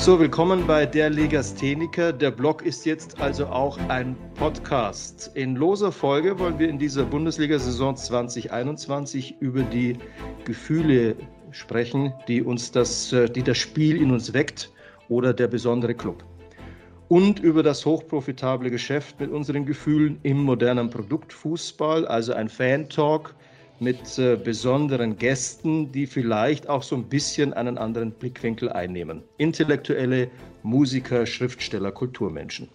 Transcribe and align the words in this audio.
So, 0.00 0.18
willkommen 0.18 0.66
bei 0.66 0.86
der 0.86 1.10
Legastheniker. 1.10 2.14
Der 2.14 2.30
Blog 2.30 2.62
ist 2.62 2.86
jetzt 2.86 3.20
also 3.20 3.44
auch 3.44 3.78
ein 3.90 4.16
Podcast. 4.32 5.30
In 5.34 5.56
loser 5.56 5.92
Folge 5.92 6.38
wollen 6.38 6.58
wir 6.58 6.70
in 6.70 6.78
dieser 6.78 7.04
Bundesliga-Saison 7.04 7.96
2021 7.96 9.36
über 9.40 9.62
die 9.62 9.98
Gefühle 10.46 11.16
sprechen, 11.50 12.14
die 12.28 12.40
uns 12.40 12.72
das, 12.72 13.12
äh, 13.12 13.28
die 13.28 13.42
das 13.42 13.58
Spiel 13.58 14.00
in 14.00 14.10
uns 14.10 14.32
weckt 14.32 14.72
oder 15.10 15.34
der 15.34 15.48
besondere 15.48 15.94
Club. 15.94 16.24
Und 17.08 17.38
über 17.38 17.62
das 17.62 17.84
hochprofitable 17.84 18.70
Geschäft 18.70 19.20
mit 19.20 19.30
unseren 19.30 19.66
Gefühlen 19.66 20.18
im 20.22 20.38
modernen 20.42 20.88
Produktfußball, 20.88 22.06
also 22.06 22.32
ein 22.32 22.48
Fan-Talk 22.48 23.34
mit 23.80 24.18
äh, 24.18 24.36
besonderen 24.36 25.16
Gästen, 25.16 25.90
die 25.90 26.06
vielleicht 26.06 26.68
auch 26.68 26.82
so 26.82 26.94
ein 26.96 27.04
bisschen 27.04 27.54
einen 27.54 27.78
anderen 27.78 28.12
Blickwinkel 28.12 28.70
einnehmen. 28.70 29.22
Intellektuelle, 29.38 30.30
Musiker, 30.62 31.24
Schriftsteller, 31.24 31.90
Kulturmenschen. 31.90 32.68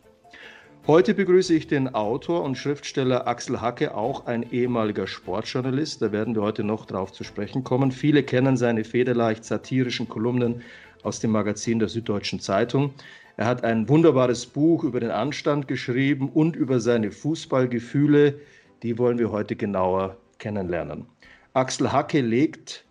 Heute 0.88 1.14
begrüße 1.14 1.54
ich 1.54 1.68
den 1.68 1.94
Autor 1.96 2.44
und 2.44 2.58
Schriftsteller 2.58 3.28
Axel 3.28 3.62
Hacke, 3.62 3.96
auch 3.96 4.26
ein 4.26 4.52
ehemaliger 4.52 5.08
Sportjournalist. 5.08 6.02
Da 6.02 6.12
werden 6.12 6.36
wir 6.36 6.42
heute 6.42 6.64
noch 6.64 6.86
drauf 6.86 7.12
zu 7.12 7.24
sprechen 7.24 7.64
kommen. 7.64 7.92
Viele 7.92 8.24
kennen 8.24 8.58
seine 8.58 8.84
federleicht 8.84 9.46
satirischen 9.46 10.10
Kolumnen 10.10 10.62
aus 11.02 11.20
dem 11.20 11.32
Magazin 11.32 11.80
der 11.80 11.88
Süddeutschen 11.88 12.40
Zeitung. 12.40 12.94
Er 13.38 13.48
hat 13.48 13.64
ein 13.64 13.90
wunderbares 13.90 14.46
Buch 14.46 14.84
über 14.84 15.00
den 15.00 15.12
Anstand 15.12 15.68
geschrieben 15.68 16.30
und 16.30 16.56
über 16.56 16.80
seine 16.80 17.12
Fußballgefühle. 17.12 18.40
Die 18.84 18.98
wollen 18.98 19.20
wir 19.20 19.32
heute 19.32 19.56
genauer 19.56 20.18
kennenlernen. 20.40 21.06
Axel 21.54 21.92
Hacke 21.92 22.22
legt 22.22 22.86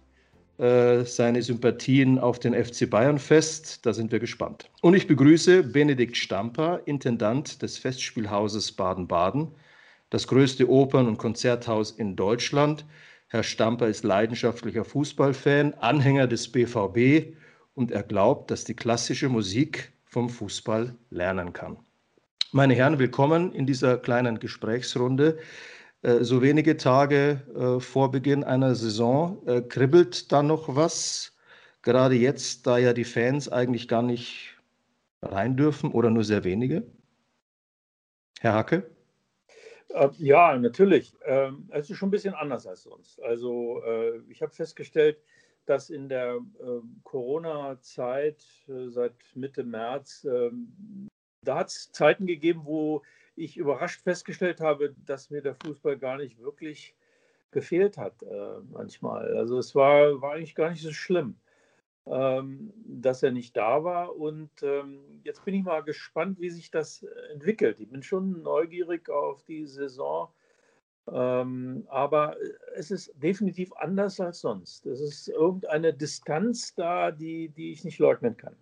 äh, 0.59 1.05
seine 1.05 1.43
Sympathien 1.43 2.19
auf 2.19 2.39
den 2.39 2.55
FC 2.55 2.89
Bayern 2.89 3.19
fest. 3.19 3.85
Da 3.85 3.93
sind 3.93 4.13
wir 4.13 4.21
gespannt. 4.21 4.71
Und 4.83 4.95
ich 4.95 5.07
begrüße 5.07 5.65
Benedikt 5.65 6.17
Stamper, 6.17 6.81
Intendant 6.85 7.61
des 7.61 7.77
Festspielhauses 7.77 8.71
Baden-Baden, 8.73 9.49
das 10.11 10.29
größte 10.29 10.71
Opern- 10.71 11.09
und 11.09 11.19
Konzerthaus 11.19 11.91
in 11.91 12.15
Deutschland. 12.15 12.87
Herr 13.29 13.43
Stamper 13.43 13.89
ist 13.89 14.05
leidenschaftlicher 14.05 14.85
Fußballfan, 14.85 15.75
Anhänger 15.75 16.29
des 16.29 16.47
BVB 16.53 17.35
und 17.75 17.91
er 17.91 18.05
glaubt, 18.05 18.53
dass 18.53 18.63
die 18.63 18.75
klassische 18.75 19.29
Musik 19.29 19.93
vom 20.05 20.29
Fußball 20.29 20.95
lernen 21.11 21.53
kann. 21.53 21.77
Meine 22.53 22.75
Herren, 22.75 23.01
willkommen 23.01 23.53
in 23.53 23.67
dieser 23.67 23.99
kleinen 23.99 24.39
Gesprächsrunde. 24.39 25.39
Äh, 26.05 26.23
so 26.23 26.43
wenige 26.43 26.77
Tage 26.77 27.41
äh, 27.57 27.81
vor 27.81 28.11
Beginn 28.11 28.45
einer 28.45 28.75
Saison. 28.75 29.43
Äh, 29.47 29.63
kribbelt 29.63 30.31
da 30.31 30.43
noch 30.43 30.77
was? 30.77 31.35
Gerade 31.83 32.15
jetzt, 32.15 32.67
da 32.67 32.79
ja 32.79 32.93
die 32.93 33.05
Fans 33.05 33.49
eigentlich 33.51 33.89
gar 33.89 34.03
nicht 34.03 34.55
rein 35.23 35.57
dürfen 35.57 35.91
oder 35.93 36.11
nur 36.11 36.25
sehr 36.25 36.45
wenige? 36.45 36.87
Herr 38.41 38.53
Hacke? 38.53 38.91
Ja, 40.19 40.59
natürlich. 40.59 41.15
Ähm, 41.25 41.69
es 41.71 41.89
ist 41.89 41.97
schon 41.97 42.09
ein 42.09 42.11
bisschen 42.11 42.35
anders 42.35 42.67
als 42.67 42.83
sonst. 42.83 43.23
Also 43.23 43.81
ich 44.29 44.43
habe 44.43 44.53
festgestellt, 44.53 45.19
dass 45.67 45.89
in 45.89 46.09
der 46.09 46.41
Corona-Zeit 47.05 48.43
seit 48.89 49.15
Mitte 49.35 49.63
März, 49.63 50.27
ähm, 50.29 51.09
da 51.43 51.59
hat 51.59 51.69
es 51.69 51.93
Zeiten 51.93 52.27
gegeben, 52.27 52.63
wo 52.65 53.03
ich 53.37 53.57
überrascht 53.57 54.03
festgestellt 54.03 54.61
habe, 54.61 54.95
dass 55.05 55.31
mir 55.31 55.43
der 55.43 55.55
Fußball 55.55 55.99
gar 55.99 56.17
nicht 56.17 56.39
wirklich 56.39 56.95
gefehlt 57.51 57.97
hat 57.97 58.23
äh, 58.23 58.61
manchmal. 58.71 59.37
Also 59.37 59.59
es 59.59 59.75
war, 59.75 60.21
war 60.21 60.35
eigentlich 60.35 60.55
gar 60.55 60.71
nicht 60.71 60.83
so 60.83 60.93
schlimm, 60.93 61.37
ähm, 62.07 62.73
dass 62.85 63.23
er 63.23 63.31
nicht 63.31 63.57
da 63.57 63.85
war. 63.85 64.17
Und 64.17 64.51
ähm, 64.63 65.21
jetzt 65.25 65.45
bin 65.45 65.55
ich 65.55 65.65
mal 65.65 65.83
gespannt, 65.83 66.41
wie 66.41 66.51
sich 66.51 66.71
das 66.71 67.05
entwickelt. 67.33 67.81
Ich 67.81 67.89
bin 67.89 68.03
schon 68.03 68.43
neugierig 68.43 69.09
auf 69.09 69.43
die 69.45 69.67
Saison. 69.67 70.29
Ähm, 71.07 71.87
aber 71.89 72.37
es 72.75 72.91
ist 72.91 73.13
definitiv 73.23 73.73
anders 73.75 74.21
als 74.21 74.41
sonst. 74.41 74.87
Es 74.87 75.01
ist 75.01 75.29
irgendeine 75.29 75.93
Distanz 75.93 76.75
da, 76.75 77.11
die, 77.11 77.51
die 77.51 77.73
ich 77.73 77.85
nicht 77.85 77.99
leugnen 77.99 78.37
kann. 78.37 78.57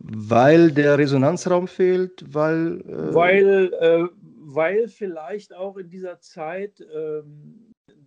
Weil 0.00 0.70
der 0.72 0.98
Resonanzraum 0.98 1.68
fehlt, 1.68 2.24
weil. 2.32 2.80
Äh 2.80 3.14
weil, 3.14 3.72
äh, 3.80 4.08
weil 4.46 4.88
vielleicht 4.88 5.54
auch 5.54 5.76
in 5.76 5.88
dieser 5.88 6.20
Zeit 6.20 6.80
äh, 6.80 7.22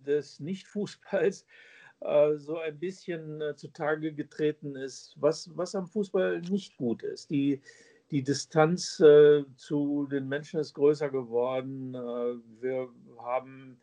des 0.06 0.40
Nicht-Fußballs 0.40 1.44
äh, 2.00 2.36
so 2.36 2.58
ein 2.58 2.78
bisschen 2.78 3.40
äh, 3.40 3.56
zutage 3.56 4.12
getreten 4.12 4.76
ist, 4.76 5.14
was, 5.18 5.50
was 5.54 5.74
am 5.74 5.86
Fußball 5.86 6.40
nicht 6.42 6.76
gut 6.76 7.02
ist. 7.02 7.30
Die, 7.30 7.60
die 8.10 8.22
Distanz 8.22 9.00
äh, 9.00 9.44
zu 9.56 10.06
den 10.06 10.28
Menschen 10.28 10.60
ist 10.60 10.74
größer 10.74 11.10
geworden. 11.10 11.92
wir 11.92 12.88
haben 13.18 13.80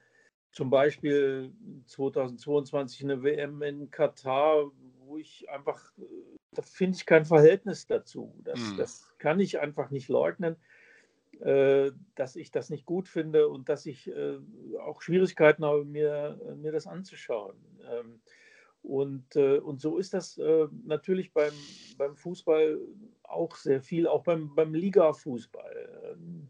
zum 0.52 0.70
Beispiel 0.70 1.52
2022 1.88 3.04
eine 3.04 3.22
WM 3.22 3.62
in 3.62 3.92
Katar, 3.92 4.72
wo 5.16 5.18
ich 5.18 5.50
einfach 5.50 5.94
da 6.56 6.62
finde 6.62 6.98
ich 6.98 7.06
kein 7.06 7.26
Verhältnis 7.26 7.88
dazu. 7.88 8.34
Das, 8.44 8.60
mhm. 8.60 8.78
das 8.78 9.10
kann 9.18 9.40
ich 9.40 9.60
einfach 9.60 9.92
nicht 9.92 10.10
leugnen, 10.10 10.56
äh, 11.42 11.92
dass 12.16 12.36
ich 12.36 12.52
das 12.52 12.70
nicht 12.70 12.86
gut 12.86 13.08
finde 13.08 13.48
und 13.48 13.70
dass 13.70 13.86
ich 13.86 14.08
äh, 14.08 14.38
auch 14.80 15.02
Schwierigkeiten 15.02 15.66
habe, 15.66 15.86
mir, 15.86 16.40
mir 16.58 16.72
das 16.72 16.88
anzuschauen. 16.88 17.56
Ähm, 17.90 18.22
und, 18.82 19.36
äh, 19.36 19.58
und 19.58 19.82
so 19.82 19.98
ist 19.98 20.14
das 20.14 20.38
äh, 20.38 20.68
natürlich 20.86 21.34
beim, 21.34 21.54
beim 21.98 22.16
Fußball 22.16 22.80
auch 23.24 23.56
sehr 23.56 23.82
viel, 23.82 24.08
auch 24.08 24.24
beim, 24.24 24.54
beim 24.56 24.74
Liga-Fußball. 24.74 26.14
Ähm, 26.14 26.48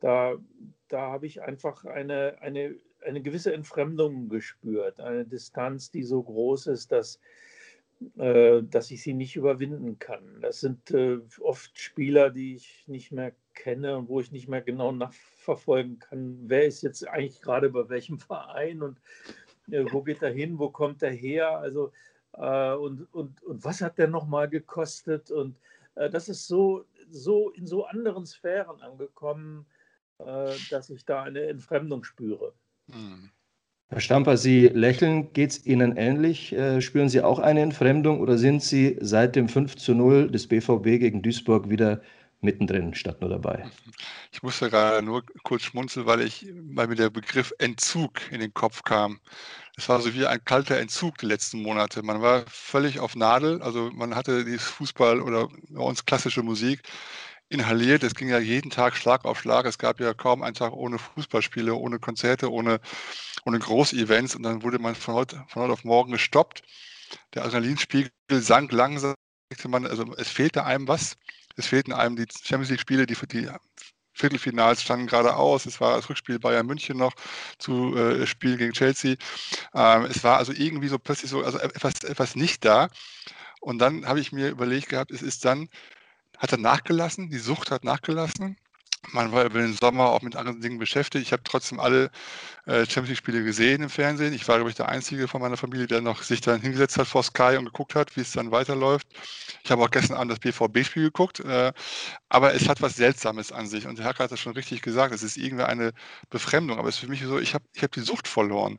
da, 0.00 0.36
da 0.88 1.00
habe 1.12 1.26
ich 1.26 1.42
einfach 1.42 1.84
eine, 1.84 2.38
eine, 2.40 2.76
eine 3.04 3.22
gewisse 3.22 3.52
Entfremdung 3.54 4.28
gespürt, 4.28 5.00
eine 5.00 5.24
Distanz, 5.24 5.90
die 5.90 6.02
so 6.02 6.22
groß 6.22 6.66
ist, 6.68 6.90
dass 6.90 7.16
äh, 7.16 7.18
dass 8.00 8.90
ich 8.90 9.02
sie 9.02 9.12
nicht 9.12 9.36
überwinden 9.36 9.98
kann. 9.98 10.40
Das 10.40 10.60
sind 10.60 10.90
äh, 10.90 11.18
oft 11.40 11.78
Spieler, 11.78 12.30
die 12.30 12.54
ich 12.54 12.84
nicht 12.88 13.12
mehr 13.12 13.32
kenne 13.54 13.98
und 13.98 14.08
wo 14.08 14.20
ich 14.20 14.32
nicht 14.32 14.48
mehr 14.48 14.62
genau 14.62 14.90
nachverfolgen 14.90 15.98
kann, 15.98 16.38
wer 16.44 16.64
ist 16.64 16.82
jetzt 16.82 17.06
eigentlich 17.06 17.42
gerade 17.42 17.68
bei 17.68 17.88
welchem 17.90 18.18
Verein 18.18 18.82
und 18.82 18.98
äh, 19.70 19.84
wo 19.90 20.02
geht 20.02 20.22
er 20.22 20.32
hin, 20.32 20.58
wo 20.58 20.70
kommt 20.70 21.02
er 21.02 21.10
her, 21.10 21.58
also 21.58 21.92
und, 22.32 23.12
und, 23.12 23.42
und 23.42 23.64
was 23.64 23.82
hat 23.82 23.98
der 23.98 24.06
nochmal 24.06 24.48
gekostet 24.48 25.32
und 25.32 25.58
das 25.96 26.28
ist 26.28 26.46
so, 26.46 26.84
so 27.10 27.50
in 27.50 27.66
so 27.66 27.86
anderen 27.86 28.24
Sphären 28.24 28.80
angekommen, 28.80 29.66
dass 30.16 30.90
ich 30.90 31.04
da 31.04 31.24
eine 31.24 31.42
Entfremdung 31.48 32.04
spüre. 32.04 32.54
Hm. 32.88 33.30
Herr 33.92 34.00
Stamper, 34.00 34.36
Sie 34.36 34.68
lächeln. 34.68 35.32
Geht 35.32 35.50
es 35.50 35.66
Ihnen 35.66 35.96
ähnlich? 35.96 36.52
Äh, 36.52 36.80
spüren 36.80 37.08
Sie 37.08 37.22
auch 37.22 37.40
eine 37.40 37.60
Entfremdung 37.60 38.20
oder 38.20 38.38
sind 38.38 38.62
Sie 38.62 38.96
seit 39.00 39.34
dem 39.34 39.48
5 39.48 39.74
zu 39.74 39.94
0 39.94 40.30
des 40.30 40.46
BVB 40.46 41.00
gegen 41.00 41.22
Duisburg 41.22 41.68
wieder 41.68 42.00
mittendrin 42.40 42.94
statt 42.94 43.20
nur 43.20 43.30
dabei? 43.30 43.68
Ich 44.30 44.44
musste 44.44 44.70
gerade 44.70 45.04
nur 45.04 45.24
kurz 45.42 45.62
schmunzeln, 45.62 46.06
weil, 46.06 46.20
ich, 46.20 46.46
weil 46.72 46.86
mir 46.86 46.94
der 46.94 47.10
Begriff 47.10 47.52
Entzug 47.58 48.30
in 48.30 48.38
den 48.38 48.54
Kopf 48.54 48.84
kam. 48.84 49.18
Es 49.76 49.88
war 49.88 50.00
so 50.00 50.14
wie 50.14 50.24
ein 50.24 50.44
kalter 50.44 50.78
Entzug 50.78 51.18
die 51.18 51.26
letzten 51.26 51.60
Monate. 51.60 52.04
Man 52.04 52.22
war 52.22 52.44
völlig 52.46 53.00
auf 53.00 53.16
Nadel. 53.16 53.60
Also 53.60 53.90
man 53.92 54.14
hatte 54.14 54.44
dieses 54.44 54.68
Fußball 54.68 55.20
oder 55.20 55.48
bei 55.68 55.82
uns 55.82 56.06
klassische 56.06 56.44
Musik 56.44 56.82
inhaliert. 57.50 58.02
Es 58.02 58.14
ging 58.14 58.28
ja 58.28 58.38
jeden 58.38 58.70
Tag 58.70 58.96
Schlag 58.96 59.24
auf 59.24 59.40
Schlag. 59.40 59.66
Es 59.66 59.76
gab 59.76 60.00
ja 60.00 60.14
kaum 60.14 60.42
einen 60.42 60.54
Tag 60.54 60.72
ohne 60.72 60.98
Fußballspiele, 60.98 61.74
ohne 61.74 61.98
Konzerte, 61.98 62.50
ohne, 62.50 62.80
ohne 63.44 63.58
Großevents. 63.58 64.36
Und 64.36 64.44
dann 64.44 64.62
wurde 64.62 64.78
man 64.78 64.94
von 64.94 65.14
heute, 65.14 65.44
von 65.48 65.62
heute 65.62 65.72
auf 65.74 65.84
morgen 65.84 66.12
gestoppt. 66.12 66.62
Der 67.34 67.44
Adrenalinspiegel 67.44 68.10
sank 68.30 68.72
langsam. 68.72 69.14
Man, 69.66 69.84
also 69.84 70.14
es 70.16 70.28
fehlte 70.28 70.64
einem 70.64 70.88
was. 70.88 71.16
Es 71.56 71.66
fehlten 71.66 71.92
einem 71.92 72.16
die 72.16 72.26
Champions 72.30 72.70
League-Spiele, 72.70 73.04
die, 73.04 73.16
die 73.26 73.48
Viertelfinals 74.12 74.82
standen 74.82 75.08
gerade 75.08 75.34
aus. 75.34 75.66
Es 75.66 75.80
war 75.80 75.96
das 75.96 76.08
Rückspiel 76.08 76.38
Bayern 76.38 76.66
München 76.66 76.96
noch 76.96 77.14
zu 77.58 77.96
äh, 77.96 78.26
Spiel 78.26 78.56
gegen 78.58 78.72
Chelsea. 78.72 79.16
Ähm, 79.74 80.04
es 80.04 80.22
war 80.22 80.38
also 80.38 80.52
irgendwie 80.52 80.88
so 80.88 80.98
plötzlich 80.98 81.30
so, 81.30 81.42
also 81.42 81.58
etwas, 81.58 82.04
etwas 82.04 82.36
nicht 82.36 82.64
da. 82.64 82.90
Und 83.60 83.78
dann 83.78 84.06
habe 84.06 84.20
ich 84.20 84.30
mir 84.30 84.50
überlegt 84.50 84.88
gehabt, 84.88 85.10
es 85.10 85.22
ist 85.22 85.44
dann, 85.44 85.68
hat 86.40 86.52
er 86.52 86.58
nachgelassen, 86.58 87.28
die 87.28 87.38
Sucht 87.38 87.70
hat 87.70 87.84
nachgelassen. 87.84 88.56
Man 89.12 89.32
war 89.32 89.44
über 89.44 89.60
den 89.60 89.72
Sommer 89.74 90.10
auch 90.10 90.22
mit 90.22 90.36
anderen 90.36 90.60
Dingen 90.60 90.78
beschäftigt. 90.78 91.26
Ich 91.26 91.32
habe 91.32 91.42
trotzdem 91.42 91.80
alle 91.80 92.10
äh, 92.66 92.84
Champions 92.84 93.08
League-Spiele 93.08 93.42
gesehen 93.42 93.82
im 93.82 93.88
Fernsehen. 93.90 94.34
Ich 94.34 94.46
war, 94.46 94.56
glaube 94.56 94.70
ich, 94.70 94.76
der 94.76 94.88
Einzige 94.88 95.26
von 95.26 95.40
meiner 95.40 95.56
Familie, 95.56 95.86
der 95.86 96.00
noch 96.02 96.22
sich 96.22 96.40
dann 96.42 96.60
hingesetzt 96.60 96.98
hat 96.98 97.08
vor 97.08 97.22
Sky 97.22 97.56
und 97.58 97.64
geguckt 97.64 97.94
hat, 97.94 98.16
wie 98.16 98.20
es 98.20 98.32
dann 98.32 98.50
weiterläuft. 98.50 99.08
Ich 99.64 99.70
habe 99.70 99.82
auch 99.82 99.90
gestern 99.90 100.16
Abend 100.16 100.32
das 100.32 100.38
BVB-Spiel 100.40 101.04
geguckt. 101.04 101.40
Äh, 101.40 101.72
aber 102.28 102.54
es 102.54 102.68
hat 102.68 102.82
was 102.82 102.94
Seltsames 102.96 103.52
an 103.52 103.66
sich. 103.66 103.86
Und 103.86 103.98
der 103.98 104.04
Hacker 104.06 104.24
hat 104.24 104.32
das 104.32 104.40
schon 104.40 104.52
richtig 104.52 104.82
gesagt. 104.82 105.14
Es 105.14 105.22
ist 105.22 105.36
irgendwie 105.36 105.64
eine 105.64 105.92
Befremdung. 106.28 106.78
Aber 106.78 106.88
es 106.88 106.96
ist 106.96 107.00
für 107.00 107.08
mich 107.08 107.22
so, 107.22 107.38
ich 107.38 107.54
habe 107.54 107.64
ich 107.72 107.82
hab 107.82 107.92
die 107.92 108.00
Sucht 108.00 108.28
verloren. 108.28 108.78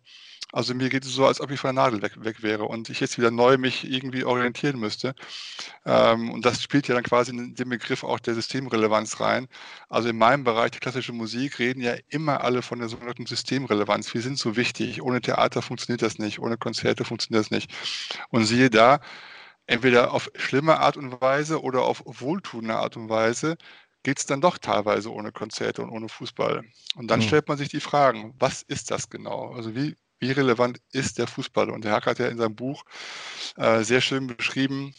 Also 0.54 0.74
mir 0.74 0.90
geht 0.90 1.06
es 1.06 1.14
so, 1.14 1.26
als 1.26 1.40
ob 1.40 1.52
ich 1.52 1.60
von 1.60 1.74
der 1.74 1.84
Nadel 1.84 2.02
weg, 2.02 2.14
weg 2.24 2.44
wäre 2.44 2.66
und 2.66 2.90
ich 2.90 3.00
jetzt 3.00 3.18
wieder 3.18 3.32
neu 3.32 3.58
mich 3.58 3.90
irgendwie 3.90 4.26
orientieren 4.26 4.80
müsste. 4.80 5.16
Ähm, 5.86 6.32
und 6.32 6.46
das 6.46 6.62
spielt 6.62 6.88
ja 6.88 6.96
dann 6.96 7.04
quasi 7.04 7.32
in 7.32 7.56
den 7.56 7.70
Begriff 7.70 8.04
auch 8.04 8.20
der 8.20 8.36
Systemrelevanz 8.36 9.20
rein. 9.22 9.48
Also 9.90 10.11
in 10.12 10.18
meinem 10.18 10.44
Bereich, 10.44 10.72
die 10.72 10.80
klassische 10.80 11.14
Musik, 11.14 11.58
reden 11.60 11.82
ja 11.82 11.96
immer 12.10 12.42
alle 12.44 12.62
von 12.62 12.80
der 12.80 12.90
sogenannten 12.90 13.26
Systemrelevanz. 13.26 14.14
Wir 14.14 14.22
sind 14.22 14.38
so 14.38 14.56
wichtig. 14.56 15.02
Ohne 15.02 15.22
Theater 15.22 15.62
funktioniert 15.62 16.02
das 16.02 16.20
nicht, 16.20 16.40
ohne 16.40 16.58
Konzerte 16.58 17.06
funktioniert 17.06 17.46
das 17.46 17.52
nicht. 17.52 17.72
Und 18.30 18.46
siehe 18.46 18.70
da, 18.70 19.00
entweder 19.68 20.14
auf 20.14 20.30
schlimme 20.36 20.80
Art 20.80 20.98
und 20.98 21.22
Weise 21.22 21.62
oder 21.62 21.84
auf 21.84 22.04
wohltuende 22.06 22.76
Art 22.76 22.98
und 22.98 23.10
Weise 23.10 23.58
geht 24.04 24.20
es 24.20 24.26
dann 24.26 24.42
doch 24.42 24.58
teilweise 24.58 25.12
ohne 25.12 25.32
Konzerte 25.32 25.82
und 25.82 25.90
ohne 25.92 26.10
Fußball. 26.10 26.64
Und 26.96 27.08
dann 27.10 27.20
mhm. 27.20 27.24
stellt 27.24 27.48
man 27.48 27.58
sich 27.58 27.70
die 27.70 27.80
Fragen, 27.80 28.34
was 28.40 28.64
ist 28.64 28.92
das 28.92 29.10
genau? 29.10 29.54
Also 29.54 29.76
wie 29.76 29.96
wie 30.20 30.32
relevant 30.32 30.80
ist 30.92 31.18
der 31.18 31.26
Fußball? 31.26 31.72
Und 31.72 31.84
der 31.84 31.94
Hack 31.94 32.06
hat 32.06 32.20
ja 32.20 32.28
in 32.28 32.38
seinem 32.38 32.56
Buch 32.56 32.84
äh, 33.58 33.84
sehr 33.84 34.02
schön 34.02 34.28
beschrieben, 34.28 34.94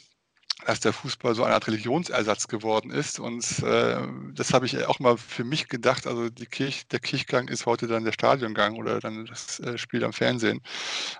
dass 0.66 0.80
der 0.80 0.92
Fußball 0.92 1.34
so 1.34 1.44
eine 1.44 1.54
Art 1.54 1.66
Religionsersatz 1.66 2.48
geworden 2.48 2.90
ist. 2.90 3.18
Und 3.18 3.44
äh, 3.60 3.96
das 4.34 4.52
habe 4.52 4.66
ich 4.66 4.86
auch 4.86 4.98
mal 4.98 5.16
für 5.16 5.44
mich 5.44 5.68
gedacht. 5.68 6.06
Also 6.06 6.28
Kirch, 6.50 6.86
der 6.88 7.00
Kirchgang 7.00 7.48
ist 7.48 7.66
heute 7.66 7.86
dann 7.86 8.04
der 8.04 8.12
Stadiongang 8.12 8.76
oder 8.76 9.00
dann 9.00 9.26
das 9.26 9.60
äh, 9.60 9.78
Spiel 9.78 10.04
am 10.04 10.12
Fernsehen. 10.12 10.60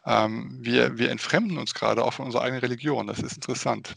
Ähm, 0.06 0.58
wir, 0.60 0.98
wir 0.98 1.10
entfremden 1.10 1.58
uns 1.58 1.74
gerade 1.74 2.04
auch 2.04 2.14
von 2.14 2.26
unserer 2.26 2.42
eigenen 2.42 2.60
Religion. 2.60 3.06
Das 3.06 3.20
ist 3.20 3.34
interessant. 3.34 3.96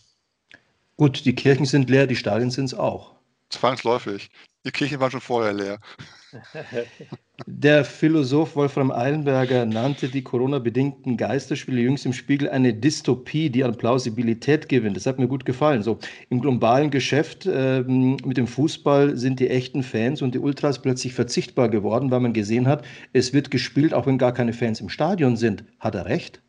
Gut, 0.97 1.25
die 1.25 1.35
Kirchen 1.35 1.65
sind 1.65 1.89
leer, 1.89 2.07
die 2.07 2.15
Stadien 2.15 2.51
sind 2.51 2.65
es 2.65 2.73
auch. 2.73 3.15
Zwangsläufig. 3.49 4.29
Die 4.65 4.71
Kirchen 4.71 4.99
waren 4.99 5.11
schon 5.11 5.21
vorher 5.21 5.53
leer. 5.53 5.79
Der 7.47 7.83
Philosoph 7.83 8.55
Wolfram 8.55 8.91
Eilenberger 8.91 9.65
nannte 9.65 10.07
die 10.09 10.23
Corona-bedingten 10.23 11.17
Geisterspiele 11.17 11.81
jüngst 11.81 12.05
im 12.05 12.13
Spiegel 12.13 12.49
eine 12.49 12.73
Dystopie, 12.73 13.49
die 13.49 13.63
an 13.63 13.77
Plausibilität 13.77 14.69
gewinnt. 14.69 14.95
Das 14.95 15.05
hat 15.05 15.19
mir 15.19 15.27
gut 15.27 15.45
gefallen. 15.45 15.83
So 15.83 15.99
im 16.29 16.41
globalen 16.41 16.91
Geschäft 16.91 17.45
äh, 17.45 17.81
mit 17.81 18.37
dem 18.37 18.47
Fußball 18.47 19.17
sind 19.17 19.39
die 19.39 19.49
echten 19.49 19.83
Fans 19.83 20.21
und 20.21 20.33
die 20.33 20.39
Ultras 20.39 20.81
plötzlich 20.81 21.13
verzichtbar 21.13 21.69
geworden, 21.69 22.11
weil 22.11 22.21
man 22.21 22.33
gesehen 22.33 22.67
hat, 22.67 22.85
es 23.13 23.33
wird 23.33 23.51
gespielt, 23.51 23.93
auch 23.93 24.07
wenn 24.07 24.17
gar 24.17 24.33
keine 24.33 24.53
Fans 24.53 24.79
im 24.79 24.89
Stadion 24.89 25.35
sind. 25.37 25.65
Hat 25.79 25.95
er 25.95 26.05
recht? 26.05 26.41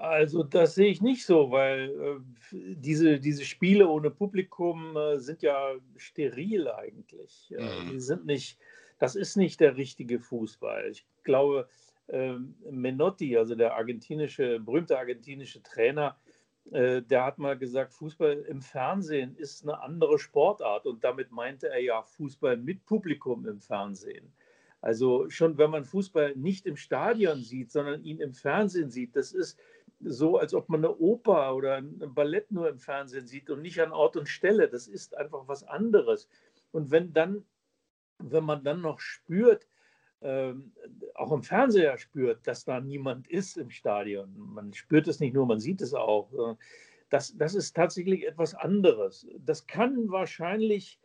Also 0.00 0.42
das 0.42 0.76
sehe 0.76 0.90
ich 0.90 1.02
nicht 1.02 1.26
so, 1.26 1.50
weil 1.50 1.90
äh, 1.90 2.20
diese, 2.52 3.20
diese 3.20 3.44
Spiele 3.44 3.86
ohne 3.86 4.10
Publikum 4.10 4.96
äh, 4.96 5.18
sind 5.18 5.42
ja 5.42 5.74
steril 5.96 6.68
eigentlich. 6.70 7.52
Mhm. 7.54 7.90
Die 7.90 8.00
sind 8.00 8.24
nicht, 8.24 8.58
das 8.98 9.14
ist 9.14 9.36
nicht 9.36 9.60
der 9.60 9.76
richtige 9.76 10.18
Fußball. 10.18 10.88
Ich 10.90 11.04
glaube, 11.22 11.68
äh, 12.06 12.32
Menotti, 12.70 13.36
also 13.36 13.54
der 13.54 13.74
argentinische, 13.74 14.58
berühmte 14.58 14.98
argentinische 14.98 15.62
Trainer, 15.62 16.16
äh, 16.72 17.02
der 17.02 17.26
hat 17.26 17.36
mal 17.36 17.58
gesagt, 17.58 17.92
Fußball 17.92 18.46
im 18.48 18.62
Fernsehen 18.62 19.36
ist 19.36 19.64
eine 19.64 19.82
andere 19.82 20.18
Sportart 20.18 20.86
und 20.86 21.04
damit 21.04 21.30
meinte 21.30 21.68
er 21.68 21.82
ja 21.82 22.02
Fußball 22.02 22.56
mit 22.56 22.86
Publikum 22.86 23.46
im 23.46 23.60
Fernsehen. 23.60 24.32
Also 24.80 25.28
schon 25.28 25.58
wenn 25.58 25.70
man 25.70 25.84
Fußball 25.84 26.36
nicht 26.36 26.64
im 26.64 26.76
Stadion 26.76 27.42
sieht, 27.42 27.70
sondern 27.70 28.02
ihn 28.02 28.18
im 28.18 28.32
Fernsehen 28.32 28.90
sieht, 28.90 29.14
das 29.14 29.32
ist 29.32 29.60
so, 30.00 30.38
als 30.38 30.54
ob 30.54 30.68
man 30.68 30.84
eine 30.84 30.96
Oper 30.96 31.54
oder 31.54 31.76
ein 31.76 32.14
Ballett 32.14 32.50
nur 32.50 32.68
im 32.68 32.78
Fernsehen 32.78 33.26
sieht 33.26 33.50
und 33.50 33.62
nicht 33.62 33.80
an 33.80 33.92
Ort 33.92 34.16
und 34.16 34.28
Stelle. 34.28 34.68
Das 34.68 34.86
ist 34.86 35.16
einfach 35.16 35.46
was 35.46 35.64
anderes. 35.64 36.28
Und 36.72 36.90
wenn 36.90 37.12
dann, 37.12 37.44
wenn 38.18 38.44
man 38.44 38.64
dann 38.64 38.80
noch 38.80 39.00
spürt, 39.00 39.66
ähm, 40.22 40.72
auch 41.14 41.32
im 41.32 41.42
Fernseher 41.42 41.96
spürt, 41.98 42.46
dass 42.46 42.64
da 42.64 42.80
niemand 42.80 43.28
ist 43.28 43.56
im 43.56 43.70
Stadion. 43.70 44.34
Man 44.36 44.72
spürt 44.72 45.08
es 45.08 45.20
nicht 45.20 45.34
nur, 45.34 45.46
man 45.46 45.60
sieht 45.60 45.80
es 45.80 45.94
auch. 45.94 46.56
Das, 47.08 47.36
das 47.36 47.54
ist 47.54 47.74
tatsächlich 47.74 48.26
etwas 48.26 48.54
anderes. 48.54 49.26
Das 49.38 49.66
kann 49.66 50.10
wahrscheinlich 50.10 50.98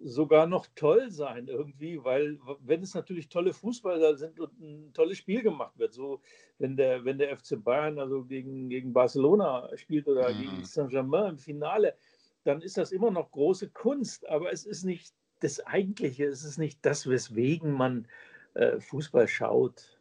sogar 0.00 0.46
noch 0.46 0.66
toll 0.74 1.10
sein 1.10 1.48
irgendwie, 1.48 2.02
weil 2.04 2.38
wenn 2.60 2.82
es 2.82 2.94
natürlich 2.94 3.28
tolle 3.28 3.52
Fußballer 3.52 4.16
sind 4.16 4.38
und 4.38 4.60
ein 4.60 4.92
tolles 4.92 5.18
Spiel 5.18 5.42
gemacht 5.42 5.76
wird, 5.78 5.92
so 5.92 6.20
wenn 6.58 6.76
der, 6.76 7.04
wenn 7.04 7.18
der 7.18 7.36
FC 7.36 7.62
Bayern 7.62 7.98
also 7.98 8.24
gegen, 8.24 8.68
gegen 8.68 8.92
Barcelona 8.92 9.68
spielt 9.76 10.06
oder 10.06 10.32
mhm. 10.32 10.38
gegen 10.38 10.64
Saint-Germain 10.64 11.30
im 11.30 11.38
Finale, 11.38 11.96
dann 12.44 12.62
ist 12.62 12.76
das 12.78 12.92
immer 12.92 13.10
noch 13.10 13.30
große 13.30 13.70
Kunst, 13.70 14.28
aber 14.28 14.52
es 14.52 14.64
ist 14.64 14.84
nicht 14.84 15.12
das 15.40 15.64
Eigentliche, 15.66 16.26
es 16.26 16.44
ist 16.44 16.58
nicht 16.58 16.78
das, 16.82 17.08
weswegen 17.08 17.72
man 17.72 18.06
äh, 18.54 18.80
Fußball 18.80 19.28
schaut. 19.28 19.98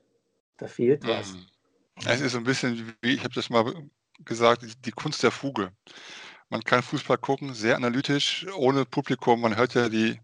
Da 0.57 0.67
fehlt 0.67 1.05
was. 1.07 1.33
Mhm. 1.33 1.45
Es 2.05 2.21
ist 2.21 2.31
so 2.33 2.39
ein 2.39 2.43
bisschen, 2.43 2.93
wie 3.01 3.13
ich 3.13 3.23
habe 3.23 3.33
das 3.33 3.49
mal 3.49 3.73
gesagt, 4.25 4.85
die 4.85 4.91
Kunst 4.91 5.23
der 5.23 5.31
Fuge. 5.31 5.71
Man 6.49 6.63
kann 6.63 6.81
Fußball 6.81 7.17
gucken, 7.17 7.53
sehr 7.53 7.75
analytisch, 7.75 8.45
ohne 8.55 8.85
Publikum. 8.85 9.41
Man 9.41 9.57
hört 9.57 9.73
ja 9.73 9.89
die, 9.89 10.19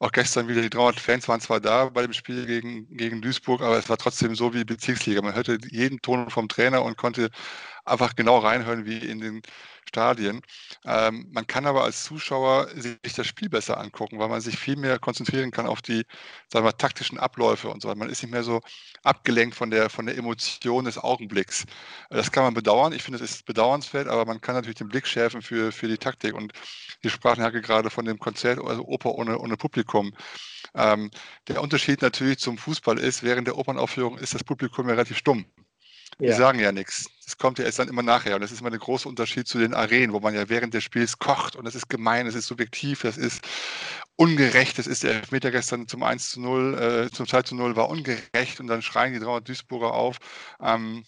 auch 0.00 0.12
gestern 0.12 0.48
wieder, 0.48 0.62
die 0.62 0.70
300 0.70 1.00
Fans 1.00 1.28
waren 1.28 1.40
zwar 1.40 1.60
da 1.60 1.86
bei 1.86 2.02
dem 2.02 2.12
Spiel 2.12 2.46
gegen, 2.46 2.86
gegen 2.96 3.22
Duisburg, 3.22 3.62
aber 3.62 3.78
es 3.78 3.88
war 3.88 3.96
trotzdem 3.98 4.34
so 4.34 4.52
wie 4.54 4.64
Bezirksliga. 4.64 5.22
Man 5.22 5.34
hörte 5.34 5.58
jeden 5.70 6.00
Ton 6.02 6.30
vom 6.30 6.48
Trainer 6.48 6.82
und 6.82 6.98
konnte 6.98 7.30
einfach 7.86 8.14
genau 8.16 8.38
reinhören 8.38 8.84
wie 8.86 8.98
in 8.98 9.20
den 9.20 9.42
Stadien. 9.88 10.42
Ähm, 10.84 11.28
man 11.30 11.46
kann 11.46 11.66
aber 11.66 11.84
als 11.84 12.04
Zuschauer 12.04 12.68
sich 12.74 13.14
das 13.14 13.26
Spiel 13.26 13.48
besser 13.48 13.78
angucken, 13.78 14.18
weil 14.18 14.28
man 14.28 14.40
sich 14.40 14.58
viel 14.58 14.76
mehr 14.76 14.98
konzentrieren 14.98 15.50
kann 15.52 15.66
auf 15.66 15.80
die 15.82 16.04
sagen 16.52 16.64
wir, 16.66 16.76
taktischen 16.76 17.18
Abläufe 17.18 17.68
und 17.68 17.82
so. 17.82 17.94
Man 17.94 18.10
ist 18.10 18.22
nicht 18.22 18.32
mehr 18.32 18.42
so 18.42 18.60
abgelenkt 19.02 19.54
von 19.56 19.70
der, 19.70 19.90
von 19.90 20.06
der 20.06 20.16
Emotion 20.16 20.84
des 20.84 20.98
Augenblicks. 20.98 21.64
Das 22.10 22.32
kann 22.32 22.44
man 22.44 22.54
bedauern. 22.54 22.92
Ich 22.92 23.02
finde, 23.02 23.22
es 23.22 23.30
ist 23.30 23.46
bedauernswert, 23.46 24.08
aber 24.08 24.24
man 24.26 24.40
kann 24.40 24.54
natürlich 24.54 24.76
den 24.78 24.88
Blick 24.88 25.06
schärfen 25.06 25.42
für, 25.42 25.72
für 25.72 25.88
die 25.88 25.98
Taktik. 25.98 26.34
Und 26.34 26.52
wir 27.00 27.10
sprachen 27.10 27.40
ja 27.42 27.50
gerade 27.50 27.90
von 27.90 28.04
dem 28.04 28.18
Konzert, 28.18 28.58
also 28.60 28.82
Oper 28.86 29.12
ohne, 29.14 29.38
ohne 29.38 29.56
Publikum. 29.56 30.12
Ähm, 30.74 31.10
der 31.48 31.62
Unterschied 31.62 32.02
natürlich 32.02 32.38
zum 32.38 32.58
Fußball 32.58 32.98
ist, 32.98 33.22
während 33.22 33.46
der 33.48 33.56
Opernaufführung 33.58 34.18
ist 34.18 34.34
das 34.34 34.44
Publikum 34.44 34.86
ja 34.88 34.94
relativ 34.94 35.18
stumm. 35.18 35.46
Die 36.18 36.26
ja. 36.26 36.36
sagen 36.36 36.58
ja 36.58 36.72
nichts. 36.72 37.10
Das 37.24 37.36
kommt 37.36 37.58
ja 37.58 37.64
erst 37.64 37.78
dann 37.78 37.88
immer 37.88 38.02
nachher. 38.02 38.36
Und 38.36 38.40
das 38.40 38.52
ist 38.52 38.60
immer 38.60 38.70
der 38.70 38.78
große 38.78 39.08
Unterschied 39.08 39.46
zu 39.46 39.58
den 39.58 39.74
Arenen, 39.74 40.12
wo 40.12 40.20
man 40.20 40.34
ja 40.34 40.48
während 40.48 40.72
des 40.72 40.84
Spiels 40.84 41.18
kocht. 41.18 41.56
Und 41.56 41.64
das 41.64 41.74
ist 41.74 41.88
gemein, 41.88 42.26
das 42.26 42.34
ist 42.34 42.46
subjektiv, 42.46 43.02
das 43.02 43.18
ist 43.18 43.46
ungerecht. 44.16 44.78
Das 44.78 44.86
ist 44.86 45.02
der 45.02 45.14
Elfmeter 45.14 45.50
gestern 45.50 45.88
zum 45.88 46.02
1 46.02 46.30
zu 46.30 46.40
0, 46.40 47.08
äh, 47.08 47.10
zum 47.10 47.26
2 47.26 47.42
zu 47.42 47.54
0 47.54 47.76
war 47.76 47.90
ungerecht. 47.90 48.60
Und 48.60 48.68
dann 48.68 48.80
schreien 48.80 49.12
die 49.12 49.20
300 49.20 49.46
Duisburger 49.46 49.92
auf. 49.92 50.16
Ähm, 50.60 51.04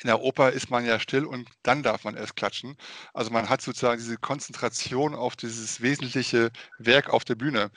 in 0.00 0.08
der 0.08 0.20
Oper 0.20 0.50
ist 0.52 0.70
man 0.70 0.84
ja 0.84 0.98
still 0.98 1.24
und 1.24 1.48
dann 1.62 1.82
darf 1.82 2.04
man 2.04 2.16
erst 2.16 2.36
klatschen. 2.36 2.76
Also 3.14 3.30
man 3.30 3.48
hat 3.48 3.62
sozusagen 3.62 4.00
diese 4.00 4.16
Konzentration 4.16 5.14
auf 5.14 5.36
dieses 5.36 5.80
wesentliche 5.80 6.50
Werk 6.78 7.10
auf 7.10 7.24
der 7.24 7.36
Bühne 7.36 7.70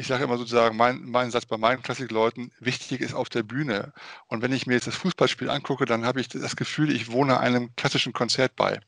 ich 0.00 0.06
sage 0.06 0.24
immer 0.24 0.38
sozusagen, 0.38 0.76
mein, 0.78 1.04
mein 1.04 1.30
Satz 1.30 1.44
bei 1.44 1.58
meinen 1.58 1.82
Klassikleuten, 1.82 2.52
wichtig 2.58 3.02
ist 3.02 3.12
auf 3.12 3.28
der 3.28 3.42
Bühne. 3.42 3.92
Und 4.28 4.40
wenn 4.40 4.52
ich 4.52 4.66
mir 4.66 4.74
jetzt 4.74 4.86
das 4.86 4.96
Fußballspiel 4.96 5.50
angucke, 5.50 5.84
dann 5.84 6.06
habe 6.06 6.20
ich 6.22 6.28
das 6.28 6.56
Gefühl, 6.56 6.90
ich 6.90 7.12
wohne 7.12 7.38
einem 7.38 7.76
klassischen 7.76 8.14
Konzert 8.14 8.56
bei. 8.56 8.80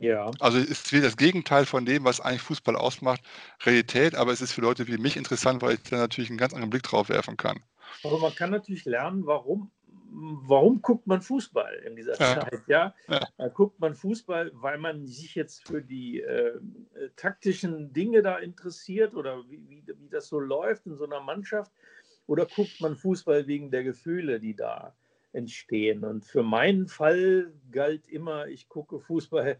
Ja. 0.00 0.30
Also 0.40 0.58
es 0.58 0.90
ist 0.90 0.92
das 0.92 1.18
Gegenteil 1.18 1.66
von 1.66 1.84
dem, 1.84 2.04
was 2.04 2.22
eigentlich 2.22 2.40
Fußball 2.40 2.74
ausmacht, 2.74 3.20
Realität, 3.64 4.14
aber 4.14 4.32
es 4.32 4.40
ist 4.40 4.52
für 4.52 4.62
Leute 4.62 4.86
wie 4.88 4.96
mich 4.96 5.18
interessant, 5.18 5.60
weil 5.60 5.74
ich 5.74 5.82
da 5.82 5.98
natürlich 5.98 6.30
einen 6.30 6.38
ganz 6.38 6.54
anderen 6.54 6.70
Blick 6.70 6.84
drauf 6.84 7.10
werfen 7.10 7.36
kann. 7.36 7.62
Aber 8.02 8.18
man 8.18 8.34
kann 8.34 8.50
natürlich 8.50 8.86
lernen, 8.86 9.26
warum 9.26 9.70
warum 10.14 10.80
guckt 10.80 11.06
man 11.06 11.20
Fußball 11.20 11.82
in 11.86 11.96
dieser 11.96 12.18
ja. 12.20 12.40
Zeit? 12.40 12.62
Ja? 12.66 12.94
da 13.36 13.48
guckt 13.48 13.80
man 13.80 13.94
Fußball, 13.94 14.50
weil 14.54 14.78
man 14.78 15.06
sich 15.06 15.34
jetzt 15.34 15.66
für 15.66 15.82
die 15.82 16.20
äh, 16.20 16.60
taktischen 17.16 17.92
Dinge 17.92 18.22
da 18.22 18.38
interessiert 18.38 19.14
oder 19.14 19.42
wie, 19.48 19.68
wie, 19.68 19.84
wie 19.98 20.08
das 20.08 20.28
so 20.28 20.38
läuft 20.38 20.86
in 20.86 20.96
so 20.96 21.04
einer 21.04 21.20
Mannschaft, 21.20 21.72
oder 22.26 22.46
guckt 22.46 22.80
man 22.80 22.96
Fußball 22.96 23.46
wegen 23.46 23.70
der 23.70 23.84
Gefühle, 23.84 24.40
die 24.40 24.56
da 24.56 24.96
entstehen? 25.32 26.04
Und 26.04 26.24
für 26.24 26.42
meinen 26.42 26.88
Fall 26.88 27.52
galt 27.70 28.08
immer, 28.08 28.46
ich 28.46 28.68
gucke 28.68 28.98
Fußball 28.98 29.58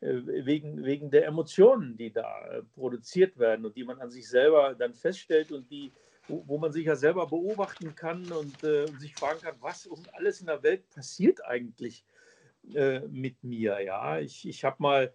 wegen, 0.00 0.84
wegen 0.84 1.10
der 1.10 1.26
Emotionen, 1.26 1.96
die 1.96 2.12
da 2.12 2.62
produziert 2.74 3.38
werden 3.38 3.66
und 3.66 3.76
die 3.76 3.84
man 3.84 4.00
an 4.00 4.10
sich 4.10 4.28
selber 4.28 4.74
dann 4.74 4.94
feststellt 4.94 5.50
und 5.50 5.70
die, 5.70 5.92
wo, 6.28 6.44
wo 6.46 6.58
man 6.58 6.72
sich 6.72 6.86
ja 6.86 6.96
selber 6.96 7.26
beobachten 7.26 7.94
kann 7.94 8.30
und, 8.30 8.62
äh, 8.62 8.86
sich 8.98 9.14
fragen 9.14 9.40
kann, 9.40 9.56
was 9.60 9.86
um 9.86 10.02
alles 10.12 10.40
in 10.40 10.46
der 10.46 10.62
Welt 10.62 10.88
passiert 10.90 11.44
eigentlich 11.44 12.04
äh, 12.74 13.00
mit 13.08 13.42
mir. 13.42 13.80
Ja, 13.80 14.18
ich, 14.18 14.46
ich 14.46 14.64
habe 14.64 14.76
mal 14.78 15.12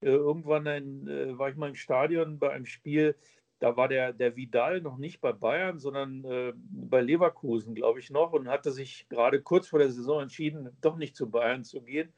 äh, 0.00 0.06
irgendwann 0.06 0.66
ein, 0.66 1.08
äh, 1.08 1.38
war 1.38 1.50
ich 1.50 1.56
mal 1.56 1.68
im 1.68 1.74
Stadion 1.74 2.38
bei 2.38 2.50
einem 2.50 2.66
Spiel, 2.66 3.16
da 3.58 3.76
war 3.76 3.86
der, 3.86 4.12
der 4.12 4.34
Vidal 4.34 4.80
noch 4.80 4.98
nicht 4.98 5.20
bei 5.20 5.32
Bayern, 5.32 5.78
sondern 5.78 6.24
äh, 6.24 6.52
bei 6.56 7.00
Leverkusen, 7.00 7.76
glaube 7.76 8.00
ich, 8.00 8.10
noch 8.10 8.32
und 8.32 8.48
hatte 8.48 8.72
sich 8.72 9.08
gerade 9.08 9.40
kurz 9.40 9.68
vor 9.68 9.78
der 9.78 9.92
Saison 9.92 10.22
entschieden, 10.22 10.76
doch 10.80 10.96
nicht 10.96 11.14
zu 11.14 11.30
Bayern 11.30 11.62
zu 11.62 11.80
gehen. 11.80 12.12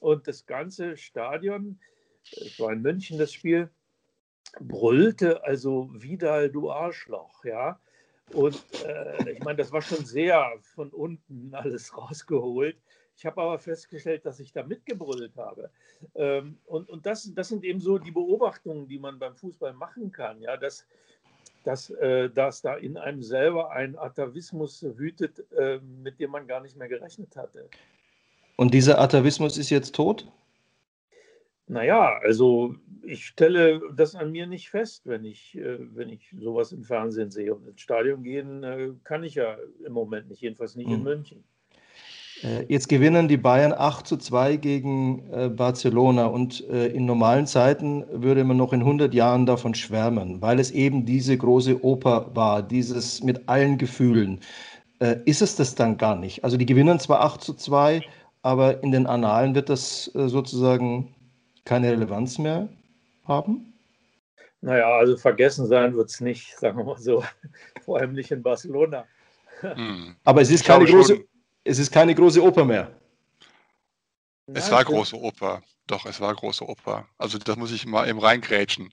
Und 0.00 0.28
das 0.28 0.46
ganze 0.46 0.96
Stadion, 0.96 1.78
es 2.32 2.58
war 2.58 2.72
in 2.72 2.80
München 2.80 3.18
das 3.18 3.34
Spiel, 3.34 3.70
brüllte 4.60 5.44
also 5.44 5.90
Vidal, 5.92 6.50
du 6.50 6.70
Arschloch, 6.70 7.44
ja. 7.44 7.78
Und 8.32 8.62
äh, 8.84 9.32
ich 9.32 9.42
meine, 9.42 9.56
das 9.56 9.72
war 9.72 9.80
schon 9.82 10.04
sehr 10.04 10.52
von 10.74 10.90
unten 10.90 11.50
alles 11.54 11.96
rausgeholt. 11.96 12.76
Ich 13.16 13.26
habe 13.26 13.42
aber 13.42 13.58
festgestellt, 13.58 14.24
dass 14.26 14.38
ich 14.38 14.52
da 14.52 14.62
mitgebrüllt 14.62 15.36
habe. 15.36 15.70
Ähm, 16.14 16.58
und 16.66 16.88
und 16.88 17.04
das, 17.04 17.32
das 17.34 17.48
sind 17.48 17.64
eben 17.64 17.80
so 17.80 17.98
die 17.98 18.12
Beobachtungen, 18.12 18.86
die 18.86 18.98
man 18.98 19.18
beim 19.18 19.34
Fußball 19.34 19.72
machen 19.72 20.12
kann. 20.12 20.40
Ja, 20.40 20.56
dass, 20.56 20.86
dass, 21.64 21.90
äh, 21.90 22.30
dass 22.30 22.62
da 22.62 22.76
in 22.76 22.96
einem 22.96 23.22
selber 23.22 23.72
ein 23.72 23.98
Atavismus 23.98 24.84
wütet, 24.96 25.44
äh, 25.52 25.80
mit 25.80 26.20
dem 26.20 26.30
man 26.30 26.46
gar 26.46 26.60
nicht 26.60 26.76
mehr 26.76 26.88
gerechnet 26.88 27.34
hatte. 27.36 27.68
Und 28.56 28.72
dieser 28.72 29.00
Atavismus 29.00 29.58
ist 29.58 29.70
jetzt 29.70 29.94
tot? 29.94 30.30
Naja, 31.68 32.18
also 32.22 32.74
ich 33.02 33.26
stelle 33.26 33.80
das 33.94 34.14
an 34.14 34.32
mir 34.32 34.46
nicht 34.46 34.70
fest, 34.70 35.02
wenn 35.06 35.24
ich, 35.24 35.56
äh, 35.56 35.78
wenn 35.94 36.08
ich 36.08 36.34
sowas 36.40 36.72
im 36.72 36.82
Fernsehen 36.82 37.30
sehe. 37.30 37.54
Und 37.54 37.66
ins 37.68 37.80
Stadion 37.80 38.22
gehen 38.22 38.62
äh, 38.64 38.90
kann 39.04 39.22
ich 39.22 39.34
ja 39.34 39.56
im 39.84 39.92
Moment 39.92 40.28
nicht, 40.28 40.40
jedenfalls 40.40 40.76
nicht 40.76 40.88
mhm. 40.88 40.94
in 40.94 41.02
München. 41.02 41.44
Äh, 42.42 42.64
jetzt 42.68 42.88
gewinnen 42.88 43.28
die 43.28 43.36
Bayern 43.36 43.74
8 43.76 44.06
zu 44.06 44.16
2 44.16 44.56
gegen 44.56 45.28
äh, 45.32 45.48
Barcelona 45.48 46.26
und 46.26 46.66
äh, 46.68 46.86
in 46.86 47.04
normalen 47.04 47.46
Zeiten 47.46 48.04
würde 48.10 48.44
man 48.44 48.56
noch 48.56 48.72
in 48.72 48.80
100 48.80 49.12
Jahren 49.12 49.46
davon 49.46 49.74
schwärmen, 49.74 50.40
weil 50.40 50.60
es 50.60 50.70
eben 50.70 51.04
diese 51.04 51.36
große 51.36 51.82
Oper 51.84 52.30
war, 52.34 52.62
dieses 52.62 53.22
mit 53.22 53.48
allen 53.48 53.78
Gefühlen. 53.78 54.40
Ist 55.26 55.42
es 55.42 55.54
das 55.54 55.76
dann 55.76 55.96
gar 55.96 56.16
nicht? 56.16 56.42
Also 56.42 56.56
die 56.56 56.66
gewinnen 56.66 56.98
zwar 56.98 57.20
8 57.20 57.40
zu 57.40 57.54
2, 57.54 58.02
aber 58.42 58.82
in 58.82 58.90
den 58.90 59.06
Annalen 59.06 59.54
wird 59.54 59.68
das 59.68 60.06
sozusagen 60.06 61.14
keine 61.68 61.92
Relevanz 61.92 62.38
mehr 62.38 62.66
haben? 63.24 63.74
Naja, 64.62 64.88
also 64.88 65.16
vergessen 65.16 65.66
sein 65.66 65.94
wird 65.94 66.08
es 66.08 66.20
nicht, 66.20 66.58
sagen 66.58 66.78
wir 66.78 66.84
mal 66.84 66.98
so, 66.98 67.22
vor 67.84 67.98
allem 67.98 68.14
nicht 68.14 68.30
in 68.30 68.42
Barcelona. 68.42 69.04
Hm. 69.60 70.16
Aber 70.24 70.40
es 70.40 70.50
ist 70.50 70.64
keine 70.64 70.86
große, 70.86 71.16
schon, 71.16 71.24
es 71.64 71.78
ist 71.78 71.92
keine 71.92 72.14
große 72.14 72.42
Oper 72.42 72.64
mehr. 72.64 72.90
Es 74.46 74.70
war 74.70 74.82
große 74.82 75.16
Oper. 75.16 75.62
Doch, 75.86 76.06
es 76.06 76.20
war 76.20 76.34
große 76.34 76.66
Oper. 76.66 77.06
Also 77.18 77.38
da 77.38 77.54
muss 77.54 77.70
ich 77.70 77.84
mal 77.86 78.08
eben 78.08 78.18
reingrätschen. 78.18 78.92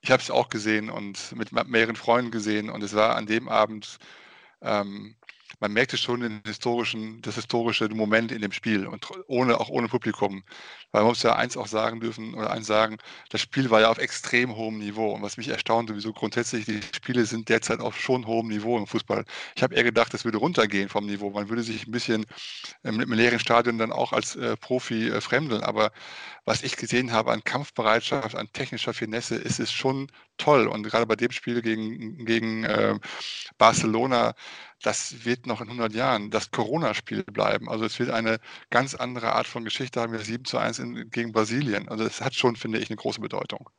Ich 0.00 0.10
habe 0.10 0.22
es 0.22 0.30
auch 0.30 0.48
gesehen 0.48 0.88
und 0.88 1.34
mit 1.36 1.52
mehreren 1.68 1.96
Freunden 1.96 2.30
gesehen 2.30 2.70
und 2.70 2.82
es 2.82 2.94
war 2.94 3.16
an 3.16 3.26
dem 3.26 3.48
Abend 3.48 3.98
ähm, 4.62 5.14
man 5.64 5.72
merkte 5.72 5.96
schon 5.96 6.20
den 6.20 6.42
historischen, 6.44 7.22
das 7.22 7.36
historische 7.36 7.88
Moment 7.88 8.30
in 8.32 8.42
dem 8.42 8.52
Spiel 8.52 8.86
und 8.86 9.08
ohne, 9.28 9.58
auch 9.58 9.70
ohne 9.70 9.88
Publikum. 9.88 10.44
Weil 10.92 11.00
man 11.00 11.08
muss 11.08 11.22
ja 11.22 11.36
eins 11.36 11.56
auch 11.56 11.68
sagen 11.68 12.00
dürfen 12.00 12.34
oder 12.34 12.50
eins 12.50 12.66
sagen, 12.66 12.98
das 13.30 13.40
Spiel 13.40 13.70
war 13.70 13.80
ja 13.80 13.88
auf 13.88 13.96
extrem 13.96 14.56
hohem 14.56 14.78
Niveau. 14.78 15.14
Und 15.14 15.22
was 15.22 15.38
mich 15.38 15.48
erstaunt, 15.48 15.88
sowieso 15.88 16.12
grundsätzlich, 16.12 16.66
die 16.66 16.80
Spiele 16.94 17.24
sind 17.24 17.48
derzeit 17.48 17.80
auf 17.80 17.98
schon 17.98 18.26
hohem 18.26 18.48
Niveau 18.48 18.76
im 18.76 18.86
Fußball. 18.86 19.24
Ich 19.56 19.62
habe 19.62 19.74
eher 19.74 19.84
gedacht, 19.84 20.12
das 20.12 20.26
würde 20.26 20.36
runtergehen 20.36 20.90
vom 20.90 21.06
Niveau. 21.06 21.30
Man 21.30 21.48
würde 21.48 21.62
sich 21.62 21.86
ein 21.86 21.92
bisschen 21.92 22.26
im, 22.82 23.00
im 23.00 23.12
leeren 23.14 23.38
Stadion 23.38 23.78
dann 23.78 23.90
auch 23.90 24.12
als 24.12 24.36
äh, 24.36 24.58
Profi 24.58 25.08
äh, 25.08 25.22
fremdeln. 25.22 25.62
Aber 25.62 25.92
was 26.44 26.62
ich 26.62 26.76
gesehen 26.76 27.10
habe 27.10 27.32
an 27.32 27.42
Kampfbereitschaft, 27.42 28.36
an 28.36 28.52
technischer 28.52 28.92
Finesse, 28.92 29.36
ist 29.36 29.60
es 29.60 29.72
schon 29.72 30.12
toll. 30.36 30.66
Und 30.66 30.82
gerade 30.82 31.06
bei 31.06 31.16
dem 31.16 31.30
Spiel 31.30 31.62
gegen, 31.62 32.24
gegen 32.24 32.64
äh, 32.64 32.94
Barcelona, 33.58 34.34
das 34.82 35.24
wird 35.24 35.46
noch 35.46 35.60
in 35.60 35.68
100 35.68 35.94
Jahren 35.94 36.30
das 36.30 36.50
Corona-Spiel 36.50 37.24
bleiben. 37.24 37.68
Also 37.68 37.84
es 37.84 37.98
wird 37.98 38.10
eine 38.10 38.38
ganz 38.70 38.94
andere 38.94 39.32
Art 39.34 39.46
von 39.46 39.64
Geschichte 39.64 40.00
haben, 40.00 40.12
wie 40.12 40.22
7 40.22 40.44
zu 40.44 40.58
1 40.58 40.78
in, 40.78 41.10
gegen 41.10 41.32
Brasilien. 41.32 41.88
Also 41.88 42.04
es 42.04 42.20
hat 42.20 42.34
schon, 42.34 42.56
finde 42.56 42.78
ich, 42.78 42.90
eine 42.90 42.96
große 42.96 43.20
Bedeutung. 43.20 43.70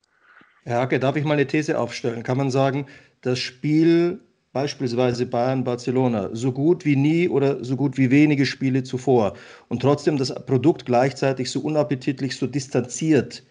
Herr 0.63 0.79
Hacke, 0.79 0.99
darf 0.99 1.15
ich 1.15 1.25
mal 1.25 1.33
eine 1.33 1.45
These 1.45 1.79
aufstellen? 1.79 2.23
Kann 2.23 2.37
man 2.37 2.49
sagen, 2.49 2.87
das 3.21 3.39
Spiel 3.39 4.19
beispielsweise 4.51 5.25
Bayern-Barcelona, 5.25 6.29
so 6.33 6.51
gut 6.51 6.85
wie 6.85 6.95
nie 6.95 7.27
oder 7.27 7.63
so 7.63 7.75
gut 7.75 7.97
wie 7.97 8.09
wenige 8.09 8.45
Spiele 8.45 8.83
zuvor 8.83 9.33
und 9.67 9.81
trotzdem 9.81 10.17
das 10.17 10.33
Produkt 10.45 10.85
gleichzeitig 10.85 11.51
so 11.51 11.59
unappetitlich, 11.59 12.37
so 12.37 12.47
distanziert 12.47 13.43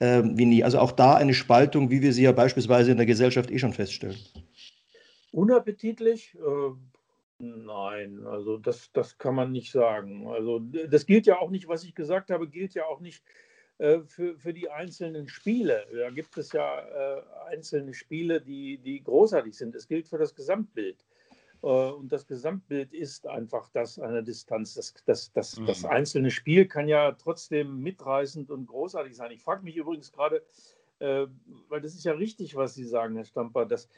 äh, 0.00 0.22
wie 0.24 0.46
nie. 0.46 0.64
Also 0.64 0.78
auch 0.80 0.92
da 0.92 1.14
eine 1.14 1.34
Spaltung, 1.34 1.90
wie 1.90 2.02
wir 2.02 2.12
sie 2.12 2.24
ja 2.24 2.32
beispielsweise 2.32 2.90
in 2.90 2.96
der 2.96 3.06
Gesellschaft 3.06 3.50
eh 3.50 3.58
schon 3.58 3.72
feststellen. 3.72 4.18
Unappetitlich? 5.30 6.34
Äh, 6.34 6.72
nein, 7.38 8.26
also 8.26 8.58
das, 8.58 8.90
das 8.92 9.16
kann 9.18 9.36
man 9.36 9.52
nicht 9.52 9.70
sagen. 9.70 10.26
Also 10.26 10.58
das 10.58 11.06
gilt 11.06 11.26
ja 11.26 11.38
auch 11.38 11.50
nicht, 11.50 11.68
was 11.68 11.84
ich 11.84 11.94
gesagt 11.94 12.30
habe, 12.30 12.48
gilt 12.48 12.74
ja 12.74 12.86
auch 12.86 13.00
nicht 13.00 13.22
äh, 13.78 14.00
für, 14.00 14.36
für 14.36 14.52
die 14.52 14.70
einzelnen 14.70 15.28
Spiele. 15.28 15.86
Da 15.92 16.10
gibt 16.10 16.36
es 16.36 16.52
ja 16.52 16.80
äh, 16.80 17.22
einzelne 17.48 17.94
Spiele, 17.94 18.40
die, 18.40 18.78
die 18.78 19.02
großartig 19.02 19.56
sind. 19.56 19.74
Es 19.74 19.86
gilt 19.86 20.08
für 20.08 20.18
das 20.18 20.34
Gesamtbild. 20.34 21.04
Äh, 21.62 21.66
und 21.66 22.10
das 22.10 22.26
Gesamtbild 22.26 22.92
ist 22.92 23.26
einfach 23.26 23.68
das 23.70 23.98
eine 23.98 24.22
Distanz. 24.22 24.74
Das, 24.74 24.94
das, 25.04 25.32
das, 25.32 25.58
mhm. 25.58 25.66
das 25.66 25.84
einzelne 25.84 26.30
Spiel 26.30 26.66
kann 26.66 26.88
ja 26.88 27.12
trotzdem 27.12 27.80
mitreißend 27.80 28.50
und 28.50 28.66
großartig 28.66 29.16
sein. 29.16 29.30
Ich 29.30 29.42
frage 29.42 29.64
mich 29.64 29.76
übrigens 29.76 30.12
gerade, 30.12 30.42
äh, 30.98 31.26
weil 31.68 31.80
das 31.80 31.94
ist 31.94 32.04
ja 32.04 32.12
richtig, 32.12 32.56
was 32.56 32.74
Sie 32.74 32.84
sagen, 32.84 33.14
Herr 33.16 33.24
Stamper, 33.24 33.66
dass 33.66 33.88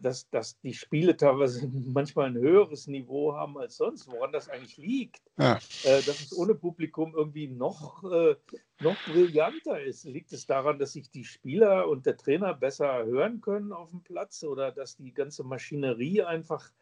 dass, 0.00 0.28
dass 0.30 0.58
die 0.60 0.72
Spiele 0.72 1.16
teilweise 1.16 1.68
manchmal 1.72 2.26
ein 2.26 2.36
höheres 2.36 2.86
Niveau 2.86 3.34
haben 3.34 3.58
als 3.58 3.76
sonst, 3.76 4.08
woran 4.08 4.32
das 4.32 4.48
eigentlich 4.48 4.76
liegt. 4.76 5.22
Ja. 5.38 5.56
Äh, 5.84 6.02
dass 6.02 6.20
es 6.20 6.36
ohne 6.36 6.54
Publikum 6.54 7.14
irgendwie 7.14 7.48
noch, 7.48 8.02
äh, 8.04 8.36
noch 8.80 8.96
brillanter 9.06 9.80
ist. 9.80 10.04
Liegt 10.04 10.32
es 10.32 10.46
daran, 10.46 10.78
dass 10.78 10.92
sich 10.92 11.10
die 11.10 11.24
Spieler 11.24 11.88
und 11.88 12.06
der 12.06 12.16
Trainer 12.16 12.54
besser 12.54 13.04
hören 13.04 13.40
können 13.40 13.72
auf 13.72 13.90
dem 13.90 14.02
Platz 14.02 14.42
oder 14.42 14.72
dass 14.72 14.96
die 14.96 15.12
ganze 15.12 15.44
Maschinerie 15.44 16.22
einfach 16.22 16.72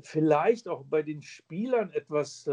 vielleicht 0.00 0.68
auch 0.68 0.84
bei 0.84 1.02
den 1.02 1.22
Spielern 1.22 1.90
etwas 1.92 2.46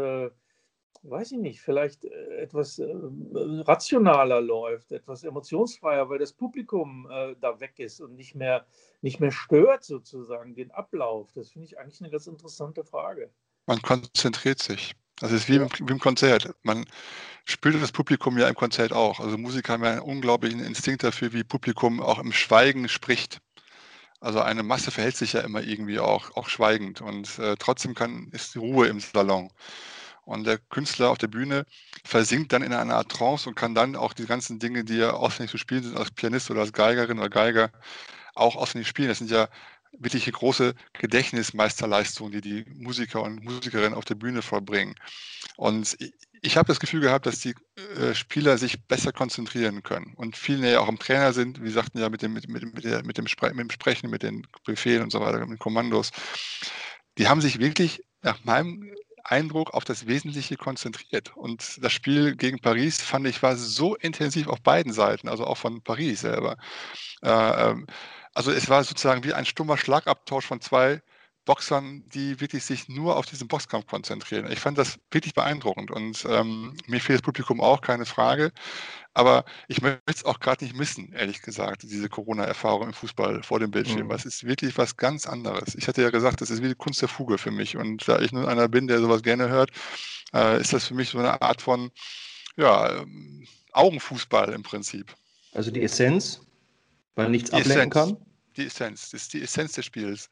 weiß 1.02 1.32
ich 1.32 1.38
nicht, 1.38 1.60
vielleicht 1.60 2.04
äh, 2.04 2.36
etwas 2.36 2.78
äh, 2.78 2.86
rationaler 2.92 4.40
läuft, 4.40 4.92
etwas 4.92 5.24
emotionsfreier, 5.24 6.08
weil 6.08 6.18
das 6.18 6.32
Publikum 6.32 7.08
äh, 7.10 7.34
da 7.40 7.58
weg 7.60 7.78
ist 7.78 8.00
und 8.00 8.14
nicht 8.16 8.34
mehr, 8.34 8.66
nicht 9.00 9.20
mehr 9.20 9.32
stört 9.32 9.84
sozusagen 9.84 10.54
den 10.54 10.70
Ablauf. 10.70 11.32
Das 11.34 11.50
finde 11.50 11.66
ich 11.66 11.78
eigentlich 11.78 12.00
eine 12.00 12.10
ganz 12.10 12.26
interessante 12.26 12.84
Frage. 12.84 13.30
Man 13.66 13.80
konzentriert 13.82 14.60
sich. 14.60 14.94
Das 15.20 15.32
ist 15.32 15.48
wie, 15.48 15.56
im, 15.56 15.68
wie 15.70 15.92
im 15.92 15.98
Konzert. 15.98 16.54
Man 16.62 16.86
spürt 17.44 17.80
das 17.80 17.92
Publikum 17.92 18.38
ja 18.38 18.48
im 18.48 18.54
Konzert 18.54 18.92
auch. 18.92 19.20
Also 19.20 19.36
Musiker 19.36 19.74
haben 19.74 19.84
ja 19.84 19.92
einen 19.92 20.00
unglaublichen 20.00 20.60
Instinkt 20.60 21.02
dafür, 21.02 21.32
wie 21.32 21.44
Publikum 21.44 22.00
auch 22.00 22.18
im 22.18 22.32
Schweigen 22.32 22.88
spricht. 22.88 23.40
Also 24.20 24.40
eine 24.40 24.62
Masse 24.62 24.90
verhält 24.90 25.16
sich 25.16 25.34
ja 25.34 25.40
immer 25.40 25.62
irgendwie 25.62 25.98
auch, 25.98 26.36
auch 26.36 26.48
schweigend 26.48 27.00
und 27.00 27.38
äh, 27.38 27.56
trotzdem 27.58 27.94
kann, 27.94 28.28
ist 28.32 28.54
die 28.54 28.58
Ruhe 28.58 28.86
im 28.86 29.00
Salon. 29.00 29.50
Und 30.30 30.44
der 30.44 30.58
Künstler 30.58 31.10
auf 31.10 31.18
der 31.18 31.26
Bühne 31.26 31.66
versinkt 32.04 32.52
dann 32.52 32.62
in 32.62 32.72
einer 32.72 32.94
Art 32.94 33.10
Trance 33.10 33.48
und 33.48 33.56
kann 33.56 33.74
dann 33.74 33.96
auch 33.96 34.12
die 34.12 34.26
ganzen 34.26 34.60
Dinge, 34.60 34.84
die 34.84 35.00
er 35.00 35.16
auswendig 35.16 35.50
zu 35.50 35.58
spielen 35.58 35.82
sind, 35.82 35.96
als 35.96 36.12
Pianist 36.12 36.52
oder 36.52 36.60
als 36.60 36.72
Geigerin 36.72 37.18
oder 37.18 37.28
Geiger, 37.28 37.72
auch 38.36 38.54
auswendig 38.54 38.86
spielen. 38.86 39.08
Das 39.08 39.18
sind 39.18 39.32
ja 39.32 39.48
wirkliche 39.98 40.30
große 40.30 40.74
Gedächtnismeisterleistungen, 40.92 42.30
die 42.30 42.40
die 42.40 42.64
Musiker 42.70 43.22
und 43.22 43.42
Musikerinnen 43.42 43.92
auf 43.92 44.04
der 44.04 44.14
Bühne 44.14 44.40
vollbringen. 44.40 44.94
Und 45.56 45.96
ich 46.42 46.56
habe 46.56 46.68
das 46.68 46.78
Gefühl 46.78 47.00
gehabt, 47.00 47.26
dass 47.26 47.40
die 47.40 47.56
äh, 47.98 48.14
Spieler 48.14 48.56
sich 48.56 48.86
besser 48.86 49.12
konzentrieren 49.12 49.82
können 49.82 50.14
und 50.14 50.36
viel 50.36 50.58
näher 50.58 50.80
auch 50.80 50.88
am 50.88 51.00
Trainer 51.00 51.32
sind. 51.32 51.60
Wie 51.60 51.70
sagten 51.70 51.98
ja, 51.98 52.08
mit 52.08 52.22
dem, 52.22 52.34
mit, 52.34 52.48
mit, 52.48 52.72
mit, 52.72 52.84
der, 52.84 53.04
mit, 53.04 53.18
dem, 53.18 53.26
Spre 53.26 53.48
mit 53.48 53.64
dem 53.64 53.70
Sprechen, 53.70 54.10
mit 54.10 54.22
den 54.22 54.46
Befehlen 54.64 55.02
und 55.02 55.10
so 55.10 55.20
weiter, 55.20 55.40
mit 55.40 55.50
den 55.50 55.58
Kommandos. 55.58 56.12
Die 57.18 57.26
haben 57.26 57.40
sich 57.40 57.58
wirklich 57.58 58.04
nach 58.22 58.44
meinem 58.44 58.94
Eindruck 59.24 59.74
auf 59.74 59.84
das 59.84 60.06
Wesentliche 60.06 60.56
konzentriert. 60.56 61.36
Und 61.36 61.82
das 61.82 61.92
Spiel 61.92 62.36
gegen 62.36 62.60
Paris, 62.60 63.00
fand 63.02 63.26
ich, 63.26 63.42
war 63.42 63.56
so 63.56 63.94
intensiv 63.96 64.48
auf 64.48 64.60
beiden 64.62 64.92
Seiten, 64.92 65.28
also 65.28 65.46
auch 65.46 65.56
von 65.56 65.82
Paris 65.82 66.20
selber. 66.20 66.56
Äh, 67.22 67.30
ähm, 67.70 67.86
also 68.34 68.52
es 68.52 68.68
war 68.68 68.84
sozusagen 68.84 69.24
wie 69.24 69.34
ein 69.34 69.44
stummer 69.46 69.76
Schlagabtausch 69.76 70.46
von 70.46 70.60
zwei 70.60 71.02
Boxern, 71.44 72.04
die 72.08 72.40
wirklich 72.40 72.64
sich 72.64 72.88
nur 72.88 73.16
auf 73.16 73.26
diesen 73.26 73.48
Boxkampf 73.48 73.86
konzentrieren. 73.86 74.50
Ich 74.50 74.60
fand 74.60 74.78
das 74.78 74.98
wirklich 75.10 75.34
beeindruckend 75.34 75.90
und 75.90 76.24
ähm, 76.28 76.76
mir 76.86 77.00
fehlt 77.00 77.18
das 77.18 77.24
Publikum 77.24 77.60
auch, 77.60 77.80
keine 77.80 78.04
Frage. 78.04 78.52
Aber 79.14 79.44
ich 79.66 79.82
möchte 79.82 80.00
es 80.06 80.24
auch 80.24 80.38
gerade 80.38 80.64
nicht 80.64 80.76
missen, 80.76 81.12
ehrlich 81.12 81.42
gesagt, 81.42 81.82
diese 81.82 82.08
Corona-Erfahrung 82.08 82.88
im 82.88 82.92
Fußball 82.92 83.42
vor 83.42 83.58
dem 83.58 83.70
Bildschirm. 83.70 84.06
Mhm. 84.06 84.12
Es 84.12 84.24
ist 84.24 84.44
wirklich 84.44 84.78
was 84.78 84.96
ganz 84.96 85.26
anderes. 85.26 85.74
Ich 85.74 85.88
hatte 85.88 86.02
ja 86.02 86.10
gesagt, 86.10 86.40
das 86.40 86.50
ist 86.50 86.62
wie 86.62 86.68
die 86.68 86.74
Kunst 86.74 87.02
der 87.02 87.08
Fuge 87.08 87.38
für 87.38 87.50
mich. 87.50 87.76
Und 87.76 88.06
da 88.06 88.20
ich 88.20 88.32
nur 88.32 88.46
einer 88.46 88.68
bin, 88.68 88.86
der 88.86 89.00
sowas 89.00 89.22
gerne 89.22 89.48
hört, 89.48 89.70
äh, 90.32 90.60
ist 90.60 90.72
das 90.72 90.86
für 90.86 90.94
mich 90.94 91.08
so 91.08 91.18
eine 91.18 91.42
Art 91.42 91.60
von 91.62 91.90
ja, 92.56 93.00
ähm, 93.00 93.46
Augenfußball 93.72 94.52
im 94.52 94.62
Prinzip. 94.62 95.14
Also 95.52 95.70
die 95.70 95.82
Essenz, 95.82 96.40
weil 97.16 97.30
nichts 97.30 97.50
die 97.50 97.56
ablenken 97.56 97.90
Essenz, 97.90 97.94
kann? 97.94 98.26
Die 98.56 98.66
Essenz, 98.66 99.10
das 99.10 99.22
ist 99.22 99.32
die 99.32 99.42
Essenz 99.42 99.72
des 99.72 99.84
Spiels. 99.86 100.30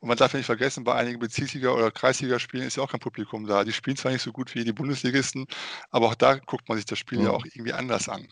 Und 0.00 0.08
man 0.08 0.16
darf 0.16 0.34
nicht 0.34 0.46
vergessen, 0.46 0.84
bei 0.84 0.94
einigen 0.94 1.18
Bezirksliga- 1.20 1.72
oder 1.74 1.90
Kreisligaspielen 1.90 2.66
ist 2.66 2.76
ja 2.76 2.82
auch 2.84 2.90
kein 2.90 3.00
Publikum 3.00 3.46
da. 3.46 3.64
Die 3.64 3.72
spielen 3.72 3.96
zwar 3.96 4.12
nicht 4.12 4.22
so 4.22 4.32
gut 4.32 4.54
wie 4.54 4.64
die 4.64 4.72
Bundesligisten, 4.72 5.46
aber 5.90 6.06
auch 6.08 6.14
da 6.14 6.36
guckt 6.36 6.68
man 6.68 6.78
sich 6.78 6.86
das 6.86 6.98
Spiel 6.98 7.18
ja, 7.18 7.26
ja 7.26 7.30
auch 7.30 7.44
irgendwie 7.44 7.72
anders 7.72 8.08
an. 8.08 8.28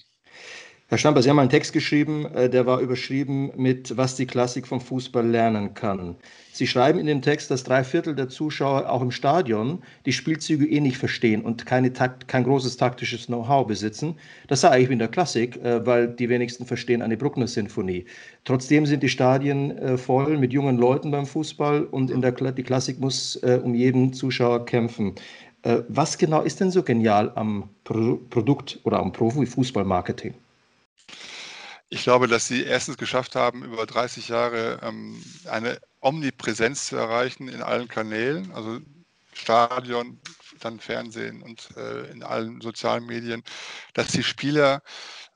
Herr 0.88 0.98
Stamper, 0.98 1.20
Sie 1.20 1.28
haben 1.28 1.40
einen 1.40 1.50
Text 1.50 1.72
geschrieben, 1.72 2.26
äh, 2.26 2.48
der 2.48 2.64
war 2.64 2.78
überschrieben 2.78 3.50
mit 3.56 3.96
Was 3.96 4.14
die 4.14 4.24
Klassik 4.24 4.68
vom 4.68 4.80
Fußball 4.80 5.26
lernen 5.26 5.74
kann. 5.74 6.14
Sie 6.52 6.68
schreiben 6.68 7.00
in 7.00 7.06
dem 7.06 7.22
Text, 7.22 7.50
dass 7.50 7.64
drei 7.64 7.82
Viertel 7.82 8.14
der 8.14 8.28
Zuschauer 8.28 8.88
auch 8.88 9.02
im 9.02 9.10
Stadion 9.10 9.82
die 10.06 10.12
Spielzüge 10.12 10.64
eh 10.64 10.78
nicht 10.78 10.96
verstehen 10.96 11.42
und 11.42 11.66
keine 11.66 11.92
Takt, 11.92 12.28
kein 12.28 12.44
großes 12.44 12.76
taktisches 12.76 13.26
Know-how 13.26 13.66
besitzen. 13.66 14.14
Das 14.46 14.60
sage 14.60 14.80
ich 14.80 14.88
in 14.88 15.00
der 15.00 15.08
Klassik, 15.08 15.56
äh, 15.56 15.84
weil 15.84 16.06
die 16.06 16.28
wenigsten 16.28 16.66
verstehen 16.66 17.02
eine 17.02 17.16
Bruckner-Sinfonie. 17.16 18.04
Trotzdem 18.44 18.86
sind 18.86 19.02
die 19.02 19.08
Stadien 19.08 19.76
äh, 19.76 19.98
voll 19.98 20.38
mit 20.38 20.52
jungen 20.52 20.78
Leuten 20.78 21.10
beim 21.10 21.26
Fußball 21.26 21.82
und 21.82 22.12
in 22.12 22.22
der 22.22 22.30
die 22.30 22.62
Klassik 22.62 23.00
muss 23.00 23.34
um 23.36 23.74
jeden 23.74 24.12
Zuschauer 24.12 24.66
kämpfen. 24.66 25.14
Was 25.88 26.16
genau 26.16 26.42
ist 26.42 26.60
denn 26.60 26.70
so 26.70 26.82
genial 26.82 27.32
am 27.34 27.70
Produkt 27.82 28.78
oder 28.84 29.00
am 29.00 29.10
Profi-Fußball-Marketing? 29.12 30.34
Ich 31.88 32.02
glaube, 32.02 32.26
dass 32.26 32.48
sie 32.48 32.64
erstens 32.64 32.96
geschafft 32.96 33.36
haben, 33.36 33.64
über 33.64 33.86
30 33.86 34.28
Jahre 34.28 34.80
ähm, 34.82 35.22
eine 35.48 35.80
Omnipräsenz 36.00 36.86
zu 36.86 36.96
erreichen 36.96 37.48
in 37.48 37.62
allen 37.62 37.88
Kanälen, 37.88 38.50
also 38.52 38.80
Stadion, 39.32 40.20
dann 40.60 40.80
Fernsehen 40.80 41.42
und 41.42 41.76
äh, 41.76 42.10
in 42.10 42.22
allen 42.22 42.60
sozialen 42.60 43.06
Medien, 43.06 43.42
dass 43.94 44.08
die 44.08 44.24
Spieler 44.24 44.82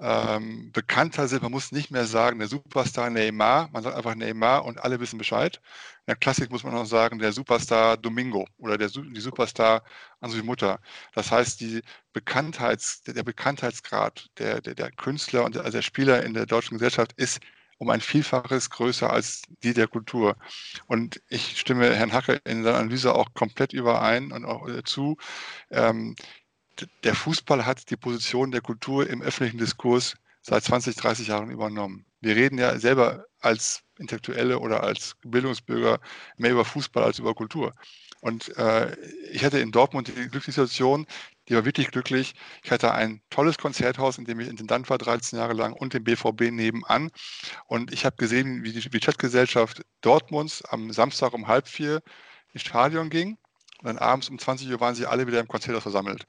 ähm, 0.01 0.73
bekannter 0.73 1.29
sind. 1.29 1.43
Man 1.43 1.53
muss 1.53 1.73
nicht 1.73 1.91
mehr 1.91 2.07
sagen, 2.07 2.39
der 2.39 2.49
Superstar 2.49 3.11
Neymar, 3.11 3.69
man 3.73 3.83
sagt 3.83 3.97
einfach 3.97 4.15
Neymar 4.15 4.65
und 4.65 4.79
alle 4.83 4.99
wissen 5.01 5.19
Bescheid. 5.19 5.61
In 6.01 6.07
der 6.09 6.17
Klassik 6.17 6.51
muss 6.51 6.65
man 6.65 6.75
auch 6.75 6.87
sagen, 6.87 7.19
der 7.19 7.33
Superstar 7.33 7.97
Domingo 7.97 8.47
oder 8.59 8.79
der, 8.79 8.89
die 8.89 9.21
Superstar 9.21 9.83
Ansui 10.21 10.43
Mutter. 10.43 10.81
Das 11.15 11.31
heißt, 11.31 11.61
die 11.61 11.83
Bekanntheits, 12.13 13.03
der, 13.03 13.23
Bekanntheitsgrad 13.23 14.31
der, 14.39 14.61
der, 14.61 14.75
der 14.75 14.91
Künstler 14.91 15.45
und 15.45 15.55
der, 15.55 15.65
also 15.65 15.79
der 15.79 15.83
Spieler 15.83 16.25
in 16.25 16.35
der 16.35 16.47
deutschen 16.47 16.79
Gesellschaft 16.79 17.13
ist 17.17 17.41
um 17.81 17.89
ein 17.89 18.03
Vielfaches 18.03 18.69
größer 18.69 19.11
als 19.11 19.43
die 19.63 19.73
der 19.73 19.89
Kultur. 19.89 20.37
Und 20.87 21.23
ich 21.29 21.59
stimme 21.59 21.95
Herrn 21.95 22.13
Hacke 22.13 22.41
in 22.45 22.63
seiner 22.63 22.77
Analyse 22.79 23.15
auch 23.15 23.33
komplett 23.33 23.73
überein 23.73 24.33
und 24.33 24.45
auch 24.45 24.69
äh, 24.69 24.83
zu. 24.85 25.17
Ähm, 25.71 26.15
der 27.05 27.15
Fußball 27.15 27.67
hat 27.67 27.91
die 27.91 27.97
Position 27.97 28.51
der 28.51 28.61
Kultur 28.61 29.09
im 29.09 29.23
öffentlichen 29.23 29.59
Diskurs 29.59 30.15
seit 30.43 30.65
20, 30.65 30.97
30 30.97 31.29
Jahren 31.29 31.51
übernommen. 31.51 32.05
Wir 32.21 32.37
reden 32.37 32.59
ja 32.59 32.79
selber 32.79 33.25
als 33.41 33.83
Intellektuelle 33.99 34.59
oder 34.59 34.83
als 34.83 35.17
Bildungsbürger 35.23 36.01
mehr 36.37 36.53
über 36.53 36.65
Fußball 36.65 37.03
als 37.03 37.19
über 37.19 37.35
Kultur. 37.35 37.73
Und 38.21 38.55
äh, 38.59 38.95
ich 39.33 39.45
hatte 39.45 39.59
in 39.61 39.73
Dortmund 39.73 40.09
die 40.09 40.13
glückliche 40.13 40.53
Situation, 40.53 41.07
die 41.49 41.55
war 41.55 41.65
wirklich 41.65 41.91
glücklich. 41.91 42.35
Ich 42.63 42.71
hatte 42.71 42.93
ein 42.93 43.23
tolles 43.31 43.57
Konzerthaus, 43.57 44.19
in 44.19 44.27
dem 44.27 44.41
ich 44.41 44.49
Intendant 44.49 44.91
war, 44.91 44.99
13 44.99 45.39
Jahre 45.39 45.55
lang, 45.55 45.73
und 45.73 45.95
den 45.95 46.05
BVB 46.05 46.51
nebenan. 46.51 47.11
Und 47.67 47.93
ich 47.93 48.05
habe 48.05 48.17
gesehen, 48.17 48.63
wie 48.63 48.73
die 48.73 49.01
Chatgesellschaft 49.01 49.83
Dortmunds 50.03 50.63
am 50.67 50.93
Samstag 50.93 51.33
um 51.33 51.49
halb 51.49 51.67
vier 51.67 52.03
ins 52.53 52.63
Stadion 52.63 53.09
ging. 53.09 53.39
Und 53.79 53.87
dann 53.87 53.99
abends 53.99 54.29
um 54.29 54.39
20 54.39 54.71
Uhr 54.71 54.81
waren 54.81 54.95
sie 54.95 55.07
alle 55.07 55.27
wieder 55.27 55.41
im 55.41 55.49
Konzerthaus 55.49 55.83
versammelt 55.83 56.27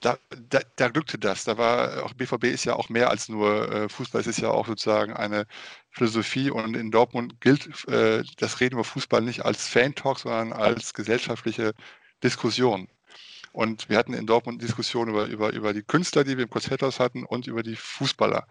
da, 0.00 0.18
da, 0.48 0.60
da, 0.76 0.88
glückte 0.88 1.18
das. 1.18 1.44
Da 1.44 1.58
war 1.58 2.04
auch 2.04 2.12
BVB 2.14 2.44
ist 2.44 2.64
ja 2.64 2.74
auch 2.74 2.88
mehr 2.88 3.10
als 3.10 3.28
nur 3.28 3.70
äh, 3.72 3.88
Fußball, 3.88 4.20
es 4.20 4.26
ist 4.26 4.40
ja 4.40 4.50
auch 4.50 4.66
sozusagen 4.66 5.12
eine 5.14 5.46
Philosophie 5.90 6.50
und 6.50 6.76
in 6.76 6.90
Dortmund 6.90 7.40
gilt 7.40 7.86
äh, 7.88 8.22
das 8.36 8.60
Reden 8.60 8.74
über 8.74 8.84
Fußball 8.84 9.22
nicht 9.22 9.44
als 9.44 9.68
Fan-Talk, 9.68 10.20
sondern 10.20 10.52
als 10.52 10.94
gesellschaftliche 10.94 11.72
Diskussion. 12.22 12.88
Und 13.56 13.88
wir 13.88 13.96
hatten 13.96 14.12
in 14.12 14.26
Dortmund 14.26 14.60
Diskussionen 14.60 15.12
über, 15.12 15.28
über, 15.28 15.50
über 15.54 15.72
die 15.72 15.82
Künstler, 15.82 16.24
die 16.24 16.36
wir 16.36 16.44
im 16.44 16.50
Konzerthaus 16.50 17.00
hatten 17.00 17.24
und 17.24 17.46
über 17.46 17.62
die 17.62 17.74
Fußballer. 17.74 18.46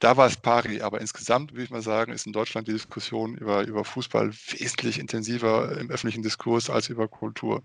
Da 0.00 0.16
war 0.16 0.26
es 0.26 0.36
pari, 0.36 0.80
aber 0.80 1.00
insgesamt 1.00 1.52
würde 1.52 1.62
ich 1.62 1.70
mal 1.70 1.80
sagen, 1.80 2.10
ist 2.10 2.26
in 2.26 2.32
Deutschland 2.32 2.66
die 2.66 2.72
Diskussion 2.72 3.36
über, 3.36 3.64
über 3.64 3.84
Fußball 3.84 4.32
wesentlich 4.32 4.98
intensiver 4.98 5.78
im 5.78 5.92
öffentlichen 5.92 6.24
Diskurs 6.24 6.70
als 6.70 6.88
über 6.88 7.06
Kultur. 7.06 7.62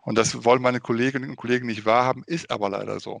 Und 0.00 0.16
das 0.16 0.46
wollen 0.46 0.62
meine 0.62 0.80
Kolleginnen 0.80 1.28
und 1.28 1.36
Kollegen 1.36 1.66
nicht 1.66 1.84
wahrhaben, 1.84 2.24
ist 2.26 2.50
aber 2.50 2.70
leider 2.70 3.00
so. 3.00 3.20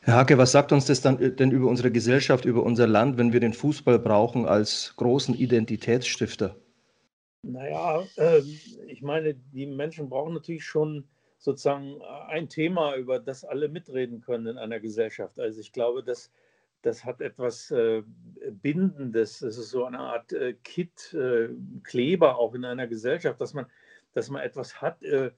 Herr 0.00 0.14
Hacke, 0.14 0.38
was 0.38 0.52
sagt 0.52 0.72
uns 0.72 0.86
das 0.86 1.02
dann 1.02 1.18
denn 1.36 1.50
über 1.50 1.68
unsere 1.68 1.90
Gesellschaft, 1.90 2.46
über 2.46 2.62
unser 2.62 2.86
Land, 2.86 3.18
wenn 3.18 3.34
wir 3.34 3.40
den 3.40 3.52
Fußball 3.52 3.98
brauchen 3.98 4.46
als 4.46 4.94
großen 4.96 5.34
Identitätsstifter? 5.34 6.56
Naja, 7.42 8.04
äh, 8.16 8.40
ich 8.86 9.02
meine, 9.02 9.34
die 9.34 9.66
Menschen 9.66 10.08
brauchen 10.08 10.32
natürlich 10.32 10.64
schon 10.64 11.04
sozusagen 11.40 12.00
ein 12.28 12.48
Thema, 12.48 12.94
über 12.96 13.18
das 13.18 13.44
alle 13.44 13.68
mitreden 13.68 14.20
können 14.20 14.46
in 14.46 14.58
einer 14.58 14.78
Gesellschaft. 14.78 15.40
Also 15.40 15.58
ich 15.60 15.72
glaube, 15.72 16.04
das, 16.04 16.30
das 16.82 17.04
hat 17.04 17.22
etwas 17.22 17.70
äh, 17.70 18.02
Bindendes. 18.50 19.38
Das 19.38 19.56
ist 19.56 19.70
so 19.70 19.86
eine 19.86 20.00
Art 20.00 20.32
äh, 20.34 20.52
Kit, 20.62 21.14
äh, 21.14 21.48
Kleber 21.82 22.38
auch 22.38 22.54
in 22.54 22.66
einer 22.66 22.86
Gesellschaft, 22.86 23.40
dass 23.40 23.54
man, 23.54 23.66
dass 24.12 24.28
man 24.28 24.42
etwas 24.42 24.82
hat, 24.82 25.02
äh, 25.02 25.30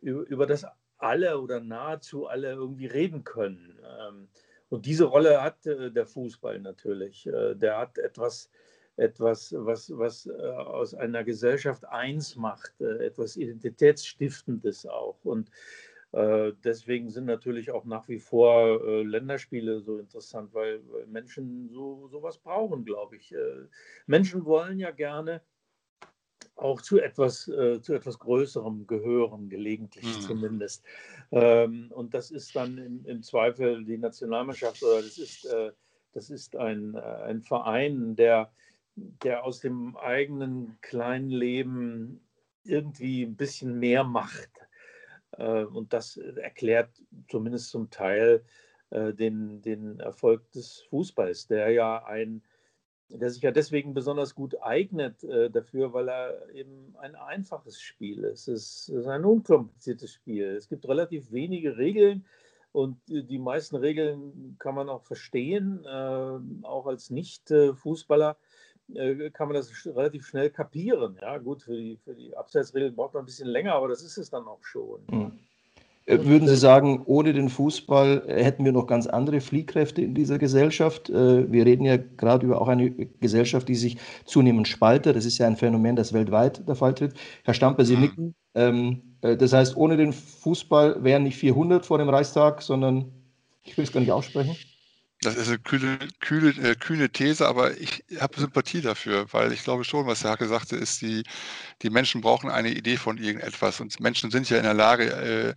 über, 0.00 0.22
über, 0.28 0.46
das 0.46 0.64
alle 0.96 1.40
oder 1.40 1.58
nahezu 1.58 2.28
alle 2.28 2.52
irgendwie 2.52 2.86
reden 2.86 3.24
können. 3.24 3.80
Ähm, 3.82 4.28
und 4.68 4.86
diese 4.86 5.06
Rolle 5.06 5.42
hat 5.42 5.66
äh, 5.66 5.90
der 5.90 6.06
Fußball 6.06 6.60
natürlich. 6.60 7.26
Äh, 7.26 7.56
der 7.56 7.78
hat 7.78 7.98
etwas 7.98 8.48
etwas, 8.98 9.54
was, 9.56 9.90
was 9.96 10.26
äh, 10.26 10.32
aus 10.32 10.94
einer 10.94 11.24
Gesellschaft 11.24 11.84
eins 11.86 12.36
macht, 12.36 12.80
äh, 12.80 13.06
etwas 13.06 13.36
Identitätsstiftendes 13.36 14.86
auch. 14.86 15.24
Und 15.24 15.50
äh, 16.12 16.52
deswegen 16.64 17.08
sind 17.08 17.26
natürlich 17.26 17.70
auch 17.70 17.84
nach 17.84 18.08
wie 18.08 18.18
vor 18.18 19.04
Länderspiele 19.04 19.80
so 19.80 19.98
interessant, 19.98 20.52
weil, 20.52 20.80
Menschen 21.06 21.68
so 21.70 22.08
sowas 22.08 22.38
brauchen, 22.38 22.84
glaube 22.84 23.16
ich. 23.16 23.34
Menschen 24.06 24.44
wollen 24.44 24.78
ja 24.78 24.90
gerne 24.90 25.42
auch 26.56 26.80
zu 26.80 26.98
etwas, 26.98 27.44
zu 27.44 27.94
etwas 27.94 28.18
Größerem 28.18 28.86
gehören, 28.88 29.48
gelegentlich 29.48 30.04
mhm. 30.04 30.20
zumindest. 30.22 30.84
Ähm, 31.30 31.92
und 31.94 32.14
das 32.14 32.32
ist 32.32 32.56
dann 32.56 32.78
im, 32.78 33.04
im, 33.04 33.22
Zweifel 33.22 33.84
die 33.84 33.98
Nationalmannschaft 33.98 34.82
oder 34.82 35.02
das 35.02 35.18
ist, 35.18 35.46
das 36.14 36.30
ist 36.30 36.56
ein, 36.56 36.96
ein 36.96 37.42
Verein, 37.42 38.16
der 38.16 38.50
der 39.22 39.44
aus 39.44 39.60
dem 39.60 39.96
eigenen 39.96 40.78
kleinen 40.80 41.30
Leben 41.30 42.20
irgendwie 42.64 43.22
ein 43.22 43.36
bisschen 43.36 43.78
mehr 43.78 44.04
macht. 44.04 44.50
Äh, 45.32 45.64
und 45.64 45.92
das 45.92 46.16
erklärt 46.16 46.90
zumindest 47.28 47.70
zum 47.70 47.90
Teil 47.90 48.44
äh, 48.90 49.12
den, 49.12 49.62
den 49.62 50.00
Erfolg 50.00 50.50
des 50.52 50.82
Fußballs, 50.90 51.46
der 51.46 51.70
ja 51.70 52.04
ein, 52.04 52.42
der 53.08 53.30
sich 53.30 53.42
ja 53.42 53.50
deswegen 53.50 53.94
besonders 53.94 54.34
gut 54.34 54.60
eignet 54.62 55.24
äh, 55.24 55.50
dafür, 55.50 55.92
weil 55.92 56.08
er 56.08 56.48
eben 56.50 56.94
ein 56.98 57.14
einfaches 57.14 57.80
Spiel 57.80 58.24
ist. 58.24 58.48
Es 58.48 58.88
ist 58.88 59.06
ein 59.06 59.24
unkompliziertes 59.24 60.12
Spiel. 60.12 60.44
Es 60.56 60.68
gibt 60.68 60.86
relativ 60.86 61.32
wenige 61.32 61.76
Regeln 61.78 62.26
und 62.72 62.98
die 63.08 63.38
meisten 63.38 63.76
Regeln 63.76 64.56
kann 64.58 64.74
man 64.74 64.90
auch 64.90 65.02
verstehen, 65.02 65.86
auch 66.62 66.86
als 66.86 67.08
Nicht-Fußballer. 67.08 68.36
Äh, 68.94 69.30
kann 69.30 69.48
man 69.48 69.56
das 69.56 69.70
relativ 69.86 70.26
schnell 70.26 70.50
kapieren. 70.50 71.18
Ja, 71.20 71.38
gut, 71.38 71.62
für 71.62 71.76
die, 71.76 71.98
für 72.04 72.14
die 72.14 72.36
Abseitsregeln 72.36 72.94
braucht 72.94 73.14
man 73.14 73.22
ein 73.22 73.26
bisschen 73.26 73.48
länger, 73.48 73.74
aber 73.74 73.88
das 73.88 74.02
ist 74.02 74.16
es 74.16 74.30
dann 74.30 74.46
auch 74.46 74.62
schon. 74.62 75.00
Mhm. 75.10 75.32
Würden 76.06 76.48
Sie 76.48 76.56
sagen, 76.56 77.02
ohne 77.04 77.34
den 77.34 77.50
Fußball 77.50 78.24
hätten 78.28 78.64
wir 78.64 78.72
noch 78.72 78.86
ganz 78.86 79.06
andere 79.06 79.42
Fliehkräfte 79.42 80.00
in 80.00 80.14
dieser 80.14 80.38
Gesellschaft? 80.38 81.10
Wir 81.10 81.66
reden 81.66 81.84
ja 81.84 81.98
gerade 81.98 82.46
über 82.46 82.62
auch 82.62 82.68
eine 82.68 82.90
Gesellschaft, 82.90 83.68
die 83.68 83.74
sich 83.74 83.98
zunehmend 84.24 84.66
spaltet. 84.68 85.16
Das 85.16 85.26
ist 85.26 85.36
ja 85.36 85.46
ein 85.46 85.56
Phänomen, 85.56 85.96
das 85.96 86.14
weltweit 86.14 86.66
der 86.66 86.76
Fall 86.76 86.94
tritt. 86.94 87.12
Herr 87.44 87.52
Stamper, 87.52 87.84
Sie 87.84 87.98
nicken. 87.98 88.34
Ähm, 88.54 89.02
das 89.20 89.52
heißt, 89.52 89.76
ohne 89.76 89.98
den 89.98 90.14
Fußball 90.14 91.04
wären 91.04 91.24
nicht 91.24 91.36
400 91.36 91.84
vor 91.84 91.98
dem 91.98 92.08
Reichstag, 92.08 92.62
sondern 92.62 93.12
ich 93.64 93.76
will 93.76 93.84
es 93.84 93.92
gar 93.92 94.00
nicht 94.00 94.12
aussprechen. 94.12 94.56
Das 95.20 95.34
ist 95.34 95.48
eine 95.48 95.58
kühle, 95.58 95.98
kühle, 96.20 96.50
äh, 96.62 96.76
kühne 96.76 97.10
These, 97.10 97.46
aber 97.48 97.76
ich 97.78 98.04
habe 98.20 98.38
Sympathie 98.38 98.80
dafür, 98.80 99.26
weil 99.32 99.52
ich 99.52 99.64
glaube 99.64 99.82
schon, 99.84 100.06
was 100.06 100.20
der 100.20 100.30
Hacke 100.30 100.46
sagte, 100.46 100.76
ist, 100.76 101.02
die, 101.02 101.24
die 101.82 101.90
Menschen 101.90 102.20
brauchen 102.20 102.50
eine 102.50 102.70
Idee 102.70 102.96
von 102.96 103.18
irgendetwas. 103.18 103.80
Und 103.80 103.98
Menschen 103.98 104.30
sind 104.30 104.48
ja 104.48 104.58
in 104.58 104.62
der 104.62 104.74
Lage, 104.74 105.04
äh, 105.10 105.54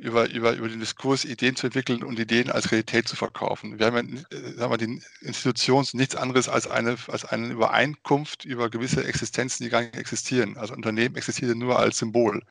über, 0.00 0.28
über, 0.30 0.52
über 0.54 0.68
den 0.68 0.80
Diskurs 0.80 1.24
Ideen 1.24 1.56
zu 1.56 1.66
entwickeln 1.66 2.02
und 2.02 2.18
Ideen 2.18 2.50
als 2.50 2.70
Realität 2.70 3.08
zu 3.08 3.16
verkaufen. 3.16 3.78
Wir 3.78 3.86
haben 3.86 4.16
ja, 4.30 4.38
äh, 4.38 4.52
sagen 4.54 4.72
wir, 4.72 4.78
die 4.78 5.02
Institution 5.20 5.86
nichts 5.92 6.16
anderes 6.16 6.48
als 6.48 6.66
eine, 6.66 6.96
als 7.08 7.24
eine 7.24 7.48
Übereinkunft 7.48 8.44
über 8.44 8.70
gewisse 8.70 9.04
Existenzen, 9.04 9.64
die 9.64 9.70
gar 9.70 9.82
nicht 9.82 9.96
existieren. 9.96 10.56
Also 10.56 10.74
Unternehmen 10.74 11.16
existieren 11.16 11.58
nur 11.58 11.78
als 11.78 11.98
Symbol. 11.98 12.42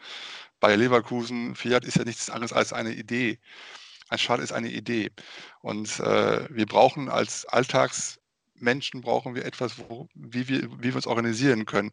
Bayer 0.60 0.78
Leverkusen, 0.78 1.56
Fiat 1.56 1.86
ist 1.86 1.98
ja 1.98 2.06
nichts 2.06 2.30
anderes 2.30 2.54
als 2.54 2.74
eine 2.74 2.94
Idee. 2.94 3.40
Ein 4.10 4.20
Schal 4.20 4.40
ist 4.40 4.52
eine 4.52 4.70
Idee. 4.70 5.12
Und 5.62 6.00
äh, 6.00 6.48
wir 6.50 6.66
brauchen 6.66 7.10
als 7.10 7.46
Alltagsmenschen 7.46 9.02
brauchen 9.02 9.34
wir 9.34 9.46
etwas, 9.46 9.80
wo, 9.80 10.08
wie, 10.14 10.48
wir, 10.48 10.70
wie 10.80 10.90
wir 10.90 10.96
uns 10.96 11.08
organisieren 11.08 11.66
können. 11.66 11.92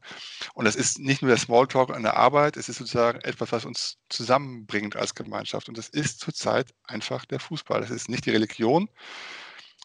Und 0.55 0.67
das 0.67 0.77
ist 0.77 0.99
nicht 0.99 1.23
nur 1.23 1.31
der 1.31 1.39
Smalltalk 1.39 1.91
an 1.91 2.03
der 2.03 2.17
Arbeit, 2.17 2.57
es 2.57 2.69
ist 2.69 2.77
sozusagen 2.77 3.21
etwas, 3.21 3.53
was 3.53 3.65
uns 3.65 3.99
zusammenbringt 4.11 4.97
als 4.97 5.15
Gemeinschaft. 5.15 5.69
Und 5.69 5.79
das 5.79 5.89
ist 5.89 6.21
zurzeit 6.21 6.75
einfach 6.85 7.25
der 7.25 7.41
Fußball. 7.41 7.81
Das 7.81 7.91
ist 7.91 8.09
nicht 8.09 8.27
die 8.27 8.31
Religion, 8.31 8.89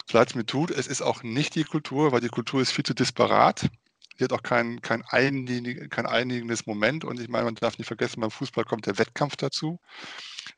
so 0.09 0.17
leid 0.17 0.29
es 0.29 0.35
mir 0.35 0.45
tut. 0.45 0.71
Es 0.71 0.87
ist 0.87 1.01
auch 1.01 1.23
nicht 1.23 1.55
die 1.55 1.63
Kultur, 1.63 2.11
weil 2.11 2.21
die 2.21 2.29
Kultur 2.29 2.61
ist 2.61 2.71
viel 2.71 2.85
zu 2.85 2.93
disparat. 2.93 3.69
Sie 4.17 4.23
hat 4.23 4.33
auch 4.33 4.43
kein, 4.43 4.81
kein, 4.81 5.03
einig, 5.03 5.89
kein 5.89 6.05
einigendes 6.05 6.65
Moment. 6.65 7.05
Und 7.05 7.19
ich 7.19 7.29
meine, 7.29 7.45
man 7.45 7.55
darf 7.55 7.77
nicht 7.77 7.87
vergessen, 7.87 8.21
beim 8.21 8.31
Fußball 8.31 8.65
kommt 8.65 8.85
der 8.85 8.97
Wettkampf 8.97 9.35
dazu 9.35 9.79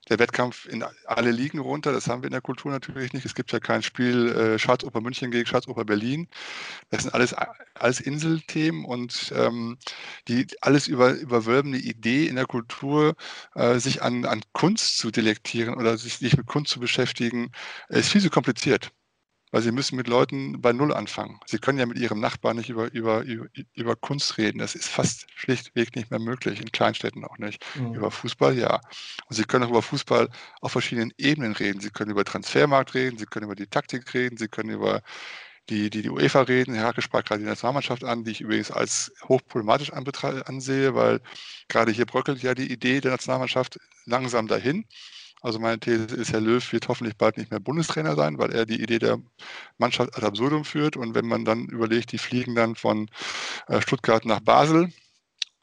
der 0.09 0.19
Wettkampf 0.19 0.65
in 0.65 0.83
alle 1.05 1.31
Ligen 1.31 1.59
runter. 1.59 1.91
Das 1.91 2.07
haben 2.07 2.21
wir 2.21 2.27
in 2.27 2.33
der 2.33 2.41
Kultur 2.41 2.71
natürlich 2.71 3.13
nicht. 3.13 3.25
Es 3.25 3.35
gibt 3.35 3.51
ja 3.51 3.59
kein 3.59 3.83
Spiel 3.83 4.29
äh, 4.29 4.59
Schatzoper 4.59 5.01
München 5.01 5.31
gegen 5.31 5.45
Schatzoper 5.45 5.85
Berlin. 5.85 6.27
Das 6.89 7.03
sind 7.03 7.13
alles, 7.13 7.35
alles 7.75 7.99
Inselthemen 7.99 8.85
und 8.85 9.31
ähm, 9.35 9.77
die 10.27 10.47
alles 10.61 10.87
über, 10.87 11.13
überwölbende 11.13 11.77
Idee 11.79 12.27
in 12.27 12.35
der 12.35 12.45
Kultur, 12.45 13.15
äh, 13.55 13.79
sich 13.79 14.01
an, 14.01 14.25
an 14.25 14.41
Kunst 14.53 14.97
zu 14.97 15.11
delektieren 15.11 15.75
oder 15.75 15.97
sich, 15.97 16.17
sich 16.17 16.35
mit 16.35 16.47
Kunst 16.47 16.71
zu 16.71 16.79
beschäftigen, 16.79 17.51
ist 17.89 18.09
viel 18.09 18.21
zu 18.21 18.29
kompliziert 18.29 18.91
weil 19.51 19.61
sie 19.61 19.71
müssen 19.71 19.95
mit 19.95 20.07
Leuten 20.07 20.61
bei 20.61 20.73
Null 20.73 20.93
anfangen. 20.93 21.39
Sie 21.45 21.57
können 21.57 21.79
ja 21.79 21.85
mit 21.85 21.97
ihrem 21.97 22.19
Nachbarn 22.19 22.57
nicht 22.57 22.69
über, 22.69 22.91
über, 22.91 23.21
über, 23.21 23.47
über 23.73 23.95
Kunst 23.95 24.37
reden. 24.37 24.59
Das 24.59 24.75
ist 24.75 24.87
fast 24.87 25.25
schlichtweg 25.35 25.95
nicht 25.95 26.11
mehr 26.11 26.19
möglich, 26.19 26.61
in 26.61 26.71
Kleinstädten 26.71 27.25
auch 27.25 27.37
nicht. 27.37 27.65
Mhm. 27.75 27.95
Über 27.95 28.11
Fußball, 28.11 28.57
ja. 28.57 28.79
Und 29.27 29.35
sie 29.35 29.43
können 29.43 29.65
auch 29.65 29.69
über 29.69 29.81
Fußball 29.81 30.29
auf 30.61 30.71
verschiedenen 30.71 31.13
Ebenen 31.17 31.53
reden. 31.53 31.79
Sie 31.79 31.89
können 31.89 32.11
über 32.11 32.25
Transfermarkt 32.25 32.93
reden, 32.93 33.17
sie 33.17 33.25
können 33.25 33.45
über 33.45 33.55
die 33.55 33.67
Taktik 33.67 34.13
reden, 34.13 34.37
sie 34.37 34.47
können 34.47 34.69
über 34.69 35.01
die, 35.69 35.89
die, 35.89 36.01
die 36.01 36.09
UEFA 36.09 36.41
reden. 36.41 36.73
Herr 36.73 36.87
Hake 36.87 37.01
sprach 37.01 37.23
gerade 37.23 37.41
die 37.41 37.47
Nationalmannschaft 37.47 38.03
an, 38.03 38.23
die 38.23 38.31
ich 38.31 38.41
übrigens 38.41 38.71
als 38.71 39.11
hochproblematisch 39.27 39.91
ansehe, 39.91 40.95
weil 40.95 41.21
gerade 41.67 41.91
hier 41.91 42.05
bröckelt 42.05 42.41
ja 42.43 42.55
die 42.55 42.71
Idee 42.71 43.01
der 43.01 43.11
Nationalmannschaft 43.11 43.79
langsam 44.05 44.47
dahin. 44.47 44.85
Also 45.41 45.59
meine 45.59 45.79
These 45.79 46.15
ist, 46.15 46.33
Herr 46.33 46.41
Löw 46.41 46.73
wird 46.73 46.87
hoffentlich 46.89 47.15
bald 47.17 47.37
nicht 47.37 47.51
mehr 47.51 47.59
Bundestrainer 47.61 48.15
sein, 48.15 48.37
weil 48.37 48.51
er 48.51 48.65
die 48.65 48.81
Idee 48.81 48.99
der 48.99 49.19
Mannschaft 49.77 50.15
ad 50.17 50.25
absurdum 50.25 50.65
führt. 50.65 50.97
Und 50.97 51.15
wenn 51.15 51.27
man 51.27 51.45
dann 51.45 51.67
überlegt, 51.67 52.11
die 52.11 52.17
fliegen 52.17 52.55
dann 52.55 52.75
von 52.75 53.09
äh, 53.67 53.81
Stuttgart 53.81 54.25
nach 54.25 54.41
Basel, 54.41 54.91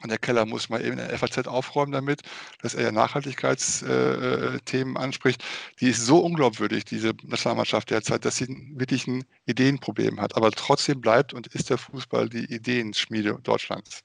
und 0.03 0.09
der 0.09 0.19
Keller 0.19 0.45
muss 0.45 0.69
mal 0.69 0.79
eben 0.81 0.99
in 0.99 1.07
der 1.07 1.17
FAZ 1.17 1.47
aufräumen 1.47 1.91
damit, 1.91 2.21
dass 2.61 2.75
er 2.75 2.83
ja 2.83 2.91
Nachhaltigkeitsthemen 2.91 4.95
äh, 4.95 4.99
anspricht. 4.99 5.43
Die 5.79 5.89
ist 5.89 6.05
so 6.05 6.19
unglaubwürdig, 6.19 6.85
diese 6.85 7.13
Nationalmannschaft 7.23 7.89
derzeit, 7.89 8.23
dass 8.23 8.37
sie 8.37 8.47
wirklich 8.75 9.07
ein 9.07 9.25
Ideenproblem 9.47 10.21
hat. 10.21 10.37
Aber 10.37 10.51
trotzdem 10.51 11.01
bleibt 11.01 11.33
und 11.33 11.47
ist 11.47 11.71
der 11.71 11.79
Fußball 11.79 12.29
die 12.29 12.45
Ideenschmiede 12.45 13.39
Deutschlands. 13.41 14.03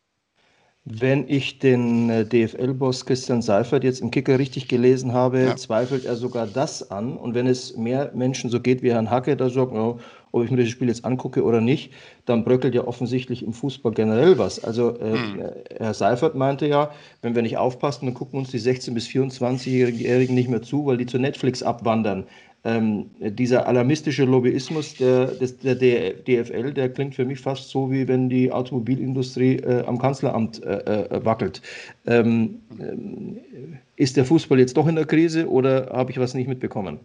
Wenn 0.85 1.29
ich 1.29 1.61
den 1.61 2.11
äh, 2.11 2.25
DFL-Boss 2.25 3.07
Christian 3.07 3.41
Seifert 3.41 3.85
jetzt 3.85 4.01
im 4.01 4.11
Kicker 4.11 4.41
richtig 4.41 4.67
gelesen 4.67 5.13
habe, 5.13 5.41
ja. 5.41 5.57
zweifelt 5.57 6.05
er 6.05 6.17
sogar 6.17 6.49
das 6.49 6.91
an. 6.91 7.17
Und 7.17 7.35
wenn 7.35 7.47
es 7.47 7.77
mehr 7.77 8.11
Menschen 8.15 8.51
so 8.51 8.59
geht 8.59 8.83
wie 8.83 8.91
Herrn 8.91 9.09
Hacke, 9.09 9.37
da 9.37 9.49
sagt, 9.49 9.73
oh, 9.73 10.01
ob 10.33 10.45
ich 10.45 10.51
mir 10.51 10.57
das 10.57 10.71
Spiel 10.71 10.89
jetzt 10.89 11.05
angucke 11.05 11.45
oder 11.45 11.61
nicht, 11.61 11.93
dann 12.25 12.43
bröckelt 12.43 12.75
ja 12.75 12.85
offensichtlich 12.85 13.45
im 13.45 13.53
Fußball 13.53 13.93
generell 13.93 14.39
was. 14.39 14.65
Also 14.65 14.99
äh, 14.99 15.13
hm. 15.13 15.43
Herr 15.79 15.95
Seifert 15.95 16.35
meinte 16.35 16.67
ja, 16.67 16.91
wenn 17.21 17.37
wir 17.37 17.43
nicht 17.43 17.59
aufpassen, 17.59 18.07
dann 18.07 18.15
gucken 18.15 18.41
uns 18.41 18.51
die 18.51 18.59
16- 18.59 18.93
bis 18.93 19.07
24-Jährigen 19.07 20.35
nicht 20.35 20.49
mehr 20.49 20.63
zu, 20.63 20.87
weil 20.87 20.97
die 20.97 21.07
zu 21.07 21.19
Netflix 21.19 21.63
abwandern 21.63 22.25
ähm, 22.65 23.11
dieser 23.19 23.67
alarmistische 23.67 24.25
Lobbyismus 24.25 24.95
der, 24.95 25.27
des, 25.27 25.59
der 25.59 25.75
DFL, 25.75 26.73
der 26.73 26.93
klingt 26.93 27.15
für 27.15 27.25
mich 27.25 27.41
fast 27.41 27.71
so, 27.71 27.91
wie 27.91 28.07
wenn 28.07 28.29
die 28.29 28.53
Automobilindustrie 28.53 29.57
äh, 29.57 29.85
am 29.85 29.99
Kanzleramt 29.99 30.63
äh, 30.63 31.07
äh, 31.07 31.25
wackelt. 31.25 31.61
Ähm, 32.07 32.61
äh, 32.79 34.03
ist 34.03 34.17
der 34.17 34.25
Fußball 34.25 34.61
jetzt 34.61 34.77
doch 34.77 34.87
in 34.87 34.95
der 34.95 35.07
Krise 35.07 35.49
oder 35.49 35.87
habe 35.93 36.13
ich 36.13 36.19
was 36.19 36.35
nicht 36.35 36.47
mitbekommen? 36.47 37.01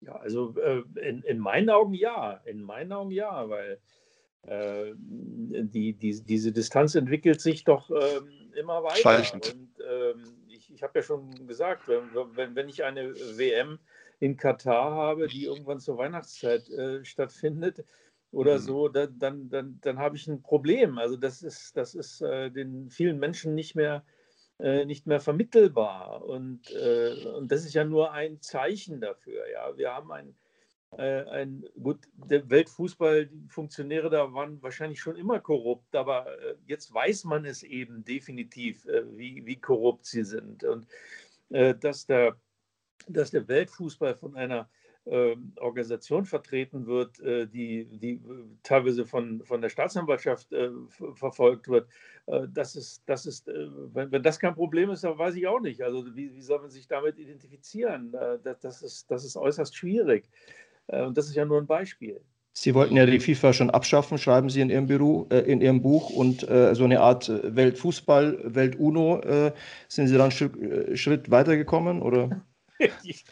Ja, 0.00 0.16
also 0.16 0.54
äh, 0.58 0.82
in, 1.08 1.22
in, 1.22 1.38
meinen 1.38 1.70
Augen 1.70 1.94
ja. 1.94 2.40
In 2.44 2.62
meinen 2.62 2.92
Augen 2.92 3.12
ja, 3.12 3.48
weil 3.48 3.78
äh, 4.42 4.92
die, 4.96 5.92
die, 5.94 6.20
diese 6.22 6.52
Distanz 6.52 6.94
entwickelt 6.96 7.40
sich 7.40 7.64
doch 7.64 7.90
ähm, 7.90 8.28
immer 8.58 8.82
weiter. 8.82 8.96
Schleichend. 8.96 9.54
Und 9.54 9.68
ähm, 9.80 10.33
ich, 10.74 10.82
habe 10.82 10.98
ja 10.98 11.02
schon 11.02 11.46
gesagt, 11.46 11.88
wenn, 11.88 12.14
wenn, 12.36 12.54
wenn 12.54 12.68
ich 12.68 12.84
eine 12.84 13.14
WM 13.14 13.78
in 14.20 14.36
Katar 14.36 14.92
habe, 14.92 15.26
die 15.28 15.44
irgendwann 15.44 15.80
zur 15.80 15.98
Weihnachtszeit 15.98 16.68
äh, 16.70 17.04
stattfindet 17.04 17.84
oder 18.30 18.54
mhm. 18.54 18.62
so, 18.62 18.88
da, 18.88 19.06
dann, 19.06 19.48
dann, 19.48 19.78
dann 19.80 19.98
habe 19.98 20.16
ich 20.16 20.26
ein 20.26 20.42
Problem. 20.42 20.98
Also 20.98 21.16
das 21.16 21.42
ist, 21.42 21.76
das 21.76 21.94
ist 21.94 22.20
äh, 22.20 22.50
den 22.50 22.90
vielen 22.90 23.18
Menschen 23.18 23.54
nicht 23.54 23.74
mehr, 23.74 24.04
äh, 24.58 24.84
nicht 24.84 25.06
mehr 25.06 25.20
vermittelbar. 25.20 26.24
Und, 26.24 26.70
äh, 26.70 27.26
und 27.36 27.50
das 27.50 27.64
ist 27.64 27.74
ja 27.74 27.84
nur 27.84 28.12
ein 28.12 28.40
Zeichen 28.40 29.00
dafür. 29.00 29.48
Ja? 29.50 29.76
Wir 29.76 29.92
haben 29.92 30.12
ein, 30.12 30.34
äh, 30.98 31.24
ein 31.30 31.64
gut, 31.82 31.98
der 32.16 32.48
Weltfußball, 32.48 33.26
die 33.26 33.48
Funktionäre 33.48 34.10
da 34.10 34.32
waren 34.32 34.62
wahrscheinlich 34.62 35.00
schon 35.00 35.16
immer 35.16 35.40
korrupt, 35.40 35.94
aber 35.94 36.26
äh, 36.40 36.54
jetzt 36.66 36.92
weiß 36.92 37.24
man 37.24 37.44
es 37.44 37.62
eben 37.62 38.04
definitiv, 38.04 38.86
wie, 39.12 39.44
wie 39.46 39.56
korrupt 39.56 40.06
sie 40.06 40.24
sind. 40.24 40.64
Und 40.64 40.86
dass 41.50 42.06
der 42.06 42.36
dass 43.08 43.30
der 43.30 43.46
Weltfußball 43.48 44.14
von 44.14 44.36
einer 44.36 44.68
äh, 45.06 45.36
Organisation 45.56 46.24
vertreten 46.24 46.86
wird, 46.86 47.20
äh, 47.20 47.46
die, 47.46 47.84
die 47.84 48.22
teilweise 48.62 49.04
von, 49.04 49.42
von 49.44 49.60
der 49.60 49.68
Staatsanwaltschaft 49.68 50.52
äh, 50.52 50.70
verfolgt 51.14 51.68
wird. 51.68 51.88
Äh, 52.26 52.48
das 52.52 52.74
ist, 52.74 53.02
das 53.06 53.26
ist 53.26 53.48
äh, 53.48 53.68
wenn, 53.92 54.10
wenn, 54.12 54.22
das 54.22 54.38
kein 54.38 54.54
Problem 54.54 54.90
ist, 54.90 55.04
dann 55.04 55.18
weiß 55.18 55.34
ich 55.34 55.46
auch 55.46 55.60
nicht. 55.60 55.82
Also 55.82 56.06
wie, 56.16 56.34
wie 56.34 56.40
soll 56.40 56.60
man 56.60 56.70
sich 56.70 56.86
damit 56.88 57.18
identifizieren? 57.18 58.14
Äh, 58.14 58.38
das, 58.62 58.82
ist, 58.82 59.10
das 59.10 59.24
ist 59.24 59.36
äußerst 59.36 59.76
schwierig. 59.76 60.30
Und 60.86 61.16
das 61.16 61.26
ist 61.26 61.34
ja 61.34 61.44
nur 61.44 61.58
ein 61.58 61.66
Beispiel. 61.66 62.20
Sie 62.56 62.72
wollten 62.74 62.96
ja 62.96 63.04
die 63.04 63.18
FIFA 63.18 63.52
schon 63.52 63.70
abschaffen, 63.70 64.16
schreiben 64.16 64.48
Sie 64.48 64.60
in 64.60 64.70
Ihrem, 64.70 64.86
Büro, 64.86 65.26
äh, 65.30 65.40
in 65.40 65.60
Ihrem 65.60 65.82
Buch. 65.82 66.10
Und 66.10 66.48
äh, 66.48 66.72
so 66.76 66.84
eine 66.84 67.00
Art 67.00 67.28
Weltfußball, 67.28 68.54
Welt-UNO, 68.54 69.20
äh, 69.22 69.52
sind 69.88 70.06
Sie 70.06 70.16
dann 70.16 70.30
einen 70.30 70.96
Schritt 70.96 71.30
weitergekommen? 71.32 72.00
Oder? 72.00 72.44
ich, 73.02 73.24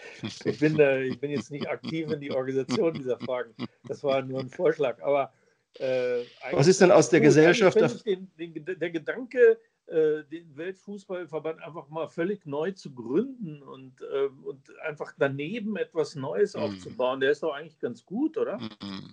ich, 0.44 0.58
bin, 0.58 0.78
äh, 0.80 1.02
ich 1.02 1.20
bin 1.20 1.30
jetzt 1.30 1.52
nicht 1.52 1.68
aktiv 1.68 2.10
in 2.10 2.20
die 2.20 2.32
Organisation 2.32 2.94
dieser 2.94 3.16
Fragen. 3.18 3.54
Das 3.86 4.02
war 4.02 4.22
nur 4.22 4.40
ein 4.40 4.50
Vorschlag. 4.50 5.00
Aber 5.00 5.32
äh, 5.78 6.22
was 6.50 6.66
ist 6.66 6.80
denn 6.80 6.90
aus 6.90 7.08
der 7.08 7.20
Gesellschaft? 7.20 7.76
Den, 8.04 8.28
den, 8.36 8.64
der 8.64 8.90
Gedanke, 8.90 9.38
äh, 9.38 9.56
den 9.92 10.56
Weltfußballverband 10.56 11.62
einfach 11.62 11.88
mal 11.88 12.08
völlig 12.08 12.46
neu 12.46 12.72
zu 12.72 12.94
gründen 12.94 13.62
und, 13.62 14.00
äh, 14.00 14.28
und 14.44 14.60
einfach 14.80 15.12
daneben 15.18 15.76
etwas 15.76 16.14
Neues 16.14 16.54
mhm. 16.54 16.62
aufzubauen, 16.62 17.20
der 17.20 17.32
ist 17.32 17.42
doch 17.42 17.54
eigentlich 17.54 17.78
ganz 17.78 18.04
gut, 18.04 18.38
oder? 18.38 18.58
Mhm. 18.58 19.12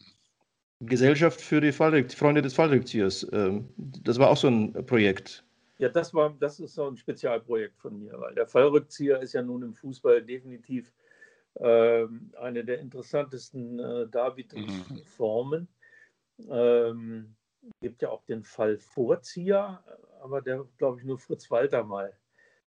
Gesellschaft 0.81 1.41
für 1.41 1.59
die 1.59 1.73
Freunde 1.73 2.41
des 2.41 2.53
Fallrückziehers. 2.53 3.27
Ähm, 3.33 3.67
das 3.77 4.17
war 4.17 4.29
auch 4.29 4.37
so 4.37 4.47
ein 4.47 4.85
Projekt. 4.85 5.43
Ja, 5.77 5.89
das 5.89 6.13
war, 6.13 6.35
das 6.39 6.59
ist 6.59 6.75
so 6.75 6.87
ein 6.87 6.97
Spezialprojekt 6.97 7.77
von 7.77 7.99
mir, 7.99 8.19
weil 8.19 8.35
der 8.35 8.47
Fallrückzieher 8.47 9.21
ist 9.21 9.33
ja 9.33 9.41
nun 9.41 9.63
im 9.63 9.73
Fußball 9.73 10.21
definitiv 10.21 10.93
äh, 11.55 12.05
eine 12.39 12.63
der 12.63 12.79
interessantesten 12.79 13.79
äh, 13.79 14.07
Darbietungsformen. 14.07 15.67
Ähm, 16.49 17.35
gibt 17.81 18.01
ja 18.01 18.09
auch 18.09 18.23
den 18.23 18.43
Fallvorzieher, 18.43 19.83
aber 20.19 20.41
der, 20.41 20.65
glaube 20.77 20.99
ich, 20.99 21.05
nur 21.05 21.17
Fritz 21.17 21.49
Walter 21.51 21.83
mal 21.83 22.13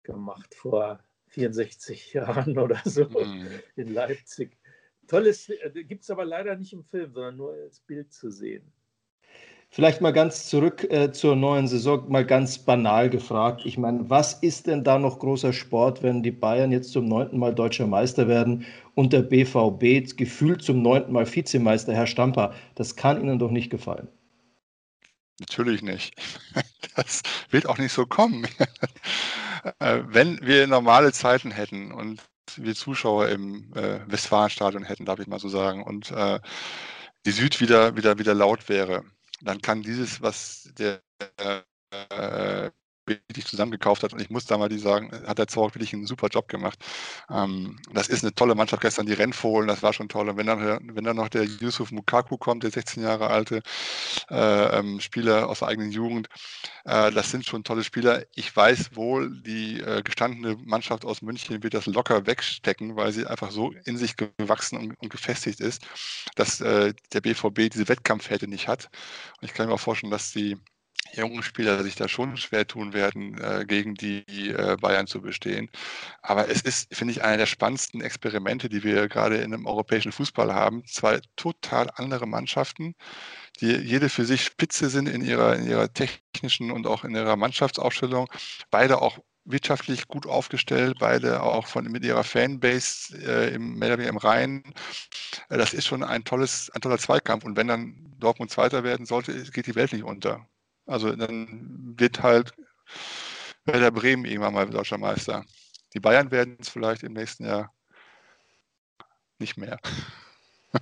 gemacht 0.02 0.54
vor 0.54 1.00
64 1.28 2.12
Jahren 2.12 2.58
oder 2.58 2.80
so 2.84 3.04
mhm. 3.04 3.48
in 3.76 3.92
Leipzig. 3.92 4.58
Tolles, 5.06 5.48
äh, 5.48 5.84
gibt 5.84 6.02
es 6.02 6.10
aber 6.10 6.24
leider 6.24 6.56
nicht 6.56 6.72
im 6.72 6.84
Film, 6.84 7.12
sondern 7.12 7.36
nur 7.36 7.52
als 7.52 7.80
Bild 7.80 8.12
zu 8.12 8.30
sehen. 8.30 8.72
Vielleicht 9.74 10.02
mal 10.02 10.12
ganz 10.12 10.50
zurück 10.50 10.84
äh, 10.90 11.12
zur 11.12 11.34
neuen 11.34 11.66
Saison, 11.66 12.06
mal 12.10 12.26
ganz 12.26 12.58
banal 12.58 13.08
gefragt. 13.08 13.62
Ich 13.64 13.78
meine, 13.78 14.10
was 14.10 14.34
ist 14.34 14.66
denn 14.66 14.84
da 14.84 14.98
noch 14.98 15.18
großer 15.18 15.54
Sport, 15.54 16.02
wenn 16.02 16.22
die 16.22 16.30
Bayern 16.30 16.72
jetzt 16.72 16.92
zum 16.92 17.06
neunten 17.06 17.38
Mal 17.38 17.54
deutscher 17.54 17.86
Meister 17.86 18.28
werden 18.28 18.66
und 18.94 19.14
der 19.14 19.22
BVB 19.22 20.14
gefühlt 20.14 20.60
zum 20.60 20.82
neunten 20.82 21.12
Mal 21.12 21.26
Vizemeister, 21.26 21.94
Herr 21.94 22.06
Stamper? 22.06 22.52
Das 22.74 22.96
kann 22.96 23.22
Ihnen 23.22 23.38
doch 23.38 23.50
nicht 23.50 23.70
gefallen. 23.70 24.08
Natürlich 25.40 25.82
nicht. 25.82 26.14
Das 26.94 27.22
wird 27.48 27.66
auch 27.66 27.78
nicht 27.78 27.92
so 27.92 28.06
kommen. 28.06 28.46
Äh, 29.78 30.02
wenn 30.06 30.40
wir 30.44 30.66
normale 30.66 31.12
Zeiten 31.12 31.52
hätten 31.52 31.92
und 31.92 32.20
wir 32.56 32.74
Zuschauer 32.74 33.28
im 33.28 33.72
äh, 33.76 34.00
Westfalenstadion 34.10 34.82
hätten, 34.82 35.04
darf 35.04 35.20
ich 35.20 35.28
mal 35.28 35.38
so 35.38 35.48
sagen, 35.48 35.84
und 35.84 36.10
äh, 36.10 36.40
die 37.26 37.30
Süd 37.30 37.60
wieder, 37.60 37.96
wieder, 37.96 38.18
wieder 38.18 38.34
laut 38.34 38.68
wäre, 38.68 39.04
dann 39.40 39.62
kann 39.62 39.82
dieses, 39.82 40.20
was 40.20 40.68
der 40.78 41.00
wirklich 43.06 43.46
zusammengekauft 43.46 44.02
hat. 44.02 44.12
Und 44.12 44.20
ich 44.20 44.30
muss 44.30 44.46
da 44.46 44.58
mal 44.58 44.68
die 44.68 44.78
sagen, 44.78 45.10
hat 45.26 45.38
der 45.38 45.48
Zorg 45.48 45.74
wirklich 45.74 45.92
einen 45.92 46.06
super 46.06 46.28
Job 46.28 46.48
gemacht. 46.48 46.78
Ähm, 47.30 47.78
das 47.92 48.08
ist 48.08 48.24
eine 48.24 48.34
tolle 48.34 48.54
Mannschaft. 48.54 48.82
Gestern 48.82 49.06
die 49.06 49.12
Rennfohlen, 49.12 49.68
das 49.68 49.82
war 49.82 49.92
schon 49.92 50.08
toll. 50.08 50.28
Und 50.28 50.36
wenn 50.36 50.46
dann, 50.46 50.60
wenn 50.94 51.04
dann 51.04 51.16
noch 51.16 51.28
der 51.28 51.44
Yusuf 51.44 51.90
Mukaku 51.92 52.36
kommt, 52.36 52.62
der 52.62 52.70
16 52.70 53.02
Jahre 53.02 53.28
alte 53.28 53.62
äh, 54.30 54.78
ähm, 54.78 55.00
Spieler 55.00 55.48
aus 55.48 55.60
der 55.60 55.68
eigenen 55.68 55.90
Jugend, 55.90 56.28
äh, 56.84 57.10
das 57.10 57.30
sind 57.30 57.46
schon 57.46 57.64
tolle 57.64 57.84
Spieler. 57.84 58.24
Ich 58.34 58.54
weiß 58.54 58.96
wohl, 58.96 59.30
die 59.42 59.80
äh, 59.80 60.02
gestandene 60.02 60.56
Mannschaft 60.64 61.04
aus 61.04 61.22
München 61.22 61.62
wird 61.62 61.74
das 61.74 61.86
locker 61.86 62.26
wegstecken, 62.26 62.96
weil 62.96 63.12
sie 63.12 63.26
einfach 63.26 63.50
so 63.50 63.72
in 63.84 63.96
sich 63.96 64.16
gewachsen 64.16 64.78
und, 64.78 64.94
und 65.00 65.10
gefestigt 65.10 65.60
ist, 65.60 65.86
dass 66.36 66.60
äh, 66.60 66.94
der 67.12 67.20
BVB 67.20 67.70
diese 67.72 67.88
Wettkampfhärte 67.88 68.48
nicht 68.48 68.68
hat. 68.68 68.88
Und 69.40 69.46
ich 69.48 69.54
kann 69.54 69.68
mir 69.68 69.74
auch 69.74 69.80
vorstellen, 69.80 70.10
dass 70.10 70.32
die 70.32 70.56
jungen 71.14 71.42
Spieler 71.42 71.82
sich 71.82 71.94
da 71.94 72.08
schon 72.08 72.36
schwer 72.36 72.66
tun 72.66 72.92
werden, 72.92 73.38
äh, 73.38 73.64
gegen 73.66 73.94
die 73.94 74.24
äh, 74.50 74.76
Bayern 74.80 75.06
zu 75.06 75.20
bestehen. 75.20 75.70
Aber 76.22 76.48
es 76.48 76.62
ist, 76.62 76.94
finde 76.94 77.12
ich, 77.12 77.22
einer 77.22 77.38
der 77.38 77.46
spannendsten 77.46 78.00
Experimente, 78.00 78.68
die 78.68 78.82
wir 78.84 79.08
gerade 79.08 79.36
in 79.36 79.54
einem 79.54 79.66
europäischen 79.66 80.12
Fußball 80.12 80.54
haben. 80.54 80.84
Zwei 80.86 81.20
total 81.36 81.90
andere 81.96 82.26
Mannschaften, 82.26 82.94
die 83.60 83.72
jede 83.76 84.08
für 84.08 84.24
sich 84.24 84.42
spitze 84.44 84.88
sind 84.90 85.08
in 85.08 85.22
ihrer, 85.22 85.56
in 85.56 85.66
ihrer 85.68 85.92
technischen 85.92 86.70
und 86.70 86.86
auch 86.86 87.04
in 87.04 87.14
ihrer 87.14 87.36
Mannschaftsaufstellung. 87.36 88.28
Beide 88.70 89.02
auch 89.02 89.18
wirtschaftlich 89.44 90.08
gut 90.08 90.26
aufgestellt, 90.26 90.98
beide 91.00 91.42
auch 91.42 91.66
von, 91.66 91.84
mit 91.90 92.04
ihrer 92.04 92.24
Fanbase 92.24 93.16
äh, 93.18 93.54
im, 93.54 93.78
mehr 93.78 93.98
im 93.98 94.16
Rhein. 94.16 94.62
Äh, 95.48 95.58
das 95.58 95.74
ist 95.74 95.86
schon 95.86 96.02
ein, 96.04 96.24
tolles, 96.24 96.70
ein 96.74 96.80
toller 96.80 96.98
Zweikampf. 96.98 97.44
Und 97.44 97.56
wenn 97.56 97.68
dann 97.68 98.14
Dortmund 98.18 98.50
Zweiter 98.50 98.84
werden 98.84 99.06
sollte, 99.06 99.42
geht 99.50 99.66
die 99.66 99.74
Welt 99.74 99.92
nicht 99.92 100.04
unter. 100.04 100.46
Also 100.92 101.16
dann 101.16 101.94
wird 101.96 102.22
halt 102.22 102.52
Werder 103.64 103.90
Bremen 103.90 104.24
irgendwann 104.24 104.54
mal 104.54 104.68
deutscher 104.68 104.98
Meister. 104.98 105.44
Die 105.94 106.00
Bayern 106.00 106.30
werden 106.30 106.56
es 106.60 106.68
vielleicht 106.68 107.02
im 107.02 107.14
nächsten 107.14 107.46
Jahr 107.46 107.72
nicht 109.38 109.56
mehr. 109.56 109.78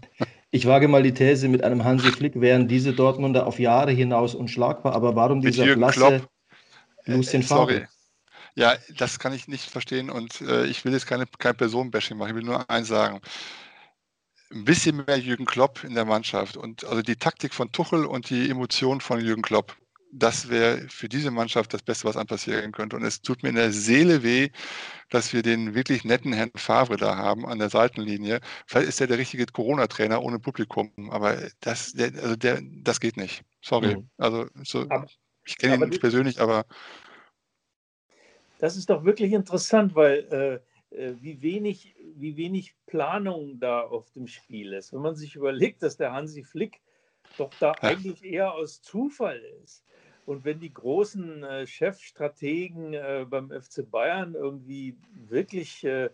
Ich 0.53 0.67
wage 0.67 0.89
mal 0.89 1.05
die 1.05 1.15
These, 1.15 1.47
mit 1.47 1.63
einem 1.63 1.85
Hansi 1.85 2.11
Flick 2.11 2.41
wären 2.41 2.67
diese 2.67 2.93
Dortmunder 2.93 3.47
auf 3.47 3.61
Jahre 3.61 3.93
hinaus 3.93 4.35
unschlagbar. 4.35 4.97
Aber 4.97 5.15
warum 5.15 5.41
dieser 5.41 5.77
blasse 5.77 6.27
Lucien 7.05 7.43
äh, 7.43 7.45
Sorry. 7.45 7.87
Ja, 8.57 8.75
das 8.97 9.21
kann 9.21 9.33
ich 9.33 9.47
nicht 9.47 9.71
verstehen 9.71 10.11
und 10.11 10.41
äh, 10.41 10.67
ich 10.67 10.85
will 10.85 10.93
jetzt 10.93 11.07
keine, 11.07 11.27
kein 11.39 11.57
Personenbashing 11.57 12.19
machen. 12.19 12.31
Ich 12.31 12.35
will 12.35 12.43
nur 12.43 12.69
eins 12.69 12.89
sagen. 12.89 13.21
Ein 14.53 14.65
bisschen 14.65 15.05
mehr 15.07 15.21
Jürgen 15.21 15.45
Klopp 15.45 15.85
in 15.85 15.95
der 15.95 16.05
Mannschaft 16.05 16.57
und 16.57 16.85
also 16.85 17.01
die 17.01 17.15
Taktik 17.15 17.55
von 17.55 17.71
Tuchel 17.71 18.05
und 18.05 18.29
die 18.29 18.51
Emotionen 18.51 19.01
von 19.01 19.21
Jürgen 19.21 19.43
Klopp 19.43 19.77
das 20.13 20.49
wäre 20.49 20.89
für 20.89 21.09
diese 21.09 21.31
Mannschaft 21.31 21.73
das 21.73 21.83
Beste, 21.83 22.07
was 22.07 22.17
an 22.17 22.27
passieren 22.27 22.73
könnte. 22.73 22.97
Und 22.97 23.05
es 23.05 23.23
tut 23.23 23.43
mir 23.43 23.51
in 23.51 23.55
der 23.55 23.73
Seele 23.73 24.23
weh, 24.23 24.49
dass 25.09 25.33
wir 25.33 25.43
den 25.43 25.75
wirklich 25.75 26.05
netten 26.05 26.33
Herrn 26.33 26.51
Favre 26.57 26.97
da 26.97 27.17
haben 27.17 27.47
an 27.47 27.59
der 27.59 27.71
Seitenlinie. 27.71 28.41
Vielleicht 28.67 28.89
ist 28.89 29.01
er 29.01 29.07
der 29.07 29.19
richtige 29.19 29.47
Corona-Trainer 29.47 30.23
ohne 30.23 30.39
Publikum, 30.39 31.11
aber 31.11 31.37
das, 31.61 31.93
der, 31.93 32.13
also 32.23 32.37
der, 32.37 32.61
das 32.83 33.01
geht 33.01 33.17
nicht. 33.17 33.45
Sorry. 33.63 33.97
Mhm. 33.97 34.11
Also 34.19 34.47
so, 34.65 34.83
aber, 34.89 35.07
ich 35.45 35.59
kenne 35.59 35.75
ihn 35.75 35.89
nicht 35.89 36.01
persönlich, 36.01 36.41
aber. 36.41 36.65
Das 38.59 38.77
ist 38.77 38.91
doch 38.91 39.05
wirklich 39.05 39.33
interessant, 39.33 39.95
weil 39.95 40.61
äh, 40.93 40.97
äh, 40.97 41.15
wie, 41.21 41.41
wenig, 41.41 41.95
wie 42.17 42.37
wenig 42.37 42.75
Planung 42.87 43.59
da 43.61 43.83
auf 43.83 44.11
dem 44.11 44.27
Spiel 44.27 44.73
ist. 44.73 44.93
Wenn 44.93 45.03
man 45.03 45.15
sich 45.15 45.37
überlegt, 45.37 45.83
dass 45.83 45.97
der 45.97 46.13
Hansi 46.13 46.43
Flick 46.43 46.81
doch 47.39 47.51
da 47.61 47.69
ja. 47.69 47.83
eigentlich 47.83 48.25
eher 48.25 48.53
aus 48.53 48.83
Zufall 48.83 49.39
ist. 49.63 49.85
Und 50.27 50.45
wenn 50.45 50.61
die 50.61 50.73
großen 50.73 51.43
äh, 51.43 51.67
Chefstrategen 51.67 52.95
äh, 52.95 53.27
beim 53.29 53.51
FC 53.51 53.91
Bayern 53.91 54.35
irgendwie 54.35 54.97
wirklich 55.29 55.85
äh, 55.85 56.11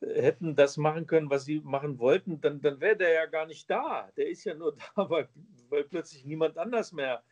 hätten 0.00 0.54
das 0.54 0.76
machen 0.76 1.06
können, 1.06 1.30
was 1.30 1.44
sie 1.44 1.60
machen 1.60 1.98
wollten, 1.98 2.40
dann, 2.40 2.60
dann 2.60 2.80
wäre 2.80 2.96
der 2.96 3.12
ja 3.12 3.26
gar 3.26 3.46
nicht 3.46 3.70
da. 3.70 4.10
Der 4.16 4.28
ist 4.28 4.44
ja 4.44 4.54
nur 4.54 4.76
da, 4.96 5.08
weil, 5.08 5.28
weil 5.68 5.84
plötzlich 5.84 6.24
niemand 6.24 6.58
anders 6.58 6.92
mehr 6.92 7.22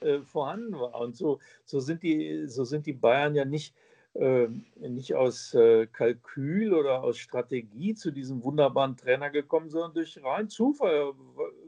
äh, 0.00 0.20
vorhanden 0.20 0.78
war. 0.78 1.00
Und 1.00 1.16
so, 1.16 1.40
so, 1.64 1.80
sind 1.80 2.02
die, 2.02 2.46
so 2.46 2.64
sind 2.64 2.86
die 2.86 2.92
Bayern 2.92 3.34
ja 3.34 3.44
nicht, 3.44 3.74
äh, 4.14 4.48
nicht 4.76 5.14
aus 5.14 5.54
äh, 5.54 5.86
Kalkül 5.86 6.74
oder 6.74 7.02
aus 7.02 7.18
Strategie 7.18 7.94
zu 7.94 8.10
diesem 8.10 8.42
wunderbaren 8.42 8.96
Trainer 8.96 9.30
gekommen, 9.30 9.70
sondern 9.70 9.94
durch 9.94 10.22
rein 10.22 10.48
Zufall, 10.48 11.12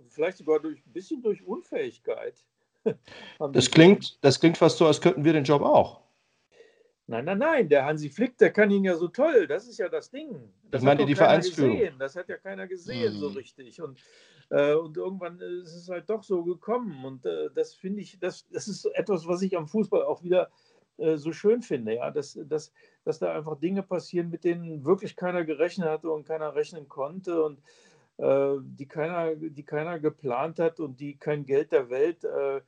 vielleicht 0.09 0.39
sogar 0.39 0.61
durch 0.61 0.85
ein 0.85 0.93
bisschen 0.93 1.23
durch 1.23 1.47
Unfähigkeit. 1.47 2.45
Das 3.53 3.71
klingt, 3.71 4.19
das 4.23 4.41
klingt 4.41 4.59
fast 4.59 4.79
so, 4.79 4.87
als 4.87 5.01
könnten 5.01 5.25
wir 5.25 5.33
den 5.33 5.45
Job 5.45 5.63
auch. 5.63 6.01
Nein, 7.11 7.25
nein, 7.25 7.39
nein, 7.39 7.69
der 7.69 7.85
Hansi 7.87 8.09
Flick, 8.09 8.39
der 8.39 8.53
kann 8.53 8.71
ihn 8.71 8.85
ja 8.85 8.95
so 8.95 9.09
toll. 9.09 9.49
Das 9.49 9.67
ist 9.67 9.79
ja 9.79 9.89
das 9.89 10.13
Ding. 10.13 10.53
Das 10.71 10.81
ich 10.81 10.87
meine 10.87 11.05
die 11.05 11.17
Vereinsführung. 11.17 11.77
Gesehen. 11.77 11.99
Das 11.99 12.15
hat 12.15 12.29
ja 12.29 12.37
keiner 12.37 12.69
gesehen 12.69 13.15
mhm. 13.15 13.19
so 13.19 13.27
richtig. 13.29 13.83
Und, 13.83 13.99
äh, 14.51 14.75
und 14.75 14.97
irgendwann 14.97 15.41
ist 15.41 15.75
es 15.75 15.89
halt 15.89 16.09
doch 16.09 16.23
so 16.23 16.45
gekommen. 16.45 17.05
Und 17.05 17.27
äh, 17.27 17.51
das 17.53 17.75
finde 17.75 18.01
ich, 18.01 18.21
das, 18.21 18.47
das 18.51 18.69
ist 18.69 18.85
etwas, 18.95 19.27
was 19.27 19.43
ich 19.43 19.57
am 19.57 19.67
Fußball 19.67 20.05
auch 20.05 20.23
wieder 20.23 20.51
äh, 20.99 21.17
so 21.17 21.33
schön 21.33 21.63
finde. 21.63 21.97
Ja? 21.97 22.13
Dass, 22.13 22.39
dass, 22.45 22.73
dass 23.05 23.19
da 23.19 23.35
einfach 23.35 23.59
Dinge 23.59 23.83
passieren, 23.83 24.31
mit 24.31 24.45
denen 24.45 24.85
wirklich 24.85 25.17
keiner 25.17 25.45
gerechnet 25.45 25.89
hatte 25.89 26.13
und 26.13 26.29
keiner 26.29 26.55
rechnen 26.55 26.89
konnte. 26.89 27.43
Und 27.43 27.61
die, 28.21 28.87
keiner, 28.87 29.35
die 29.35 29.65
keiner 29.65 29.99
geplant 29.99 30.59
hat 30.59 30.81
und 30.81 31.01
die 31.01 31.17
kein 31.17 31.47
Geld 31.47 31.73
der 31.73 31.89
Welt 31.89 32.25
äh, 32.25 32.57
äh, 32.57 32.61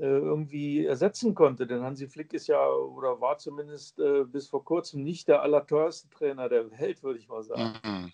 irgendwie 0.00 0.86
ersetzen 0.86 1.34
konnte. 1.34 1.66
Denn 1.66 1.82
Hansi 1.82 2.08
Flick 2.08 2.32
ist 2.32 2.46
ja 2.46 2.68
oder 2.68 3.20
war 3.20 3.38
zumindest 3.38 4.00
bis 4.32 4.48
vor 4.48 4.64
kurzem 4.64 5.02
nicht 5.02 5.28
der 5.28 5.42
allerteuerste 5.42 6.08
Trainer 6.10 6.48
der 6.48 6.70
Welt, 6.78 7.02
würde 7.02 7.18
ich 7.18 7.28
mal 7.28 7.42
sagen. 7.42 7.74
Mhm. 7.84 8.12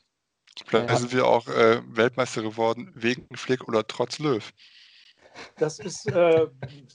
Vielleicht 0.66 0.90
ja. 0.90 0.96
sind 0.96 1.12
wir 1.12 1.26
auch 1.26 1.48
äh, 1.48 1.80
Weltmeister 1.86 2.42
geworden 2.42 2.90
wegen 2.94 3.26
Flick 3.34 3.66
oder 3.68 3.86
trotz 3.86 4.18
Löw. 4.18 4.52
Das 5.56 5.78
ist, 5.78 6.06
äh, 6.10 6.46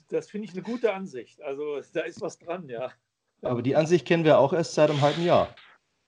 das 0.10 0.30
finde 0.30 0.48
ich 0.48 0.54
eine 0.54 0.62
gute 0.62 0.94
Ansicht. 0.94 1.42
Also 1.42 1.82
da 1.94 2.02
ist 2.02 2.22
was 2.22 2.38
dran, 2.38 2.70
ja. 2.70 2.92
Aber 3.42 3.62
die 3.62 3.76
Ansicht 3.76 4.08
kennen 4.08 4.24
wir 4.24 4.38
auch 4.40 4.54
erst 4.54 4.76
seit 4.76 4.90
einem 4.90 5.02
halben 5.02 5.24
Jahr. 5.24 5.56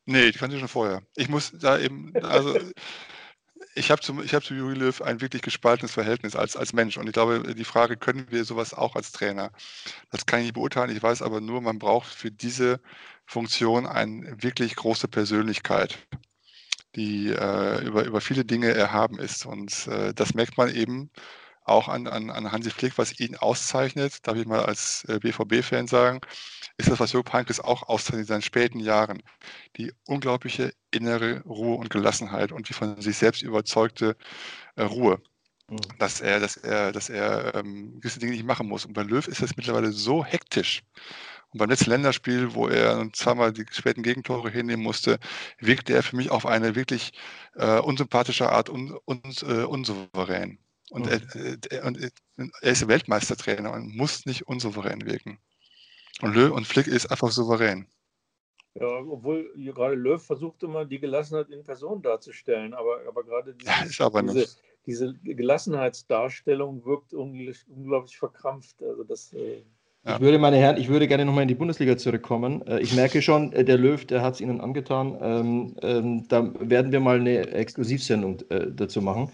Nee, 0.05 0.31
die 0.31 0.37
kannte 0.37 0.55
ich 0.55 0.59
schon 0.59 0.69
vorher. 0.69 1.01
Ich 1.15 1.29
muss 1.29 1.51
da 1.51 1.77
eben, 1.79 2.13
also 2.23 2.57
ich 3.75 3.91
habe 3.91 4.01
zu, 4.01 4.17
hab 4.17 4.43
zu 4.43 4.53
Juri 4.53 4.75
Löw 4.75 5.01
ein 5.01 5.21
wirklich 5.21 5.41
gespaltenes 5.41 5.91
Verhältnis 5.91 6.35
als, 6.35 6.55
als 6.55 6.73
Mensch. 6.73 6.97
Und 6.97 7.07
ich 7.07 7.13
glaube, 7.13 7.53
die 7.53 7.63
Frage, 7.63 7.97
können 7.97 8.27
wir 8.29 8.43
sowas 8.43 8.73
auch 8.73 8.95
als 8.95 9.11
Trainer? 9.11 9.51
Das 10.11 10.25
kann 10.25 10.39
ich 10.39 10.45
nicht 10.45 10.55
beurteilen. 10.55 10.95
Ich 10.95 11.03
weiß 11.03 11.21
aber 11.21 11.41
nur, 11.41 11.61
man 11.61 11.79
braucht 11.79 12.13
für 12.13 12.31
diese 12.31 12.79
Funktion 13.25 13.85
eine 13.85 14.41
wirklich 14.41 14.75
große 14.75 15.07
Persönlichkeit, 15.07 15.97
die 16.95 17.29
äh, 17.29 17.85
über, 17.85 18.05
über 18.05 18.21
viele 18.21 18.43
Dinge 18.43 18.73
erhaben 18.73 19.19
ist. 19.19 19.45
Und 19.45 19.87
äh, 19.87 20.13
das 20.13 20.33
merkt 20.33 20.57
man 20.57 20.73
eben 20.73 21.11
auch 21.69 21.87
an, 21.87 22.07
an, 22.07 22.29
an 22.29 22.51
Hansi 22.51 22.69
Flick, 22.69 22.97
was 22.97 23.19
ihn 23.19 23.35
auszeichnet, 23.35 24.27
darf 24.27 24.35
ich 24.37 24.45
mal 24.45 24.65
als 24.65 25.05
äh, 25.07 25.19
BVB-Fan 25.19 25.87
sagen, 25.87 26.21
ist 26.77 26.89
das, 26.89 26.99
was 26.99 27.11
Jupp 27.11 27.33
Heynckes 27.33 27.59
auch 27.59 27.83
auszeichnet 27.83 28.21
in 28.21 28.27
seinen 28.27 28.41
späten 28.41 28.79
Jahren. 28.79 29.21
Die 29.77 29.93
unglaubliche 30.05 30.73
innere 30.91 31.41
Ruhe 31.41 31.75
und 31.77 31.89
Gelassenheit 31.89 32.51
und 32.51 32.69
die 32.69 32.73
von 32.73 33.01
sich 33.01 33.17
selbst 33.17 33.41
überzeugte 33.41 34.15
äh, 34.75 34.83
Ruhe. 34.83 35.21
Mhm. 35.69 35.77
Dass 35.99 36.21
er, 36.21 36.39
dass 36.39 36.57
er, 36.57 36.91
dass 36.91 37.09
er 37.09 37.55
ähm, 37.55 37.99
gewisse 37.99 38.19
Dinge 38.19 38.31
nicht 38.31 38.45
machen 38.45 38.67
muss. 38.67 38.85
Und 38.85 38.93
bei 38.93 39.03
Löw 39.03 39.27
ist 39.27 39.41
das 39.41 39.57
mittlerweile 39.57 39.91
so 39.91 40.23
hektisch. 40.25 40.83
Und 41.51 41.59
beim 41.59 41.69
letzten 41.69 41.89
Länderspiel, 41.89 42.53
wo 42.53 42.67
er 42.67 43.09
zweimal 43.13 43.51
die 43.51 43.65
späten 43.71 44.03
Gegentore 44.03 44.49
hinnehmen 44.51 44.83
musste, 44.83 45.19
wirkte 45.59 45.93
er 45.93 46.03
für 46.03 46.15
mich 46.15 46.29
auf 46.31 46.45
eine 46.45 46.75
wirklich 46.75 47.11
äh, 47.55 47.79
unsympathische 47.79 48.49
Art 48.51 48.69
un, 48.69 48.97
un, 49.05 49.21
äh, 49.41 49.63
unsouverän. 49.63 50.59
Und, 50.89 51.05
mhm. 51.05 51.11
er, 51.11 51.57
er, 51.71 51.85
und 51.85 51.99
er 52.61 52.71
ist 52.71 52.87
Weltmeistertrainer 52.87 53.73
und 53.73 53.95
muss 53.95 54.25
nicht 54.25 54.47
unsouverän 54.47 55.05
wirken. 55.05 55.39
Und 56.21 56.35
Löw 56.35 56.51
und 56.51 56.67
Flick 56.67 56.87
ist 56.87 57.05
einfach 57.07 57.31
souverän. 57.31 57.87
Ja, 58.75 58.87
obwohl 58.87 59.51
gerade 59.57 59.95
Löw 59.95 60.21
versucht 60.21 60.63
immer 60.63 60.85
die 60.85 60.99
Gelassenheit 60.99 61.49
in 61.49 61.63
Person 61.63 62.01
darzustellen, 62.01 62.73
aber, 62.73 62.99
aber 63.07 63.23
gerade 63.23 63.53
diese, 63.55 63.69
ja, 63.69 64.05
aber 64.05 64.21
diese, 64.23 64.47
diese 64.85 65.13
Gelassenheitsdarstellung 65.23 66.85
wirkt 66.85 67.13
unglaublich, 67.13 67.65
unglaublich 67.67 68.17
verkrampft. 68.17 68.81
Also 68.81 69.03
das. 69.03 69.33
Äh, 69.33 69.63
ja. 70.05 70.15
Ich 70.15 70.21
würde, 70.21 70.39
meine 70.39 70.57
Herren, 70.57 70.77
ich 70.77 70.87
würde 70.87 71.07
gerne 71.07 71.25
nochmal 71.25 71.41
in 71.41 71.49
die 71.49 71.55
Bundesliga 71.55 71.97
zurückkommen. 71.97 72.65
Äh, 72.67 72.79
ich 72.79 72.95
merke 72.95 73.21
schon, 73.21 73.51
äh, 73.51 73.65
der 73.65 73.77
Löw, 73.77 74.05
der 74.05 74.21
hat 74.21 74.35
es 74.35 74.41
Ihnen 74.41 74.61
angetan. 74.61 75.17
Ähm, 75.21 75.75
ähm, 75.81 76.27
da 76.29 76.53
werden 76.59 76.91
wir 76.91 76.99
mal 77.01 77.19
eine 77.19 77.47
Exklusivsendung 77.47 78.39
äh, 78.49 78.67
dazu 78.71 79.01
machen. 79.01 79.31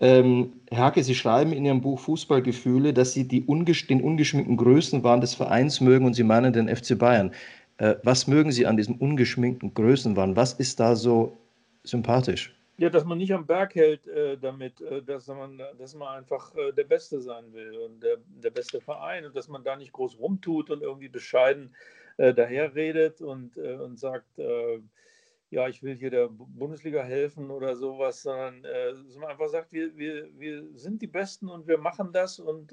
Ähm, 0.00 0.54
Herr 0.70 0.84
Hacke, 0.84 1.04
Sie 1.04 1.14
schreiben 1.14 1.52
in 1.52 1.66
Ihrem 1.66 1.82
Buch 1.82 2.00
Fußballgefühle, 2.00 2.94
dass 2.94 3.12
Sie 3.12 3.28
die 3.28 3.44
ungesch 3.44 3.86
den 3.86 4.02
ungeschminkten 4.02 4.56
Größenwahn 4.56 5.20
des 5.20 5.34
Vereins 5.34 5.80
mögen 5.82 6.06
und 6.06 6.14
Sie 6.14 6.22
meinen 6.24 6.54
den 6.54 6.74
FC 6.74 6.98
Bayern. 6.98 7.32
Äh, 7.76 7.96
was 8.02 8.26
mögen 8.26 8.50
Sie 8.50 8.66
an 8.66 8.78
diesem 8.78 8.96
ungeschminkten 8.96 9.74
Größenwahn? 9.74 10.36
Was 10.36 10.54
ist 10.54 10.80
da 10.80 10.96
so 10.96 11.36
sympathisch? 11.84 12.56
Ja, 12.78 12.88
dass 12.88 13.04
man 13.04 13.18
nicht 13.18 13.34
am 13.34 13.44
Berg 13.44 13.74
hält 13.74 14.08
äh, 14.08 14.38
damit, 14.38 14.80
äh, 14.80 15.02
dass, 15.02 15.28
man, 15.28 15.60
dass 15.78 15.94
man 15.94 16.16
einfach 16.16 16.54
äh, 16.56 16.72
der 16.72 16.84
Beste 16.84 17.20
sein 17.20 17.52
will 17.52 17.76
und 17.76 18.02
der, 18.02 18.16
der 18.42 18.50
beste 18.50 18.80
Verein 18.80 19.26
und 19.26 19.36
dass 19.36 19.48
man 19.48 19.62
da 19.62 19.76
nicht 19.76 19.92
groß 19.92 20.18
rumtut 20.18 20.70
und 20.70 20.80
irgendwie 20.80 21.10
bescheiden 21.10 21.74
äh, 22.16 22.32
daherredet 22.32 23.20
und, 23.20 23.58
äh, 23.58 23.74
und 23.74 23.98
sagt, 23.98 24.38
äh, 24.38 24.78
ja, 25.50 25.68
ich 25.68 25.82
will 25.82 25.96
hier 25.96 26.10
der 26.10 26.28
Bundesliga 26.28 27.02
helfen 27.02 27.50
oder 27.50 27.76
sowas, 27.76 28.22
sondern 28.22 28.62
dass 28.62 29.16
man 29.16 29.30
einfach 29.30 29.48
sagt, 29.48 29.72
wir, 29.72 29.96
wir, 29.96 30.28
wir 30.38 30.78
sind 30.78 31.02
die 31.02 31.08
Besten 31.08 31.48
und 31.48 31.66
wir 31.66 31.78
machen 31.78 32.12
das 32.12 32.38
und 32.38 32.72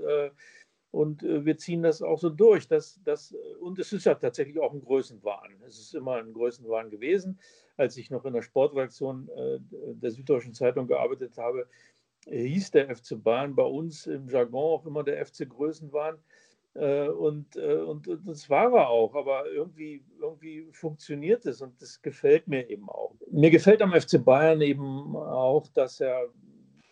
und 0.92 1.24
äh, 1.24 1.46
wir 1.46 1.58
ziehen 1.58 1.84
das 1.84 2.02
auch 2.02 2.20
so 2.20 2.30
durch. 2.30 2.68
Dass, 2.68 3.02
dass, 3.04 3.36
und 3.62 3.80
es 3.80 3.94
ist 3.94 4.06
ja 4.06 4.16
tatsächlich 4.16 4.60
auch 4.60 4.74
ein 4.74 4.82
Größenwahn. 4.82 5.62
Es 5.66 5.80
ist 5.80 5.94
immer 5.94 6.16
ein 6.16 6.34
Größenwahn 6.34 6.90
gewesen. 6.90 7.40
Als 7.76 7.98
ich 7.98 8.10
noch 8.10 8.26
in 8.26 8.34
der 8.34 8.42
Sportredaktion 8.42 9.30
äh, 9.30 9.60
der 9.70 10.12
Süddeutschen 10.12 10.54
Zeitung 10.54 10.88
gearbeitet 10.88 11.38
habe, 11.38 11.68
hieß 12.26 12.72
der 12.72 12.96
FC 12.96 13.22
Bayern 13.22 13.56
bei 13.56 13.64
uns 13.64 14.08
im 14.08 14.28
Jargon 14.28 14.80
auch 14.80 14.86
immer 14.86 15.04
der 15.04 15.24
FC 15.26 15.48
Größenwahn. 15.48 16.18
Äh, 16.78 17.10
und, 17.10 17.56
und, 17.58 18.08
und 18.08 18.28
das 18.28 18.50
war 18.50 18.72
er 18.74 18.90
auch, 18.90 19.16
aber 19.16 19.50
irgendwie, 19.52 20.04
irgendwie 20.22 20.68
funktioniert 20.72 21.46
es 21.46 21.62
und 21.62 21.82
das 21.82 22.02
gefällt 22.02 22.48
mir 22.48 22.70
eben 22.70 22.88
auch. 22.90 23.16
Mir 23.32 23.50
gefällt 23.50 23.82
am 23.82 23.94
FC 23.94 24.24
Bayern 24.24 24.62
eben 24.62 25.16
auch, 25.16 25.68
dass 25.74 26.00
er 26.00 26.28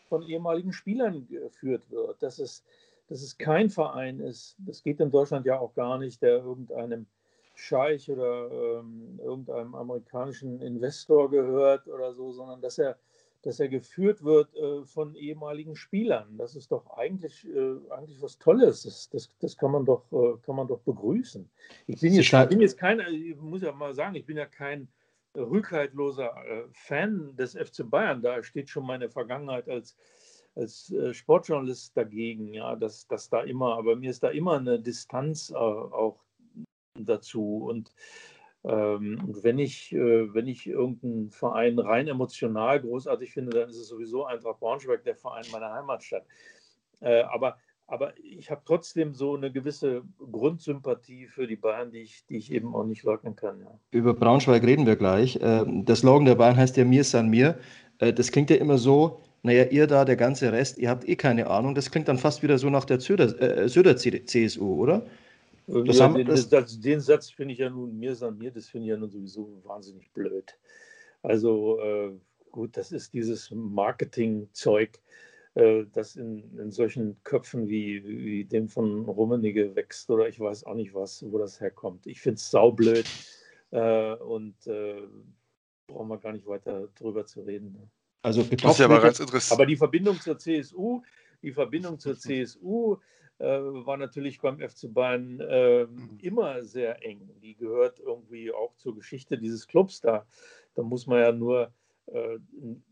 von 0.10 0.24
ehemaligen 0.24 0.74
Spielern 0.74 1.28
geführt 1.28 1.90
wird, 1.92 2.22
dass 2.22 2.40
es 2.40 2.64
dass 3.08 3.22
es 3.22 3.38
kein 3.38 3.70
Verein 3.70 4.20
ist, 4.20 4.56
das 4.60 4.82
geht 4.82 5.00
in 5.00 5.12
Deutschland 5.12 5.46
ja 5.46 5.60
auch 5.60 5.74
gar 5.76 5.98
nicht, 5.98 6.22
der 6.22 6.38
irgendeinem 6.38 7.06
Scheich 7.54 8.10
oder 8.10 8.50
ähm, 8.52 9.20
irgendeinem 9.24 9.76
amerikanischen 9.76 10.62
Investor 10.62 11.30
gehört 11.30 11.88
oder 11.88 12.14
so, 12.14 12.32
sondern 12.32 12.62
dass 12.62 12.78
er, 12.78 12.98
dass 13.46 13.60
er 13.60 13.70
geführt 13.70 14.24
wird 14.24 14.56
äh, 14.56 14.84
von 14.86 15.16
ehemaligen 15.16 15.76
Spielern. 15.76 16.36
Das 16.36 16.56
ist 16.56 16.72
doch 16.72 16.98
eigentlich, 16.98 17.48
äh, 17.48 17.76
eigentlich 17.92 18.20
was 18.20 18.40
Tolles. 18.40 18.84
Das, 18.84 19.08
das, 19.12 19.32
das 19.40 19.56
kann, 19.56 19.72
man 19.72 19.86
doch, 19.86 20.12
äh, 20.12 20.38
kann 20.44 20.56
man 20.56 20.68
doch 20.68 20.80
begrüßen. 20.80 21.48
Ich 21.86 22.02
bin 22.02 22.14
jetzt, 22.14 22.32
bin 22.50 22.62
jetzt 22.62 22.78
kein, 22.78 23.00
ich 23.02 23.38
muss 23.38 23.62
ja 23.62 23.72
mal 23.72 23.94
sagen, 23.94 24.16
ich 24.16 24.26
bin 24.26 24.38
ja 24.38 24.48
kein 24.48 24.88
rückhaltloser 25.36 26.34
äh, 26.44 26.64
Fan 26.72 27.36
des 27.36 27.54
FC 27.54 27.88
Bayern. 27.88 28.24
Da 28.24 28.42
steht 28.42 28.68
schon 28.68 28.86
meine 28.86 29.10
Vergangenheit 29.10 29.70
als 29.70 29.96
als 30.56 30.90
äh, 30.92 31.14
Sportjournalist 31.14 31.96
dagegen, 31.98 32.54
ja, 32.54 32.78
dass, 32.78 33.08
dass 33.08 33.30
da 33.30 33.42
immer, 33.42 33.78
aber 33.78 33.98
mir 33.98 34.10
ist 34.10 34.24
da 34.24 34.30
immer 34.30 34.58
eine 34.58 34.80
Distanz 34.80 35.50
äh, 35.50 35.56
auch 35.56 36.24
dazu. 36.98 37.66
Und 37.66 37.94
wenn 38.68 39.60
ich, 39.60 39.94
äh, 39.94 40.34
wenn 40.34 40.48
ich 40.48 40.68
irgendeinen 40.68 41.30
Verein 41.30 41.78
rein 41.78 42.08
emotional 42.08 42.82
großartig 42.82 43.32
finde, 43.32 43.60
dann 43.60 43.70
ist 43.70 43.78
es 43.78 43.88
sowieso 43.88 44.26
Eintracht 44.26 44.60
Braunschweig, 44.60 45.04
der 45.04 45.16
Verein 45.16 45.46
meiner 45.52 45.72
Heimatstadt. 45.72 46.26
Äh, 47.02 47.22
aber, 47.24 47.58
aber 47.86 48.14
ich 48.18 48.50
habe 48.50 48.64
trotzdem 48.66 49.14
so 49.14 49.36
eine 49.36 49.52
gewisse 49.52 50.02
Grundsympathie 50.32 51.28
für 51.28 51.46
die 51.46 51.58
Bayern, 51.58 51.92
die 51.92 52.00
ich, 52.00 52.26
die 52.26 52.38
ich 52.38 52.52
eben 52.52 52.74
auch 52.76 52.86
nicht 52.86 53.04
leugnen 53.04 53.36
kann. 53.36 53.60
Ja. 53.60 53.80
Über 53.92 54.16
Braunschweig 54.16 54.64
reden 54.64 54.88
wir 54.88 54.96
gleich. 54.96 55.38
Ähm, 55.42 55.86
der 55.86 55.96
Slogan 55.96 56.26
der 56.26 56.36
Bayern 56.36 56.58
heißt 56.58 56.76
ja 56.78 56.86
Mir 56.86 57.04
san 57.04 57.30
mir. 57.30 57.60
Äh, 58.00 58.14
das 58.14 58.32
klingt 58.32 58.50
ja 58.50 58.56
immer 58.56 58.80
so, 58.80 59.22
naja, 59.44 59.66
ihr 59.66 59.86
da, 59.86 60.06
der 60.06 60.16
ganze 60.16 60.52
Rest, 60.52 60.80
ihr 60.80 60.90
habt 60.90 61.08
eh 61.08 61.16
keine 61.16 61.48
Ahnung. 61.52 61.76
Das 61.76 61.92
klingt 61.92 62.08
dann 62.08 62.18
fast 62.18 62.42
wieder 62.42 62.58
so 62.58 62.72
nach 62.72 62.86
der 62.86 63.00
Söder, 63.00 63.40
äh, 63.40 63.70
Söder 63.70 63.96
oder? 64.60 65.06
Das 65.68 65.98
ja, 65.98 66.06
haben, 66.06 66.16
den, 66.16 66.28
das, 66.28 66.48
das, 66.48 66.80
den 66.80 67.00
Satz 67.00 67.32
finde 67.32 67.54
ich 67.54 67.60
ja 67.60 67.70
nun, 67.70 67.98
mir 67.98 68.16
san 68.16 68.38
mir, 68.38 68.52
das 68.52 68.68
finde 68.68 68.86
ich 68.86 68.90
ja 68.92 68.98
nun 68.98 69.10
sowieso 69.10 69.62
wahnsinnig 69.64 70.12
blöd. 70.12 70.58
Also 71.24 71.80
äh, 71.80 72.12
gut, 72.52 72.78
das 72.78 72.92
ist 72.92 73.14
dieses 73.14 73.50
Marketing-Zeug, 73.52 75.00
äh, 75.56 75.86
das 75.92 76.16
in, 76.16 76.58
in, 76.60 76.72
solchen 76.72 77.18
Köpfen 77.24 77.68
wie, 77.68 78.04
wie 78.06 78.46
dem 78.46 78.70
von 78.70 79.06
Rummenigge 79.06 79.76
wächst 79.76 80.10
oder 80.12 80.28
ich 80.28 80.40
weiß 80.40 80.66
auch 80.66 80.76
nicht 80.76 80.94
was, 80.94 81.26
wo 81.32 81.40
das 81.40 81.60
herkommt. 81.60 82.06
Ich 82.06 82.22
finde 82.22 82.36
es 82.36 82.52
saublöd 82.52 83.08
äh, 83.72 84.14
und 84.16 84.68
äh, 84.68 85.02
brauchen 85.88 86.10
wir 86.10 86.20
gar 86.20 86.34
nicht 86.34 86.46
weiter 86.46 86.90
drüber 86.96 87.26
zu 87.26 87.42
reden. 87.42 87.72
Ne? 87.72 87.90
Also 88.22 88.44
das 88.44 88.76
ist 88.76 88.82
aber 88.82 89.02
ganz 89.02 89.20
interessant. 89.20 89.60
Aber 89.60 89.66
die 89.66 89.78
Verbindung 89.78 90.20
zur 90.20 90.38
CSU, 90.38 91.02
die 91.42 91.52
Verbindung 91.52 91.98
zur 91.98 92.18
CSU 92.18 92.96
äh, 92.96 92.98
war 93.38 93.98
natürlich 93.98 94.40
beim 94.40 94.60
FC 94.60 94.94
Bayern 94.94 95.40
äh, 95.42 95.88
immer 96.22 96.64
sehr 96.64 97.04
eng. 97.04 97.30
Die 97.42 97.56
gehört 97.56 98.00
irgendwie 98.00 98.52
auch 98.52 98.76
zur 98.78 98.96
Geschichte 98.96 99.38
dieses 99.38 99.68
Clubs. 99.68 100.00
Da, 100.02 100.26
da 100.76 100.84
muss 100.84 101.06
man 101.06 101.20
ja 101.20 101.32
nur 101.32 101.74
äh, 102.08 102.40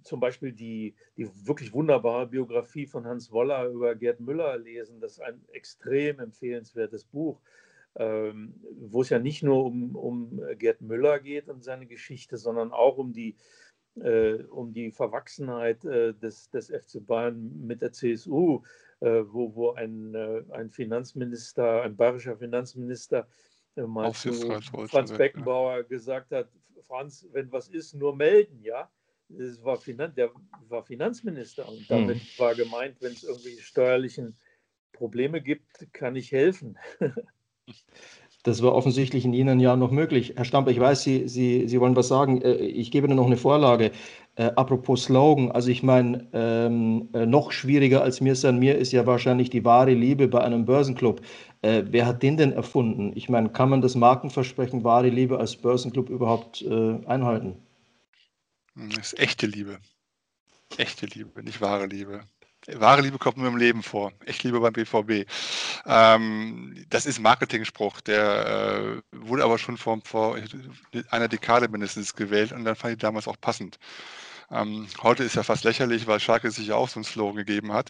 zum 0.02 0.20
Beispiel 0.20 0.52
die, 0.52 0.96
die 1.18 1.30
wirklich 1.46 1.74
wunderbare 1.74 2.28
Biografie 2.28 2.88
von 2.88 3.06
Hans 3.06 3.32
Woller 3.32 3.68
über 3.68 3.96
Gerd 3.96 4.20
Müller 4.20 4.58
lesen. 4.58 5.00
Das 5.00 5.14
ist 5.14 5.22
ein 5.22 5.42
extrem 5.52 6.20
empfehlenswertes 6.20 7.06
Buch, 7.06 7.40
ähm, 7.96 8.56
wo 8.80 9.02
es 9.02 9.10
ja 9.10 9.20
nicht 9.20 9.44
nur 9.44 9.66
um, 9.66 9.96
um 9.96 10.42
Gerd 10.58 10.82
Müller 10.82 11.20
geht 11.20 11.48
und 11.48 11.64
seine 11.64 11.86
Geschichte, 11.86 12.38
sondern 12.38 12.72
auch 12.72 12.98
um 12.98 13.14
die 13.14 13.36
äh, 13.96 14.44
um 14.50 14.74
die 14.74 14.92
Verwachsenheit 14.92 15.86
äh, 15.86 16.14
des, 16.14 16.50
des 16.50 16.70
FC 16.70 17.06
Bayern 17.06 17.66
mit 17.66 17.82
der 17.82 17.92
CSU, 17.92 18.64
äh, 18.93 18.93
wo, 19.06 19.54
wo 19.56 19.72
ein, 19.74 20.16
äh, 20.16 20.44
ein 20.52 20.70
Finanzminister, 20.70 21.82
ein 21.82 21.96
bayerischer 21.96 22.38
Finanzminister 22.38 23.28
äh, 23.76 23.82
mal 23.82 24.14
zu 24.14 24.34
Franz 24.88 25.12
Beckenbauer 25.12 25.78
ja. 25.78 25.82
gesagt 25.84 26.32
hat, 26.32 26.50
Franz, 26.84 27.28
wenn 27.32 27.52
was 27.52 27.68
ist, 27.68 27.94
nur 27.94 28.16
melden, 28.16 28.62
ja. 28.62 28.90
Das 29.30 29.64
war 29.64 29.78
Finan 29.78 30.14
der 30.16 30.32
war 30.68 30.84
Finanzminister 30.84 31.68
und 31.68 31.90
damit 31.90 32.18
hm. 32.18 32.28
war 32.38 32.56
gemeint, 32.56 32.98
wenn 33.02 33.14
es 33.14 33.24
irgendwelche 33.24 33.62
steuerlichen 33.62 34.38
Probleme 34.92 35.42
gibt, 35.42 35.92
kann 35.92 36.16
ich 36.16 36.32
helfen. 36.32 36.78
Das 38.44 38.62
war 38.62 38.74
offensichtlich 38.76 39.24
in 39.24 39.34
jenen 39.34 39.62
Jahren 39.62 39.80
noch 39.80 39.92
möglich. 39.92 40.34
Herr 40.36 40.44
Stamper, 40.44 40.72
ich 40.72 40.80
weiß, 40.80 41.02
Sie, 41.04 41.30
Sie, 41.30 41.68
Sie 41.68 41.80
wollen 41.80 41.96
was 41.96 42.10
sagen. 42.10 42.42
Äh, 42.42 42.56
ich 42.56 42.92
gebe 42.92 43.08
Ihnen 43.08 43.16
noch 43.16 43.26
eine 43.26 43.38
Vorlage. 43.38 43.92
Äh, 44.36 44.52
apropos 44.56 45.04
Slogan, 45.04 45.52
also 45.52 45.70
ich 45.70 45.82
meine, 45.82 46.28
ähm, 46.34 47.10
äh, 47.14 47.26
noch 47.26 47.52
schwieriger 47.52 48.02
als 48.02 48.20
mir 48.20 48.36
sein 48.36 48.60
mir 48.60 48.78
ist 48.78 48.92
ja 48.92 49.06
wahrscheinlich 49.06 49.50
die 49.50 49.64
wahre 49.64 49.94
Liebe 49.94 50.28
bei 50.28 50.42
einem 50.42 50.66
Börsenclub. 50.66 51.22
Äh, 51.62 51.84
wer 51.88 52.06
hat 52.06 52.22
den 52.22 52.36
denn 52.36 52.52
erfunden? 52.52 53.14
Ich 53.16 53.30
meine, 53.30 53.50
kann 53.50 53.70
man 53.70 53.82
das 53.82 53.96
Markenversprechen 53.96 54.84
wahre 54.84 55.10
Liebe 55.10 55.40
als 55.40 55.56
Börsenclub 55.56 56.10
überhaupt 56.10 56.64
äh, 56.64 57.00
einhalten? 57.06 57.56
Das 58.76 59.14
ist 59.14 59.20
echte 59.20 59.46
Liebe. 59.46 59.78
Echte 60.78 61.06
Liebe, 61.06 61.44
nicht 61.44 61.62
wahre 61.62 61.86
Liebe. 61.86 62.22
Wahre 62.68 63.02
Liebe 63.02 63.18
kommt 63.18 63.38
nur 63.38 63.48
im 63.48 63.58
Leben 63.58 63.84
vor. 63.84 64.14
Ich 64.26 64.42
liebe 64.44 64.60
beim 64.60 64.74
BVB. 64.74 65.30
Ähm, 65.86 66.86
das 66.90 67.06
ist 67.06 67.20
ein 67.20 67.24
Marketing-Spruch, 67.24 68.02
der 68.02 69.02
äh, 69.12 69.18
wurde 69.18 69.44
aber 69.44 69.58
schon 69.58 69.78
vor, 69.78 70.00
vor, 70.04 70.38
einer 71.10 71.28
Dekade 71.28 71.68
mindestens 71.68 72.16
gewählt 72.16 72.52
und 72.52 72.64
dann 72.64 72.76
fand 72.76 72.94
ich 72.94 73.00
damals 73.00 73.28
auch 73.28 73.40
passend. 73.40 73.80
Ähm, 74.52 74.88
heute 75.02 75.24
ist 75.24 75.36
ja 75.36 75.44
fast 75.44 75.64
lächerlich, 75.64 76.08
weil 76.08 76.20
Schalke 76.20 76.52
sich 76.52 76.68
ja 76.68 76.76
auch 76.76 76.90
so 76.90 77.00
einen 77.00 77.06
Slogan 77.06 77.38
gegeben 77.38 77.74
hat. 77.74 77.90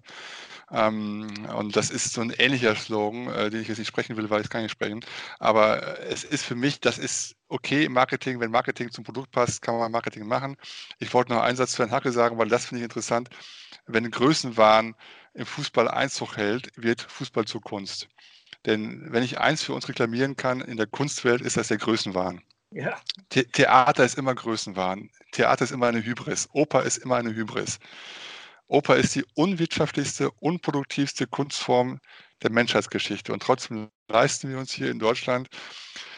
Ähm, 0.71 1.27
und 1.55 1.75
das 1.75 1.91
ist 1.91 2.13
so 2.13 2.21
ein 2.21 2.31
ähnlicher 2.31 2.75
Slogan, 2.75 3.27
äh, 3.27 3.49
den 3.49 3.61
ich 3.61 3.67
jetzt 3.67 3.77
nicht 3.79 3.87
sprechen 3.87 4.17
will, 4.17 4.29
weil 4.29 4.41
ich 4.41 4.49
kann 4.49 4.63
nicht 4.63 4.71
sprechen. 4.71 5.01
Aber 5.39 5.99
äh, 5.99 6.05
es 6.05 6.23
ist 6.23 6.45
für 6.45 6.55
mich, 6.55 6.79
das 6.79 6.97
ist 6.97 7.35
okay 7.47 7.85
im 7.85 7.93
Marketing. 7.93 8.39
Wenn 8.39 8.49
Marketing 8.49 8.89
zum 8.91 9.03
Produkt 9.03 9.31
passt, 9.31 9.61
kann 9.61 9.77
man 9.77 9.91
Marketing 9.91 10.25
machen. 10.25 10.55
Ich 10.99 11.13
wollte 11.13 11.33
noch 11.33 11.41
einen 11.41 11.57
Satz 11.57 11.73
zu 11.73 11.79
Herrn 11.79 11.91
Hacke 11.91 12.11
sagen, 12.11 12.37
weil 12.37 12.47
das 12.47 12.65
finde 12.65 12.79
ich 12.79 12.83
interessant 12.85 13.29
wenn 13.85 14.09
Größenwahn 14.09 14.95
im 15.33 15.45
Fußball 15.45 15.87
Einzug 15.87 16.37
hält, 16.37 16.71
wird 16.75 17.01
Fußball 17.01 17.45
zur 17.45 17.61
Kunst. 17.61 18.07
Denn 18.65 19.11
wenn 19.11 19.23
ich 19.23 19.39
eins 19.39 19.63
für 19.63 19.73
uns 19.73 19.89
reklamieren 19.89 20.37
kann 20.37 20.61
in 20.61 20.77
der 20.77 20.87
Kunstwelt, 20.87 21.41
ist 21.41 21.57
das 21.57 21.67
der 21.67 21.77
Größenwahn. 21.77 22.41
Ja. 22.71 22.99
The 23.31 23.43
Theater 23.43 24.05
ist 24.05 24.17
immer 24.17 24.33
Größenwahn. 24.33 25.09
Theater 25.31 25.63
ist 25.63 25.71
immer 25.71 25.87
eine 25.87 26.03
Hybris. 26.03 26.49
Oper 26.53 26.83
ist 26.83 26.97
immer 26.97 27.17
eine 27.17 27.33
Hybris. 27.33 27.79
Oper 28.67 28.95
ist 28.95 29.15
die 29.15 29.25
unwirtschaftlichste, 29.35 30.31
unproduktivste 30.39 31.27
Kunstform 31.27 31.99
der 32.41 32.51
Menschheitsgeschichte. 32.51 33.33
Und 33.33 33.43
trotzdem 33.43 33.89
leisten 34.07 34.49
wir 34.49 34.57
uns 34.57 34.71
hier 34.71 34.89
in 34.89 34.99
Deutschland 34.99 35.49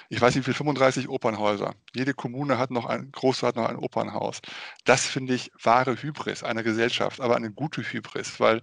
ich 0.09 0.21
weiß 0.21 0.35
nicht, 0.35 0.43
wie 0.43 0.51
viel, 0.51 0.53
35 0.53 1.09
Opernhäuser. 1.09 1.75
Jede 1.93 2.13
Kommune 2.13 2.57
hat 2.57 2.71
noch 2.71 2.85
ein, 2.85 3.11
große 3.11 3.45
hat 3.45 3.55
noch 3.55 3.67
ein 3.67 3.77
Opernhaus. 3.77 4.41
Das 4.83 5.05
finde 5.05 5.33
ich 5.33 5.51
wahre 5.61 6.01
Hybris 6.01 6.43
einer 6.43 6.63
Gesellschaft, 6.63 7.21
aber 7.21 7.35
eine 7.35 7.51
gute 7.51 7.81
Hybris, 7.81 8.39
weil 8.39 8.61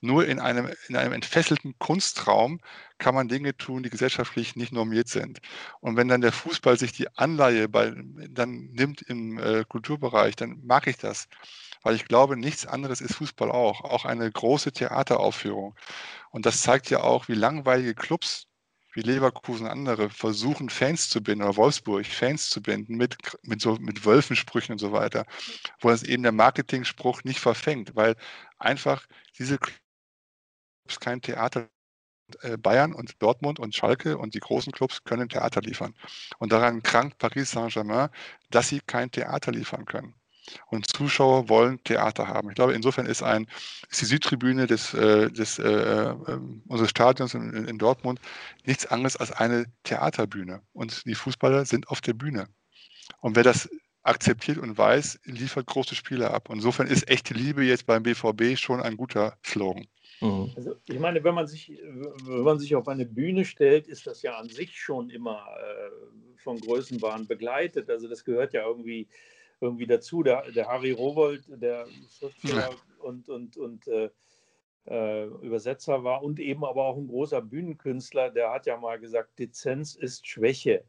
nur 0.00 0.26
in 0.26 0.40
einem, 0.40 0.70
in 0.88 0.96
einem 0.96 1.12
entfesselten 1.12 1.78
Kunstraum 1.78 2.60
kann 2.98 3.14
man 3.14 3.28
Dinge 3.28 3.56
tun, 3.56 3.82
die 3.82 3.90
gesellschaftlich 3.90 4.56
nicht 4.56 4.72
normiert 4.72 5.08
sind. 5.08 5.40
Und 5.80 5.96
wenn 5.96 6.08
dann 6.08 6.22
der 6.22 6.32
Fußball 6.32 6.78
sich 6.78 6.92
die 6.92 7.14
Anleihe 7.16 7.68
bei, 7.68 7.92
dann 8.30 8.70
nimmt 8.72 9.02
im 9.02 9.38
äh, 9.38 9.64
Kulturbereich, 9.68 10.36
dann 10.36 10.60
mag 10.64 10.86
ich 10.86 10.96
das. 10.96 11.28
Weil 11.82 11.94
ich 11.94 12.06
glaube, 12.06 12.36
nichts 12.36 12.66
anderes 12.66 13.00
ist 13.00 13.14
Fußball 13.16 13.50
auch. 13.50 13.82
Auch 13.82 14.04
eine 14.04 14.30
große 14.30 14.72
Theateraufführung. 14.72 15.74
Und 16.30 16.46
das 16.46 16.60
zeigt 16.60 16.90
ja 16.90 17.00
auch, 17.00 17.28
wie 17.28 17.34
langweilige 17.34 17.94
Clubs 17.94 18.49
wie 18.92 19.02
Leverkusen 19.02 19.66
andere 19.66 20.10
versuchen, 20.10 20.70
Fans 20.70 21.08
zu 21.08 21.22
binden 21.22 21.44
oder 21.44 21.56
Wolfsburg 21.56 22.06
Fans 22.06 22.50
zu 22.50 22.62
binden 22.62 22.96
mit, 22.96 23.16
mit, 23.42 23.60
so, 23.60 23.76
mit 23.76 24.04
Wölfensprüchen 24.04 24.72
und 24.72 24.78
so 24.78 24.92
weiter, 24.92 25.26
wo 25.80 25.90
es 25.90 26.02
eben 26.02 26.22
der 26.22 26.32
Marketing-Spruch 26.32 27.24
nicht 27.24 27.40
verfängt, 27.40 27.94
weil 27.96 28.16
einfach 28.58 29.06
diese 29.38 29.58
Clubs 29.58 31.00
kein 31.00 31.20
Theater 31.20 31.68
äh, 32.42 32.56
Bayern 32.56 32.92
und 32.94 33.20
Dortmund 33.22 33.58
und 33.58 33.74
Schalke 33.74 34.18
und 34.18 34.34
die 34.34 34.40
großen 34.40 34.72
Clubs 34.72 35.04
können 35.04 35.28
Theater 35.28 35.60
liefern. 35.60 35.94
Und 36.38 36.52
daran 36.52 36.82
krankt 36.82 37.18
Paris 37.18 37.50
Saint-Germain, 37.50 38.10
dass 38.50 38.68
sie 38.68 38.80
kein 38.80 39.10
Theater 39.10 39.52
liefern 39.52 39.84
können. 39.84 40.19
Und 40.68 40.86
Zuschauer 40.86 41.48
wollen 41.48 41.82
Theater 41.84 42.28
haben. 42.28 42.48
Ich 42.48 42.54
glaube, 42.54 42.74
insofern 42.74 43.06
ist, 43.06 43.22
ein, 43.22 43.46
ist 43.90 44.00
die 44.00 44.06
Südtribüne 44.06 44.66
des, 44.66 44.94
äh, 44.94 45.30
des, 45.30 45.58
äh, 45.58 45.70
äh, 45.70 46.16
unseres 46.66 46.90
Stadions 46.90 47.34
in, 47.34 47.66
in, 47.66 47.78
Dortmund 47.78 48.20
nichts 48.64 48.86
anderes 48.86 49.16
als 49.16 49.32
eine 49.32 49.66
Theaterbühne. 49.84 50.62
Und 50.72 51.04
die 51.06 51.14
Fußballer 51.14 51.64
sind 51.64 51.88
auf 51.88 52.00
der 52.00 52.14
Bühne. 52.14 52.48
Und 53.20 53.36
wer 53.36 53.44
das 53.44 53.68
akzeptiert 54.02 54.58
und 54.58 54.78
weiß, 54.78 55.20
liefert 55.24 55.66
große 55.66 55.94
Spiele 55.94 56.30
ab. 56.30 56.48
Und 56.48 56.56
insofern 56.56 56.86
ist 56.86 57.08
echte 57.08 57.34
Liebe 57.34 57.64
jetzt 57.64 57.86
beim 57.86 58.02
BVB 58.02 58.56
schon 58.56 58.80
ein 58.80 58.96
guter 58.96 59.36
Slogan. 59.44 59.86
Mhm. 60.20 60.52
Also 60.56 60.76
ich 60.88 60.98
meine, 60.98 61.22
wenn 61.24 61.34
man 61.34 61.46
sich, 61.46 61.78
wenn 62.24 62.42
man 62.42 62.58
sich 62.58 62.74
auf 62.74 62.88
eine 62.88 63.06
Bühne 63.06 63.44
stellt, 63.44 63.86
ist 63.86 64.06
das 64.06 64.22
ja 64.22 64.36
an 64.36 64.48
sich 64.48 64.78
schon 64.78 65.10
immer 65.10 65.46
äh, 65.58 66.38
von 66.38 66.58
Größenwahn 66.60 67.26
begleitet. 67.26 67.90
Also 67.90 68.08
das 68.08 68.24
gehört 68.24 68.52
ja 68.52 68.66
irgendwie 68.66 69.08
irgendwie 69.60 69.86
dazu. 69.86 70.22
Der, 70.22 70.50
der 70.50 70.66
Harry 70.66 70.92
Rowold, 70.92 71.44
der 71.48 71.86
Schriftsteller 72.18 72.70
und, 72.98 73.28
und, 73.28 73.56
und 73.56 73.86
äh, 73.88 74.10
äh, 74.86 75.26
Übersetzer 75.26 76.04
war 76.04 76.22
und 76.22 76.40
eben 76.40 76.64
aber 76.64 76.84
auch 76.84 76.96
ein 76.96 77.08
großer 77.08 77.42
Bühnenkünstler, 77.42 78.30
der 78.30 78.50
hat 78.52 78.66
ja 78.66 78.76
mal 78.76 78.98
gesagt, 78.98 79.38
Dezenz 79.38 79.94
ist 79.94 80.26
Schwäche. 80.26 80.84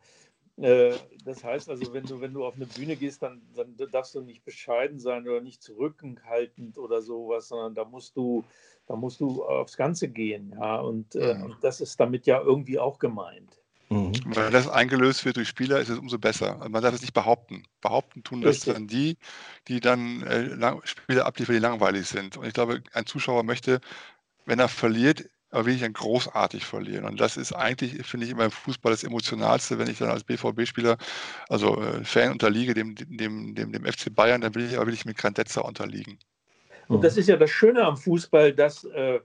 Äh, 0.58 0.94
das 1.26 1.44
heißt 1.44 1.70
also, 1.70 1.94
wenn 1.94 2.06
du, 2.06 2.22
wenn 2.22 2.34
du 2.34 2.46
auf 2.46 2.56
eine 2.56 2.66
Bühne 2.66 2.96
gehst, 2.96 3.24
dann, 3.24 3.42
dann 3.56 3.76
darfst 3.92 4.16
du 4.16 4.22
nicht 4.22 4.44
bescheiden 4.44 5.00
sein 5.00 5.28
oder 5.28 5.42
nicht 5.42 5.62
zurückhaltend 5.62 6.78
oder 6.78 7.02
sowas, 7.02 7.48
sondern 7.48 7.74
da 7.74 7.86
musst 7.86 8.16
du, 8.16 8.44
da 8.86 8.96
musst 8.96 9.20
du 9.20 9.44
aufs 9.44 9.78
Ganze 9.78 10.10
gehen. 10.10 10.54
Ja? 10.56 10.80
Und, 10.80 11.16
äh, 11.16 11.36
mhm. 11.36 11.44
und 11.44 11.58
das 11.62 11.82
ist 11.82 12.00
damit 12.00 12.26
ja 12.28 12.42
irgendwie 12.42 12.80
auch 12.80 13.00
gemeint. 13.00 13.61
Mhm. 13.92 14.14
Wenn 14.24 14.54
das 14.54 14.70
eingelöst 14.70 15.26
wird 15.26 15.36
durch 15.36 15.50
Spieler, 15.50 15.82
ist 15.82 15.90
es 15.90 16.00
umso 16.00 16.18
besser. 16.18 16.58
Man 16.70 16.82
darf 16.82 16.96
es 16.96 17.02
nicht 17.02 17.14
behaupten. 17.14 17.64
Behaupten 17.82 18.24
tun 18.24 18.42
das 18.42 18.62
dann 18.62 18.88
die, 18.88 19.18
die 19.68 19.82
dann 19.82 20.22
äh, 20.24 20.76
Spiele 20.86 21.26
abliefern, 21.26 21.56
die 21.56 21.62
langweilig 21.62 22.08
sind. 22.08 22.38
Und 22.38 22.46
ich 22.48 22.54
glaube, 22.54 22.82
ein 22.94 23.06
Zuschauer 23.06 23.44
möchte, 23.44 23.82
wenn 24.46 24.60
er 24.60 24.70
verliert, 24.70 25.26
aber 25.50 25.66
will 25.66 25.76
ich 25.76 25.82
dann 25.82 25.92
großartig 25.92 26.66
verlieren. 26.66 27.04
Und 27.04 27.20
das 27.20 27.36
ist 27.36 27.52
eigentlich, 27.52 28.06
finde 28.08 28.28
ich, 28.28 28.32
immer 28.32 28.46
im 28.46 28.52
Fußball 28.52 28.94
das 28.94 29.04
Emotionalste, 29.04 29.78
wenn 29.78 29.90
ich 29.90 29.98
dann 29.98 30.10
als 30.10 30.24
BVB-Spieler, 30.24 30.98
also 31.50 31.82
äh, 31.82 32.06
Fan 32.06 32.32
unterliege, 32.32 32.74
dem, 32.74 32.96
dem, 32.96 33.56
dem, 33.56 33.74
dem 33.74 33.86
FC 33.86 34.16
Bayern, 34.16 34.40
dann 34.40 34.56
will 34.56 34.68
ich 34.68 34.78
aber 34.78 34.88
will 34.88 34.94
ich 34.94 35.04
mit 35.04 35.18
Grandezza 35.18 35.60
unterliegen. 35.60 36.18
Und 36.88 37.04
das 37.04 37.18
ist 37.18 37.28
ja 37.28 37.36
das 37.36 37.52
Schöne 37.52 37.84
am 37.84 37.98
Fußball, 37.98 38.54
dass, 38.54 38.86
äh, 38.86 39.20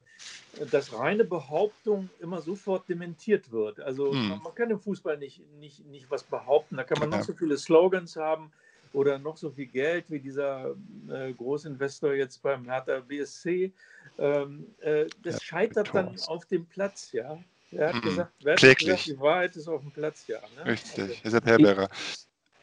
dass 0.71 0.93
reine 0.93 1.25
Behauptung 1.25 2.09
immer 2.21 2.41
sofort 2.41 2.89
dementiert 2.89 3.51
wird. 3.53 3.81
Also 3.81 4.13
hm. 4.13 4.29
man, 4.29 4.43
man, 4.43 4.55
kann 4.55 4.71
im 4.71 4.81
Fußball 4.81 5.19
nicht, 5.19 5.41
nicht, 5.59 5.85
nicht 5.87 6.11
was 6.11 6.23
behaupten. 6.23 6.77
Da 6.77 6.85
kann 6.85 6.99
man 6.99 7.11
noch 7.11 7.23
so 7.23 7.33
viele 7.33 7.59
Slogans 7.59 8.17
haben 8.17 8.53
oder 8.93 9.19
noch 9.19 9.37
so 9.37 9.51
viel 9.51 9.67
Geld 9.67 10.11
wie 10.11 10.21
dieser 10.21 10.75
äh, 11.11 11.33
Großinvestor 11.33 12.15
jetzt 12.15 12.43
beim 12.43 12.65
Hertha 12.65 13.01
BSC. 13.01 13.73
Ähm, 14.19 14.67
äh, 14.81 15.07
das 15.23 15.35
ja, 15.35 15.41
scheitert 15.41 15.91
dann 15.93 16.17
auf 16.27 16.47
dem 16.47 16.65
Platz, 16.67 17.13
ja. 17.13 17.39
Er 17.73 17.89
hat 17.89 17.97
mm, 17.97 18.07
gesagt, 18.07 18.33
wer 18.43 18.55
hat 18.55 18.79
gesagt, 18.79 19.07
die 19.07 19.21
Wahrheit 19.21 19.57
ist 19.57 19.69
auf 19.69 19.83
dem 19.83 19.91
Platz, 19.91 20.27
ja. 20.27 20.41
Ne? 20.57 20.71
Richtig, 20.71 21.03
also, 21.03 21.15
deshalb 21.25 21.47
Herberger. 21.47 21.89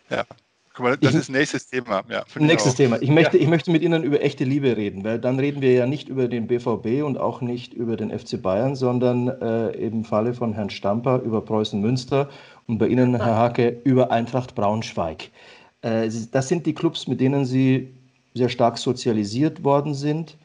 Ja. 0.10 0.26
Guck 0.76 0.86
mal, 0.86 0.98
das 0.98 1.14
ich, 1.14 1.20
ist 1.20 1.30
nächstes 1.30 1.68
Thema. 1.68 2.04
Ja, 2.10 2.24
nächstes 2.40 2.74
Thema. 2.74 3.00
Ich 3.00 3.10
möchte, 3.10 3.38
ja. 3.38 3.44
ich 3.44 3.50
möchte 3.50 3.70
mit 3.70 3.84
Ihnen 3.84 4.04
über 4.04 4.24
echte 4.24 4.44
Liebe 4.44 4.76
reden, 4.76 5.04
weil 5.04 5.20
dann 5.20 5.38
reden 5.38 5.62
wir 5.62 5.72
ja 5.72 5.86
nicht 5.86 6.10
über 6.10 6.28
den 6.28 6.48
BVB 6.48 7.04
und 7.04 7.18
auch 7.20 7.42
nicht 7.42 7.76
über 7.76 7.96
den 7.96 8.18
FC 8.18 8.42
Bayern, 8.42 8.76
sondern 8.76 9.28
äh, 9.28 9.70
im 9.72 10.04
Falle 10.04 10.34
von 10.34 10.54
Herrn 10.54 10.72
Stamper 10.72 11.22
über 11.22 11.42
Preußen 11.42 11.80
Münster 11.80 12.28
und 12.68 12.80
bei 12.80 12.88
Ihnen, 12.88 13.16
Herr 13.16 13.38
Hake, 13.38 13.82
über 13.84 14.12
Eintracht 14.12 14.56
Braunschweig. 14.56 15.30
Äh, 15.84 16.10
das 16.32 16.48
sind 16.48 16.66
die 16.66 16.74
Clubs, 16.74 17.08
mit 17.08 17.22
denen 17.22 17.46
Sie 17.46 17.94
sehr 18.34 18.50
stark 18.50 18.80
sozialisiert 18.80 19.64
worden 19.64 19.94
sind. 19.94 20.38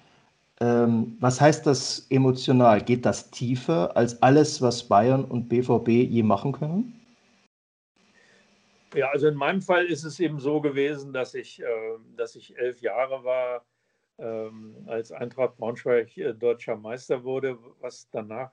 Ähm, 0.61 1.16
was 1.20 1.41
heißt 1.41 1.66
das 1.66 2.07
emotional? 2.11 2.83
Geht 2.83 3.07
das 3.07 3.31
tiefer 3.31 3.97
als 3.97 4.20
alles, 4.22 4.61
was 4.61 4.83
Bayern 4.83 5.24
und 5.24 5.49
BVB 5.49 5.89
je 5.89 6.22
machen 6.22 6.53
können? 6.53 6.97
Ja, 8.95 9.11
also 9.11 9.28
in 9.28 9.34
meinem 9.34 9.61
Fall 9.61 9.86
ist 9.86 10.05
es 10.05 10.18
eben 10.18 10.39
so 10.39 10.61
gewesen, 10.61 11.12
dass 11.12 11.34
ich, 11.34 11.61
äh, 11.61 11.99
dass 12.16 12.36
ich 12.36 12.57
elf 12.57 12.80
Jahre 12.80 13.22
war, 13.24 13.66
ähm, 14.18 14.84
als 14.86 15.12
Eintracht 15.12 15.57
Braunschweig 15.57 16.16
äh, 16.16 16.34
deutscher 16.34 16.76
Meister 16.76 17.22
wurde, 17.22 17.59
was 17.80 18.09
danach 18.11 18.53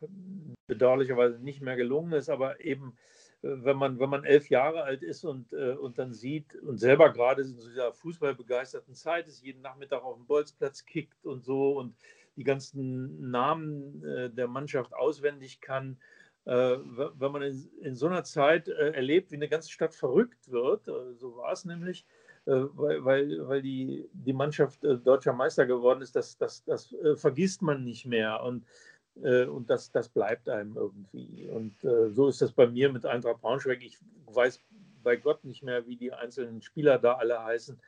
bedauerlicherweise 0.67 1.39
nicht 1.39 1.61
mehr 1.61 1.75
gelungen 1.75 2.13
ist, 2.13 2.29
aber 2.29 2.63
eben 2.63 2.97
äh, 3.41 3.63
wenn 3.63 3.77
man, 3.77 3.99
wenn 3.99 4.09
man 4.09 4.23
elf 4.23 4.49
Jahre 4.49 4.83
alt 4.83 5.03
ist 5.03 5.23
und, 5.23 5.53
äh, 5.53 5.73
und 5.73 5.97
dann 5.99 6.13
sieht 6.13 6.55
und 6.55 6.77
selber 6.77 7.11
gerade 7.11 7.43
in 7.43 7.55
dieser 7.55 7.93
fußballbegeisterten 7.93 8.93
Zeit 8.93 9.27
ist, 9.27 9.43
jeden 9.43 9.61
Nachmittag 9.61 10.03
auf 10.03 10.17
dem 10.17 10.25
Bolzplatz 10.25 10.85
kickt 10.85 11.25
und 11.25 11.43
so 11.43 11.77
und 11.79 11.95
die 12.35 12.43
ganzen 12.43 13.29
Namen 13.29 14.03
äh, 14.03 14.29
der 14.29 14.47
Mannschaft 14.47 14.93
auswendig 14.93 15.61
kann, 15.61 15.97
wenn 16.45 17.31
man 17.31 17.41
in, 17.41 17.69
in, 17.81 17.95
so 17.95 18.05
einer 18.05 18.23
Zeit 18.23 18.67
äh, 18.67 18.91
erlebt, 18.91 19.31
wie 19.31 19.35
eine 19.35 19.49
ganze 19.49 19.71
Stadt 19.71 19.95
verrückt 19.95 20.51
wird, 20.51 20.87
äh, 20.87 21.13
so 21.15 21.35
war 21.37 21.51
es 21.51 21.65
nämlich, 21.65 22.05
weil, 22.45 23.03
weil, 23.03 23.47
weil 23.47 23.61
die, 23.63 24.07
die 24.13 24.33
Mannschaft 24.33 24.83
deutscher 24.83 25.33
Meister 25.33 25.65
geworden 25.65 26.03
ist, 26.03 26.15
das, 26.15 26.37
das, 26.37 26.63
das 26.65 26.95
vergisst 27.15 27.63
man 27.63 27.83
nicht 27.83 28.05
mehr 28.05 28.43
und, 28.43 28.67
und 29.15 29.67
das, 29.67 29.91
das 29.91 30.09
bleibt 30.09 30.47
einem 30.47 30.75
irgendwie. 30.75 31.49
Und 31.49 31.73
so 31.81 32.27
ist 32.27 32.43
das 32.43 32.51
bei 32.51 32.67
mir 32.67 32.91
mit 32.91 33.03
Eintracht 33.03 33.41
Braunschweig. 33.41 33.83
Ich 33.83 33.97
weiß 34.27 34.61
bei 35.01 35.15
Gott 35.15 35.43
nicht 35.43 35.63
mehr, 35.63 35.87
wie 35.87 35.95
die 35.95 36.13
einzelnen 36.13 36.61
Spieler 36.61 36.99
da 36.99 37.13
alle 37.13 37.43
heißen. 37.43 37.79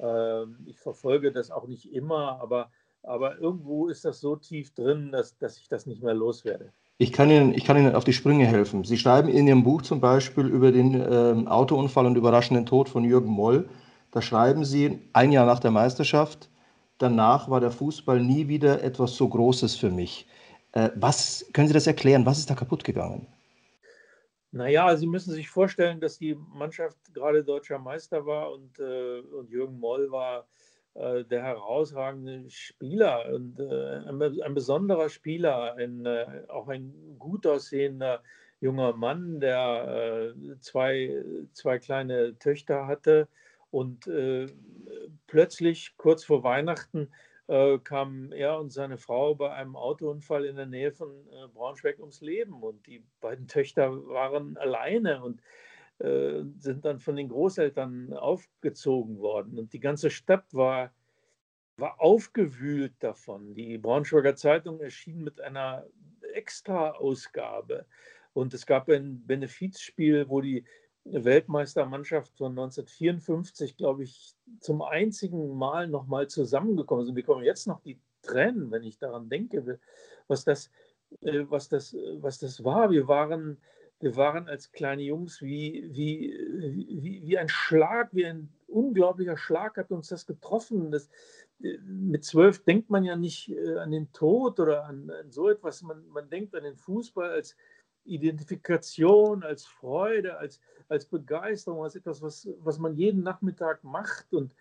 Ähm, 0.00 0.56
ich 0.66 0.78
verfolge 0.78 1.32
das 1.32 1.50
auch 1.50 1.66
nicht 1.66 1.92
immer, 1.92 2.40
aber, 2.40 2.70
aber 3.02 3.38
irgendwo 3.38 3.88
ist 3.88 4.04
das 4.04 4.20
so 4.20 4.36
tief 4.36 4.74
drin, 4.74 5.12
dass, 5.12 5.36
dass 5.38 5.58
ich 5.58 5.68
das 5.68 5.86
nicht 5.86 6.02
mehr 6.02 6.14
loswerde. 6.14 6.72
Ich 6.98 7.12
kann, 7.12 7.30
Ihnen, 7.30 7.54
ich 7.54 7.64
kann 7.64 7.78
Ihnen 7.78 7.94
auf 7.94 8.04
die 8.04 8.12
Sprünge 8.12 8.46
helfen. 8.46 8.84
Sie 8.84 8.98
schreiben 8.98 9.28
in 9.28 9.46
Ihrem 9.46 9.64
Buch 9.64 9.82
zum 9.82 10.00
Beispiel 10.00 10.46
über 10.46 10.70
den 10.70 11.00
äh, 11.00 11.48
Autounfall 11.48 12.04
und 12.04 12.16
überraschenden 12.16 12.66
Tod 12.66 12.90
von 12.90 13.04
Jürgen 13.04 13.30
Moll. 13.30 13.68
Da 14.10 14.20
schreiben 14.20 14.64
Sie, 14.64 15.00
ein 15.14 15.32
Jahr 15.32 15.46
nach 15.46 15.60
der 15.60 15.70
Meisterschaft, 15.70 16.50
danach 16.98 17.48
war 17.48 17.60
der 17.60 17.70
Fußball 17.70 18.20
nie 18.20 18.48
wieder 18.48 18.82
etwas 18.82 19.16
so 19.16 19.28
Großes 19.28 19.76
für 19.76 19.90
mich. 19.90 20.26
Äh, 20.72 20.90
was 20.96 21.46
können 21.52 21.68
Sie 21.68 21.74
das 21.74 21.86
erklären? 21.86 22.26
Was 22.26 22.38
ist 22.38 22.50
da 22.50 22.54
kaputt 22.54 22.84
gegangen? 22.84 23.26
Naja, 24.52 24.96
Sie 24.96 25.06
müssen 25.06 25.32
sich 25.32 25.48
vorstellen, 25.48 26.00
dass 26.00 26.18
die 26.18 26.36
Mannschaft 26.52 26.98
gerade 27.14 27.44
deutscher 27.44 27.78
Meister 27.78 28.26
war 28.26 28.52
und, 28.52 28.78
äh, 28.78 29.20
und 29.20 29.48
Jürgen 29.48 29.78
Moll 29.78 30.10
war 30.10 30.46
der 30.94 31.42
herausragende 31.42 32.50
Spieler 32.50 33.32
und 33.32 33.60
äh, 33.60 34.08
ein, 34.08 34.20
ein, 34.22 34.54
besonderer 34.54 35.08
Spieler, 35.08 35.74
ein, 35.74 36.04
äh, 36.04 36.42
auch 36.48 36.68
ein 36.68 37.16
gut 37.18 37.46
aussehender 37.46 38.22
junger 38.60 38.92
Mann, 38.92 39.40
der 39.40 40.34
zwei, 40.60 41.24
zwei 41.52 41.78
kleine 41.78 42.38
Töchter 42.38 42.86
hatte 42.86 43.26
und 43.70 44.06
plötzlich 45.26 45.96
kurz 45.96 46.24
vor 46.24 46.44
Weihnachten 46.44 47.10
kamen 47.46 48.32
er 48.32 48.58
und 48.58 48.68
seine 48.68 48.98
Frau 48.98 49.34
bei 49.34 49.50
einem 49.50 49.76
Autounfall 49.76 50.44
in 50.44 50.56
der 50.56 50.66
Nähe 50.66 50.92
von 50.92 51.08
Braunschweig 51.54 52.00
ums 52.00 52.20
Leben 52.20 52.62
und 52.62 52.86
die 52.86 53.02
beiden 53.22 53.48
Töchter 53.48 54.06
waren 54.08 54.58
alleine 54.58 55.22
und 55.22 55.40
äh, 56.00 56.44
sind 56.58 56.84
dann 56.84 56.98
von 56.98 57.16
den 57.16 57.28
Großeltern 57.28 58.14
aufgezogen 58.14 59.18
worden. 59.18 59.58
Und 59.58 59.72
die 59.72 59.80
ganze 59.80 60.10
Stadt 60.10 60.46
war, 60.52 60.92
war 61.76 62.00
aufgewühlt 62.00 62.94
davon. 63.00 63.54
Die 63.54 63.76
Braunschweiger 63.76 64.34
Zeitung 64.34 64.80
erschien 64.80 65.22
mit 65.22 65.40
einer 65.40 65.86
Extra-Ausgabe. 66.32 67.84
Und 68.32 68.54
es 68.54 68.64
gab 68.64 68.88
ein 68.88 69.26
Benefizspiel, 69.26 70.28
wo 70.28 70.40
die 70.40 70.64
Weltmeistermannschaft 71.04 72.36
von 72.36 72.52
1954, 72.52 73.76
glaube 73.76 74.04
ich, 74.04 74.34
zum 74.60 74.82
einzigen 74.82 75.56
Mal 75.56 75.88
nochmal 75.88 76.28
zusammengekommen 76.28 77.06
sind. 77.06 77.16
Wir 77.16 77.24
kommen 77.24 77.44
jetzt 77.44 77.66
noch 77.66 77.80
die 77.80 77.98
Tränen, 78.22 78.70
wenn 78.70 78.84
ich 78.84 78.98
daran 78.98 79.28
denke, 79.28 79.78
was 80.28 80.44
das, 80.44 80.70
äh, 81.22 81.44
was 81.48 81.68
das, 81.68 81.94
was 82.18 82.38
das 82.38 82.64
war. 82.64 82.90
Wir 82.90 83.08
waren, 83.08 83.58
wir 84.00 84.16
waren 84.16 84.48
als 84.48 84.72
kleine 84.72 85.02
Jungs 85.02 85.42
wie, 85.42 85.88
wie, 85.92 86.34
wie, 86.48 87.22
wie 87.24 87.38
ein 87.38 87.50
Schlag, 87.50 88.08
wie 88.12 88.26
ein 88.26 88.48
unglaublicher 88.66 89.36
Schlag 89.36 89.76
hat 89.76 89.90
uns 89.90 90.08
das 90.08 90.26
getroffen. 90.26 90.90
Das, 90.90 91.10
äh, 91.62 91.76
mit 91.84 92.24
zwölf 92.24 92.64
denkt 92.64 92.88
man 92.88 93.04
ja 93.04 93.14
nicht 93.16 93.50
äh, 93.50 93.76
an 93.76 93.90
den 93.90 94.10
Tod 94.12 94.58
oder 94.58 94.86
an, 94.86 95.10
an 95.10 95.30
so 95.30 95.50
etwas. 95.50 95.82
Man, 95.82 96.06
man 96.08 96.30
denkt 96.30 96.54
an 96.54 96.64
den 96.64 96.76
Fußball 96.76 97.30
als 97.30 97.56
Identifikation, 98.04 99.42
als 99.42 99.66
Freude, 99.66 100.38
als, 100.38 100.60
als 100.88 101.04
Begeisterung, 101.04 101.82
als 101.82 101.94
etwas, 101.94 102.22
was, 102.22 102.48
was 102.60 102.78
man 102.78 102.94
jeden 102.94 103.22
Nachmittag 103.22 103.84
macht 103.84 104.32
und, 104.32 104.54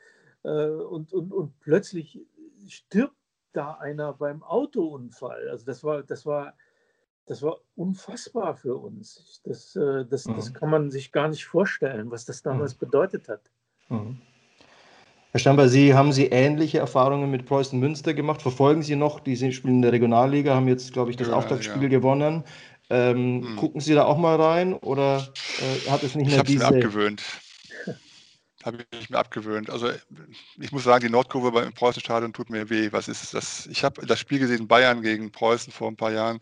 äh, 0.44 0.68
und, 0.68 1.14
und, 1.14 1.32
und 1.32 1.58
plötzlich 1.62 2.20
stirbt 2.68 3.16
da 3.54 3.76
einer 3.76 4.14
beim 4.14 4.44
Autounfall. 4.44 5.48
Also 5.50 5.66
das 5.66 5.82
war, 5.84 6.04
das 6.04 6.26
war, 6.26 6.56
das 7.30 7.44
war 7.44 7.58
unfassbar 7.76 8.56
für 8.56 8.76
uns. 8.76 9.40
Das, 9.46 9.76
äh, 9.76 10.04
das, 10.10 10.26
mhm. 10.26 10.36
das 10.36 10.52
kann 10.52 10.72
man 10.72 10.90
sich 10.90 11.12
gar 11.12 11.28
nicht 11.28 11.46
vorstellen, 11.46 12.10
was 12.10 12.26
das 12.26 12.42
damals 12.42 12.74
mhm. 12.74 12.80
bedeutet 12.80 13.30
hat. 13.30 13.42
Mhm. 13.90 14.18
Herr 15.32 15.40
Stamper, 15.40 15.70
Sie 15.70 15.94
haben 15.94 16.12
Sie 16.12 16.26
ähnliche 16.26 16.80
Erfahrungen 16.80 17.30
mit 17.30 17.46
Preußen 17.46 17.80
Münster 17.80 18.16
gemacht? 18.16 18.42
Verfolgen 18.42 18.82
Sie 18.82 18.96
noch? 18.96 19.20
Die 19.20 19.36
spielen 19.54 19.76
in 19.76 19.82
der 19.84 19.92
Regionalliga, 19.92 20.56
haben 20.56 20.68
jetzt, 20.68 20.92
glaube 20.92 21.12
ich, 21.12 21.18
das 21.18 21.28
ja, 21.28 21.36
Auftaktspiel 21.36 21.84
ja. 21.84 21.90
gewonnen. 21.90 22.46
Ähm, 22.90 23.46
hm. 23.46 23.56
Gucken 23.58 23.80
Sie 23.80 23.94
da 23.94 24.06
auch 24.06 24.18
mal 24.18 24.42
rein 24.42 24.74
oder 24.74 25.28
äh, 25.60 25.92
hat 25.92 26.02
es 26.02 26.16
nicht 26.16 26.32
mehr 26.32 26.38
ich 26.38 26.44
diese... 26.46 26.58
Ich 26.58 26.66
habe 26.66 26.78
mir 26.78 26.86
abgewöhnt. 26.86 27.22
Habe 28.64 28.86
ich 28.92 29.10
mir 29.10 29.18
abgewöhnt. 29.18 29.70
Also 29.70 29.92
ich 30.60 30.72
muss 30.72 30.84
sagen, 30.84 31.06
die 31.06 31.12
Nordkurve 31.12 31.52
beim 31.52 31.74
Preußenstadion 31.74 32.34
tut 32.34 32.50
mir 32.50 32.70
weh. 32.70 32.92
Was 32.92 33.08
ist 33.08 33.34
das? 33.34 33.68
Ich 33.68 33.84
habe 33.84 34.06
das 34.06 34.20
Spiel 34.20 34.40
gesehen, 34.40 34.68
Bayern 34.68 35.02
gegen 35.02 35.32
Preußen 35.32 35.72
vor 35.72 35.90
ein 35.90 35.96
paar 35.96 36.12
Jahren, 36.12 36.40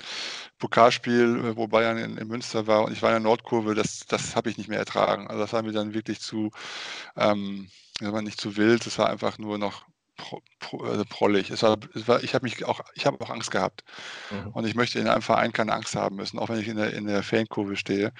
Pokalspiel, 0.59 1.55
wo 1.55 1.67
Bayern 1.67 1.97
in, 1.97 2.17
in 2.17 2.27
Münster 2.27 2.67
war 2.67 2.85
und 2.85 2.93
ich 2.93 3.01
war 3.01 3.09
in 3.09 3.15
der 3.15 3.29
Nordkurve. 3.29 3.75
Das, 3.75 4.05
das 4.07 4.35
habe 4.35 4.49
ich 4.49 4.57
nicht 4.57 4.69
mehr 4.69 4.79
ertragen. 4.79 5.27
Also 5.27 5.41
das 5.41 5.53
war 5.53 5.61
mir 5.63 5.73
dann 5.73 5.93
wirklich 5.93 6.19
zu, 6.19 6.51
ähm, 7.15 7.69
nicht 7.99 8.41
zu 8.41 8.57
wild. 8.57 8.85
Das 8.85 8.97
war 8.97 9.09
einfach 9.09 9.37
nur 9.37 9.57
noch 9.57 9.85
pro, 10.17 10.41
pro, 10.59 10.83
also 10.83 11.03
prollig. 11.07 11.49
Es 11.49 11.63
war, 11.63 11.77
es 11.95 12.07
war, 12.07 12.23
ich 12.23 12.33
habe 12.33 12.45
mich 12.45 12.65
auch, 12.65 12.81
ich 12.95 13.05
habe 13.05 13.21
auch 13.21 13.29
Angst 13.29 13.51
gehabt. 13.51 13.83
Mhm. 14.31 14.51
Und 14.51 14.65
ich 14.65 14.75
möchte 14.75 14.99
in 14.99 15.07
einem 15.07 15.21
Verein 15.21 15.53
keine 15.53 15.73
Angst 15.73 15.95
haben 15.95 16.17
müssen, 16.17 16.39
auch 16.39 16.49
wenn 16.49 16.59
ich 16.59 16.67
in 16.67 16.77
der, 16.77 16.93
in 16.93 17.05
der 17.07 17.23
Fankurve 17.23 17.77
stehe. 17.77 18.11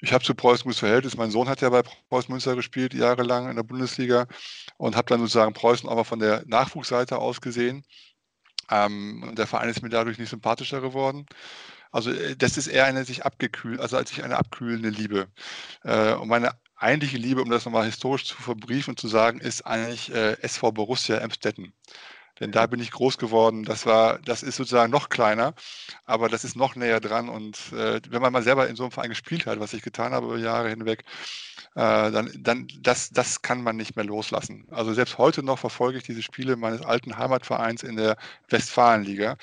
Ich 0.00 0.12
habe 0.12 0.24
zu 0.24 0.34
Preußen 0.34 0.64
gutes 0.64 0.80
Verhältnis. 0.80 1.16
Mein 1.16 1.30
Sohn 1.30 1.48
hat 1.48 1.60
ja 1.60 1.70
bei 1.70 1.82
Preußen 1.82 2.32
Münster 2.32 2.56
gespielt, 2.56 2.94
jahrelang 2.94 3.48
in 3.48 3.56
der 3.56 3.62
Bundesliga 3.62 4.26
und 4.78 4.96
habe 4.96 5.08
dann 5.08 5.20
sozusagen 5.20 5.52
Preußen 5.52 5.88
aber 5.88 6.04
von 6.04 6.18
der 6.18 6.42
Nachwuchsseite 6.46 7.18
aus 7.18 7.40
gesehen. 7.40 7.84
Ähm, 8.70 9.24
und 9.28 9.38
der 9.38 9.46
Verein 9.46 9.68
ist 9.68 9.82
mir 9.82 9.90
dadurch 9.90 10.18
nicht 10.18 10.30
sympathischer 10.30 10.80
geworden. 10.80 11.26
Also 11.92 12.10
äh, 12.10 12.36
das 12.36 12.56
ist 12.56 12.66
eher 12.66 12.86
eine 12.86 13.04
sich 13.04 13.24
abgekühlt, 13.24 13.80
also 13.80 13.96
als 13.96 14.10
ich 14.10 14.24
eine 14.24 14.36
abkühlende 14.36 14.90
Liebe. 14.90 15.28
Äh, 15.84 16.14
und 16.14 16.28
meine 16.28 16.52
eigentliche 16.76 17.18
Liebe, 17.18 17.42
um 17.42 17.50
das 17.50 17.64
nochmal 17.64 17.86
historisch 17.86 18.24
zu 18.24 18.36
verbriefen 18.36 18.92
und 18.92 19.00
zu 19.00 19.08
sagen, 19.08 19.40
ist 19.40 19.66
eigentlich 19.66 20.12
äh, 20.12 20.40
SV 20.42 20.72
Borussia 20.72 21.18
Emstetten. 21.18 21.72
Denn 22.40 22.52
da 22.52 22.66
bin 22.66 22.80
ich 22.80 22.90
groß 22.90 23.18
geworden. 23.18 23.64
Das 23.64 23.86
war, 23.86 24.18
das 24.18 24.42
ist 24.42 24.56
sozusagen 24.56 24.92
noch 24.92 25.08
kleiner, 25.08 25.54
aber 26.04 26.28
das 26.28 26.44
ist 26.44 26.56
noch 26.56 26.76
näher 26.76 27.00
dran. 27.00 27.28
Und 27.28 27.72
äh, 27.72 28.00
wenn 28.10 28.20
man 28.20 28.32
mal 28.32 28.42
selber 28.42 28.68
in 28.68 28.76
so 28.76 28.84
einem 28.84 28.92
Verein 28.92 29.08
gespielt 29.10 29.46
hat, 29.46 29.58
was 29.60 29.72
ich 29.72 29.82
getan 29.82 30.12
habe 30.12 30.26
über 30.26 30.38
Jahre 30.38 30.68
hinweg, 30.68 31.04
äh, 31.74 32.10
dann, 32.10 32.30
dann 32.38 32.68
das, 32.80 33.10
das 33.10 33.42
kann 33.42 33.62
man 33.62 33.76
nicht 33.76 33.96
mehr 33.96 34.04
loslassen. 34.04 34.66
Also 34.70 34.92
selbst 34.94 35.18
heute 35.18 35.42
noch 35.42 35.58
verfolge 35.58 35.98
ich 35.98 36.04
diese 36.04 36.22
Spiele 36.22 36.56
meines 36.56 36.82
alten 36.82 37.16
Heimatvereins 37.16 37.82
in 37.82 37.96
der 37.96 38.16
Westfalenliga. 38.50 39.36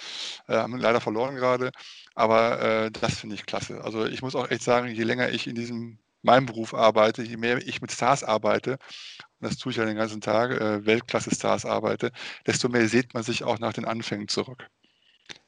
Äh, 0.48 0.56
haben 0.58 0.78
leider 0.78 1.02
verloren 1.02 1.36
gerade, 1.36 1.72
aber 2.16 2.62
äh, 2.62 2.92
das 2.92 3.20
finde 3.20 3.36
ich 3.36 3.46
klasse. 3.46 3.84
Also 3.84 4.06
ich 4.06 4.22
muss 4.22 4.36
auch 4.36 4.50
echt 4.52 4.64
sagen, 4.64 4.88
je 4.90 5.04
länger 5.04 5.30
ich 5.30 5.48
in 5.48 5.56
diesem 5.56 5.98
meinem 6.24 6.46
Beruf 6.46 6.74
arbeite, 6.74 7.24
je 7.24 7.38
mehr 7.38 7.58
ich 7.66 7.82
mit 7.82 7.92
Stars 7.92 8.24
arbeite, 8.24 8.74
und 8.74 9.50
das 9.50 9.58
tue 9.58 9.72
ich 9.72 9.78
ja 9.78 9.86
den 9.86 9.98
ganzen 9.98 10.22
Tag, 10.22 10.52
äh, 10.52 10.86
Weltklasse-Stars 10.86 11.66
arbeite, 11.66 12.12
desto 12.48 12.70
mehr 12.70 12.88
sieht 12.88 13.14
man 13.14 13.24
sich 13.24 13.44
auch 13.44 13.60
nach 13.60 13.74
den 13.74 13.86
Anfängen 13.86 14.28
zurück. 14.28 14.68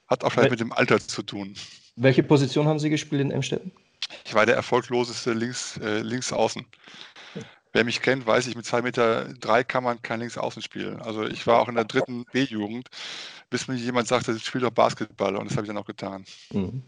Hat 0.07 0.23
auch 0.23 0.31
vielleicht 0.31 0.51
Wel 0.51 0.51
mit 0.51 0.59
dem 0.59 0.71
Alter 0.71 0.99
zu 0.99 1.23
tun. 1.23 1.55
Welche 1.95 2.23
Position 2.23 2.67
haben 2.67 2.79
Sie 2.79 2.89
gespielt 2.89 3.21
in 3.21 3.31
Emstetten? 3.31 3.71
Ich 4.25 4.33
war 4.33 4.45
der 4.45 4.55
erfolgloseste 4.55 5.33
links, 5.33 5.77
äh, 5.77 6.01
Linksaußen. 6.01 6.65
Wer 7.73 7.83
mich 7.83 8.01
kennt, 8.01 8.25
weiß 8.25 8.47
ich, 8.47 8.55
mit 8.55 8.65
2,3 8.65 8.81
Meter 8.83 9.33
drei 9.33 9.63
kann 9.63 9.83
man 9.83 10.01
kein 10.01 10.19
Linksaußen 10.21 10.61
spielen. 10.61 11.01
Also 11.01 11.25
ich 11.25 11.45
war 11.45 11.59
auch 11.59 11.67
in 11.67 11.75
der 11.75 11.83
dritten 11.83 12.23
B-Jugend, 12.31 12.87
bis 13.49 13.67
mir 13.67 13.75
jemand 13.75 14.07
sagte, 14.07 14.37
spiel 14.39 14.61
doch 14.61 14.71
Basketball 14.71 15.35
und 15.35 15.49
das 15.49 15.57
habe 15.57 15.65
ich 15.65 15.67
dann 15.67 15.77
auch 15.77 15.85
getan. 15.85 16.23
Mhm. 16.53 16.83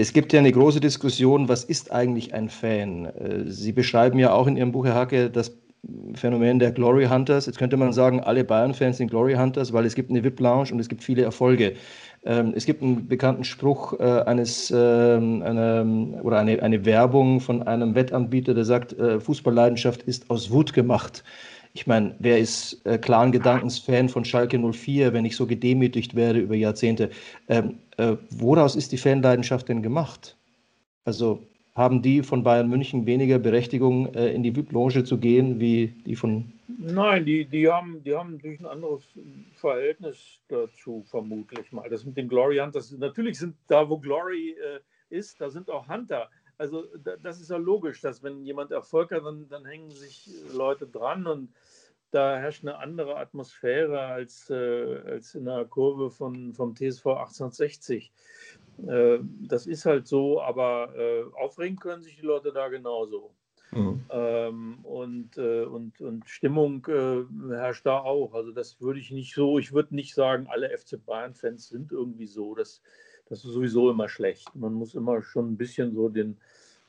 Es 0.00 0.14
gibt 0.14 0.32
ja 0.32 0.38
eine 0.38 0.50
große 0.50 0.80
Diskussion, 0.80 1.50
was 1.50 1.62
ist 1.62 1.92
eigentlich 1.92 2.32
ein 2.32 2.48
Fan? 2.48 3.04
Äh, 3.04 3.50
Sie 3.50 3.72
beschreiben 3.72 4.18
ja 4.18 4.32
auch 4.32 4.46
in 4.46 4.56
Ihrem 4.56 4.72
Buch, 4.72 4.86
Herr 4.86 4.94
Hacke, 4.94 5.28
das 5.28 5.58
Phänomen 6.14 6.58
der 6.58 6.72
Glory 6.72 7.04
Hunters. 7.04 7.44
Jetzt 7.44 7.58
könnte 7.58 7.76
man 7.76 7.92
sagen, 7.92 8.20
alle 8.20 8.42
Bayern-Fans 8.42 8.96
sind 8.96 9.10
Glory 9.10 9.34
Hunters, 9.34 9.74
weil 9.74 9.84
es 9.84 9.94
gibt 9.94 10.08
eine 10.08 10.24
VIP-Lounge 10.24 10.72
und 10.72 10.80
es 10.80 10.88
gibt 10.88 11.02
viele 11.02 11.22
Erfolge. 11.22 11.74
Ähm, 12.24 12.54
es 12.56 12.64
gibt 12.64 12.82
einen 12.82 13.08
bekannten 13.08 13.44
Spruch 13.44 13.92
äh, 14.00 14.22
eines 14.22 14.72
eine, 14.72 16.20
oder 16.22 16.38
eine, 16.38 16.62
eine 16.62 16.84
Werbung 16.86 17.40
von 17.40 17.62
einem 17.62 17.94
Wettanbieter, 17.94 18.54
der 18.54 18.64
sagt, 18.64 18.94
äh, 18.94 19.20
Fußballleidenschaft 19.20 20.02
ist 20.04 20.30
aus 20.30 20.50
Wut 20.50 20.72
gemacht. 20.72 21.24
Ich 21.72 21.86
meine, 21.86 22.14
wer 22.18 22.38
ist 22.38 22.84
äh, 22.84 22.98
klaren 22.98 23.30
Gedankens 23.30 23.78
Fan 23.78 24.08
von 24.08 24.24
Schalke 24.24 24.58
04, 24.58 25.12
wenn 25.12 25.24
ich 25.24 25.36
so 25.36 25.46
gedemütigt 25.46 26.16
werde 26.16 26.40
über 26.40 26.56
Jahrzehnte? 26.56 27.10
Ähm, 27.48 27.78
äh, 27.96 28.16
woraus 28.30 28.74
ist 28.74 28.92
die 28.92 28.98
Fanleidenschaft 28.98 29.68
denn 29.68 29.82
gemacht? 29.82 30.36
Also 31.04 31.46
haben 31.74 32.02
die 32.02 32.22
von 32.22 32.42
Bayern 32.42 32.68
München 32.68 33.06
weniger 33.06 33.38
Berechtigung, 33.38 34.12
äh, 34.14 34.32
in 34.32 34.42
die 34.42 34.54
VIP-Lounge 34.54 35.04
zu 35.04 35.18
gehen, 35.18 35.60
wie 35.60 35.88
die 36.04 36.16
von. 36.16 36.52
Nein, 36.78 37.24
die, 37.24 37.44
die, 37.44 37.68
haben, 37.68 38.02
die 38.04 38.14
haben 38.14 38.32
natürlich 38.32 38.60
ein 38.60 38.66
anderes 38.66 39.02
Verhältnis 39.54 40.40
dazu, 40.48 41.04
vermutlich 41.08 41.70
mal. 41.72 41.88
Das 41.88 42.04
mit 42.04 42.16
den 42.16 42.28
Glory 42.28 42.58
Hunters, 42.58 42.90
natürlich 42.98 43.38
sind 43.38 43.54
da, 43.68 43.88
wo 43.88 43.96
Glory 43.96 44.50
äh, 44.50 44.80
ist, 45.16 45.40
da 45.40 45.50
sind 45.50 45.70
auch 45.70 45.88
Hunter. 45.88 46.28
Also 46.60 46.84
das 47.22 47.40
ist 47.40 47.48
ja 47.48 47.56
logisch, 47.56 48.02
dass 48.02 48.22
wenn 48.22 48.44
jemand 48.44 48.70
Erfolg 48.70 49.12
hat, 49.12 49.24
dann, 49.24 49.48
dann 49.48 49.64
hängen 49.64 49.90
sich 49.90 50.28
Leute 50.52 50.86
dran 50.86 51.26
und 51.26 51.54
da 52.10 52.36
herrscht 52.36 52.64
eine 52.64 52.76
andere 52.76 53.16
Atmosphäre 53.16 53.98
als, 53.98 54.50
äh, 54.50 54.98
als 55.06 55.34
in 55.34 55.46
der 55.46 55.64
Kurve 55.64 56.10
von, 56.10 56.52
vom 56.52 56.74
TSV 56.74 57.06
1860. 57.06 58.12
Äh, 58.86 59.20
das 59.48 59.66
ist 59.66 59.86
halt 59.86 60.06
so, 60.06 60.42
aber 60.42 60.94
äh, 60.94 61.22
aufregen 61.40 61.78
können 61.78 62.02
sich 62.02 62.16
die 62.16 62.26
Leute 62.26 62.52
da 62.52 62.68
genauso. 62.68 63.34
Mhm. 63.70 64.04
Ähm, 64.10 64.78
und, 64.82 65.38
äh, 65.38 65.64
und, 65.64 65.98
und 66.02 66.28
Stimmung 66.28 66.84
äh, 66.88 67.24
herrscht 67.54 67.86
da 67.86 68.00
auch. 68.00 68.34
Also 68.34 68.52
das 68.52 68.82
würde 68.82 69.00
ich 69.00 69.10
nicht 69.10 69.34
so, 69.34 69.58
ich 69.58 69.72
würde 69.72 69.94
nicht 69.94 70.14
sagen, 70.14 70.46
alle 70.46 70.76
FC 70.76 71.02
Bayern-Fans 71.02 71.70
sind 71.70 71.90
irgendwie 71.90 72.26
so. 72.26 72.54
Das, 72.54 72.82
das 73.30 73.44
ist 73.44 73.52
sowieso 73.52 73.90
immer 73.90 74.08
schlecht. 74.08 74.54
Man 74.54 74.74
muss 74.74 74.94
immer 74.94 75.22
schon 75.22 75.52
ein 75.52 75.56
bisschen 75.56 75.94
so 75.94 76.08
den, 76.08 76.36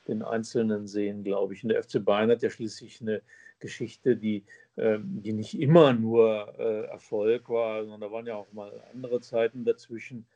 den 0.08 0.22
Einzelnen 0.22 0.86
sehen, 0.86 1.24
glaube 1.24 1.54
ich. 1.54 1.62
Und 1.62 1.70
der 1.70 1.82
FC 1.82 2.04
Bayern 2.04 2.30
hat 2.30 2.42
ja 2.42 2.50
schließlich 2.50 3.00
eine 3.00 3.22
Geschichte, 3.60 4.16
die, 4.16 4.42
ähm, 4.76 5.22
die 5.22 5.32
nicht 5.32 5.58
immer 5.58 5.92
nur 5.92 6.52
äh, 6.58 6.86
Erfolg 6.86 7.48
war, 7.48 7.82
sondern 7.82 8.00
da 8.00 8.12
waren 8.12 8.26
ja 8.26 8.34
auch 8.34 8.52
mal 8.52 8.72
andere 8.92 9.20
Zeiten 9.20 9.64
dazwischen. 9.64 10.26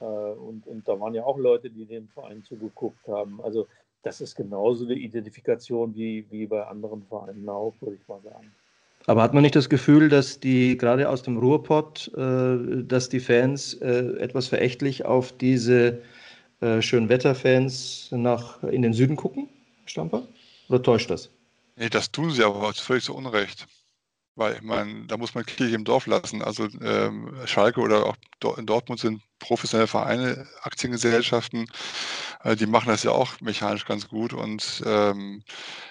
Äh, 0.00 0.04
und, 0.04 0.66
und 0.66 0.86
da 0.86 0.98
waren 1.00 1.14
ja 1.14 1.24
auch 1.24 1.38
Leute, 1.38 1.68
die 1.68 1.84
dem 1.84 2.08
Verein 2.08 2.44
zugeguckt 2.44 3.06
haben. 3.08 3.40
Also 3.42 3.66
das 4.04 4.20
ist 4.20 4.36
genauso 4.36 4.84
eine 4.84 4.94
Identifikation 4.94 5.94
wie, 5.96 6.24
wie 6.30 6.46
bei 6.46 6.64
anderen 6.64 7.02
Vereinen 7.02 7.48
auch, 7.48 7.74
würde 7.80 7.96
ich 7.96 8.08
mal 8.08 8.20
sagen. 8.22 8.52
Aber 9.08 9.22
hat 9.22 9.32
man 9.32 9.42
nicht 9.42 9.56
das 9.56 9.70
Gefühl, 9.70 10.10
dass 10.10 10.38
die 10.38 10.76
gerade 10.76 11.08
aus 11.08 11.22
dem 11.22 11.38
Ruhrpott, 11.38 12.12
äh, 12.14 12.82
dass 12.84 13.08
die 13.08 13.20
Fans 13.20 13.72
äh, 13.72 14.18
etwas 14.18 14.48
verächtlich 14.48 15.06
auf 15.06 15.32
diese 15.32 16.02
äh, 16.60 16.82
Schönwetterfans 16.82 18.10
nach 18.10 18.62
in 18.64 18.82
den 18.82 18.92
Süden 18.92 19.16
gucken, 19.16 19.48
Stamper? 19.86 20.28
Oder 20.68 20.82
täuscht 20.82 21.08
das? 21.08 21.30
Nee, 21.76 21.88
das 21.88 22.12
tun 22.12 22.30
sie 22.32 22.44
aber 22.44 22.74
völlig 22.74 23.04
zu 23.04 23.14
Unrecht. 23.14 23.66
Weil, 24.34 24.56
ich 24.56 24.62
meine, 24.62 25.06
da 25.06 25.16
muss 25.16 25.34
man 25.34 25.46
Kirche 25.46 25.74
im 25.74 25.84
Dorf 25.84 26.06
lassen. 26.06 26.42
Also 26.42 26.68
ähm, 26.82 27.32
Schalke 27.46 27.80
oder 27.80 28.04
auch 28.04 28.58
in 28.58 28.66
Dortmund 28.66 29.00
sind 29.00 29.22
professionelle 29.38 29.88
Vereine, 29.88 30.46
Aktiengesellschaften, 30.62 31.66
äh, 32.44 32.56
die 32.56 32.66
machen 32.66 32.88
das 32.88 33.02
ja 33.02 33.10
auch 33.10 33.40
mechanisch 33.40 33.84
ganz 33.84 34.08
gut 34.08 34.32
und 34.32 34.82
ähm, 34.86 35.42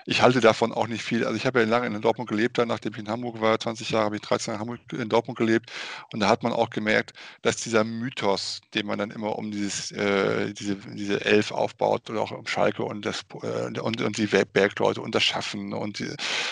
ich 0.06 0.22
halte 0.22 0.40
davon 0.40 0.72
auch 0.72 0.88
nicht 0.88 1.04
viel. 1.04 1.26
Also 1.26 1.36
ich 1.36 1.46
habe 1.46 1.60
ja 1.60 1.66
lange 1.66 1.88
in 1.88 2.02
Dortmund 2.02 2.30
gelebt, 2.30 2.58
dann 2.58 2.70
nachdem 2.70 2.94
ich 2.94 3.00
in 3.00 3.10
Hamburg 3.10 3.42
war, 3.42 3.60
20 3.60 3.90
Jahre 3.90 4.06
habe 4.06 4.16
ich 4.16 4.22
13 4.22 4.54
Jahre 4.54 4.80
in, 4.94 5.10
Dortmund 5.10 5.38
gelebt 5.38 5.72
und 6.14 6.22
da 6.22 6.30
hat 6.30 6.44
man 6.44 6.54
auch 6.54 6.70
gemerkt, 6.70 7.14
dass 7.42 7.58
dieser 7.58 7.84
Mythos, 7.84 8.62
den 8.74 8.86
man 8.86 9.00
dann 9.00 9.12
immer 9.12 9.38
um 9.38 9.52
dieses, 9.52 9.92
äh, 9.92 10.54
diese, 10.54 10.76
diese 10.76 11.24
Elf 11.26 11.52
aufbaut 11.52 12.10
oder 12.10 12.22
auch 12.22 12.32
um 12.32 12.48
Schalke 12.48 12.84
und, 12.84 13.06
das, 13.06 13.26
äh, 13.44 13.80
und, 13.80 14.02
und 14.02 14.18
die 14.18 14.28
Bergleute 14.28 15.02
und 15.02 15.16
das 15.16 15.24
Schaffen 15.24 15.74
und 15.74 16.00
die, 16.00 16.10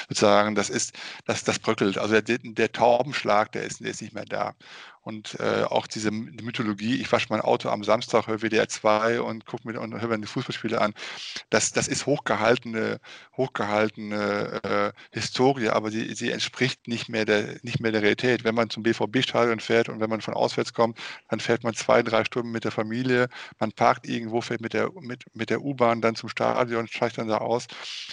sozusagen, 0.10 0.56
das 0.56 0.70
ist, 0.70 0.94
das, 1.26 1.44
das 1.44 1.60
bröckelt. 1.60 1.98
Also 1.98 2.20
der, 2.20 2.38
der 2.40 2.72
Taubenschlag, 2.72 3.52
der 3.54 3.64
ist, 3.64 3.80
der 3.80 3.92
ist 3.92 4.02
nicht 4.02 4.14
mehr 4.14 4.26
da. 4.26 4.54
Und 5.06 5.40
äh, 5.40 5.62
auch 5.66 5.86
diese 5.86 6.10
Mythologie, 6.10 6.96
ich 7.00 7.12
wasche 7.12 7.28
mein 7.30 7.42
Auto 7.42 7.70
am 7.70 7.84
Samstag, 7.84 8.26
höre 8.26 8.40
WDR 8.40 8.68
2 8.68 9.22
und 9.22 9.46
gucke 9.46 9.68
mir 9.68 9.80
und 9.80 9.94
höre 10.02 10.08
mir 10.10 10.18
die 10.18 10.26
Fußballspiele 10.26 10.82
an, 10.82 10.96
das, 11.52 11.72
das 11.72 11.88
ist 11.88 12.08
hochgehaltene, 12.08 13.00
hochgehaltene 13.38 14.62
äh, 14.64 14.92
Historie, 15.12 15.70
aber 15.70 15.92
sie, 15.92 16.16
sie 16.16 16.32
entspricht 16.32 16.88
nicht 16.88 17.08
mehr, 17.08 17.24
der, 17.26 17.60
nicht 17.62 17.80
mehr 17.80 17.92
der 17.92 18.02
Realität. 18.02 18.44
Wenn 18.44 18.56
man 18.56 18.72
zum 18.72 18.82
BVB-Stadion 18.82 19.60
fährt 19.60 19.90
und 19.90 20.00
wenn 20.00 20.10
man 20.10 20.22
von 20.22 20.34
auswärts 20.34 20.74
kommt, 20.74 20.98
dann 21.30 21.40
fährt 21.40 21.64
man 21.64 21.76
zwei, 21.76 22.02
drei 22.02 22.26
Stunden 22.26 22.50
mit 22.50 22.64
der 22.64 22.72
Familie, 22.72 23.30
man 23.60 23.72
parkt 23.74 24.08
irgendwo, 24.08 24.42
fährt 24.42 24.62
mit 24.62 24.74
der, 24.74 24.90
mit, 25.02 25.26
mit 25.36 25.52
der 25.52 25.62
U-Bahn 25.62 26.02
dann 26.02 26.16
zum 26.16 26.30
Stadion, 26.30 26.88
steigt 26.88 27.20
dann 27.20 27.28
da 27.28 27.38
aus. 27.38 27.68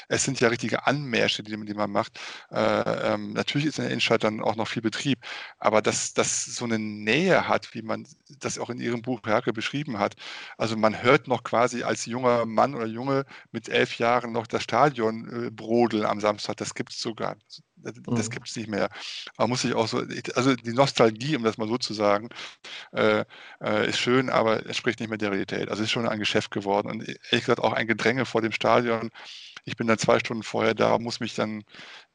Es 0.09 0.25
sind 0.25 0.41
ja 0.41 0.49
richtige 0.49 0.87
Anmärsche, 0.87 1.43
die, 1.43 1.57
die 1.57 1.75
man 1.75 1.91
macht. 1.91 2.21
Äh, 2.51 3.15
ähm, 3.15 3.33
natürlich 3.33 3.69
ist 3.69 3.79
in 3.79 3.85
der 3.85 3.93
Innenstadt 3.93 4.25
dann 4.25 4.43
auch 4.43 4.57
noch 4.57 4.69
viel 4.69 4.83
Betrieb, 4.83 5.21
aber 5.59 5.81
dass 5.81 6.13
das 6.13 6.45
so 6.45 6.67
eine 6.67 6.82
Nähe 6.83 7.49
hat, 7.49 7.75
wie 7.75 7.83
man 7.83 8.07
das 8.41 8.59
auch 8.59 8.71
in 8.71 8.81
Ihrem 8.81 9.03
Buch 9.03 9.21
Herke 9.25 9.53
beschrieben 9.53 9.99
hat. 9.99 10.15
Also 10.59 10.77
man 10.77 11.03
hört 11.03 11.29
noch 11.29 11.43
quasi 11.43 11.83
als 11.83 12.07
junger 12.07 12.47
Mann 12.47 12.75
oder 12.75 12.87
Junge 12.87 13.25
mit 13.53 13.69
elf 13.69 13.99
Jahren 13.99 14.33
noch 14.33 14.47
das 14.47 14.63
Stadion 14.63 15.47
äh, 15.47 15.51
brodeln 15.51 16.05
am 16.05 16.21
Samstag. 16.21 16.57
Das 16.57 16.75
gibt 16.75 16.93
es 16.93 17.01
sogar. 17.01 17.37
Das, 17.77 17.97
mhm. 17.97 18.31
gibt 18.31 18.49
es 18.49 18.57
nicht 18.57 18.69
mehr. 18.69 18.89
Man 19.39 19.49
muss 19.49 19.63
sich 19.63 19.75
auch 19.75 19.89
so, 19.89 20.03
also 20.35 20.55
die 20.55 20.73
Nostalgie, 20.73 21.37
um 21.37 21.43
das 21.43 21.59
mal 21.59 21.69
so 21.69 21.79
zu 21.79 21.95
sagen, 21.95 22.29
äh, 22.93 23.25
äh, 23.61 23.89
ist 23.89 23.99
schön, 23.99 24.31
aber 24.31 24.67
es 24.67 24.77
spricht 24.77 25.01
nicht 25.01 25.09
mehr 25.09 25.19
der 25.19 25.33
Realität. 25.33 25.69
Also 25.69 25.83
es 25.83 25.89
ist 25.89 25.93
schon 25.93 26.07
ein 26.07 26.21
Geschäft 26.21 26.51
geworden 26.51 26.91
und 26.91 27.09
ehrlich 27.09 27.45
gesagt 27.45 27.61
auch 27.61 27.73
ein 27.73 27.87
Gedränge 27.87 28.25
vor 28.25 28.41
dem 28.41 28.53
Stadion. 28.53 29.11
Ich 29.65 29.77
bin 29.77 29.87
dann 29.87 29.99
zwei 29.99 30.19
Stunden 30.19 30.43
vorher 30.43 30.75
da, 30.75 30.99
muss 30.99 31.21
mich 31.21 31.35
dann 31.35 31.65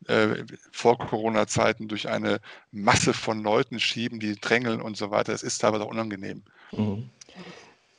äh, 0.07 0.43
vor 0.71 0.97
Corona-Zeiten 0.97 1.87
durch 1.87 2.09
eine 2.09 2.39
Masse 2.71 3.13
von 3.13 3.41
Leuten 3.41 3.79
schieben, 3.79 4.19
die 4.19 4.35
drängeln 4.35 4.81
und 4.81 4.97
so 4.97 5.11
weiter. 5.11 5.33
Es 5.33 5.43
ist 5.43 5.59
teilweise 5.59 5.85
auch 5.85 5.91
unangenehm. 5.91 6.43
Mhm. 6.71 7.09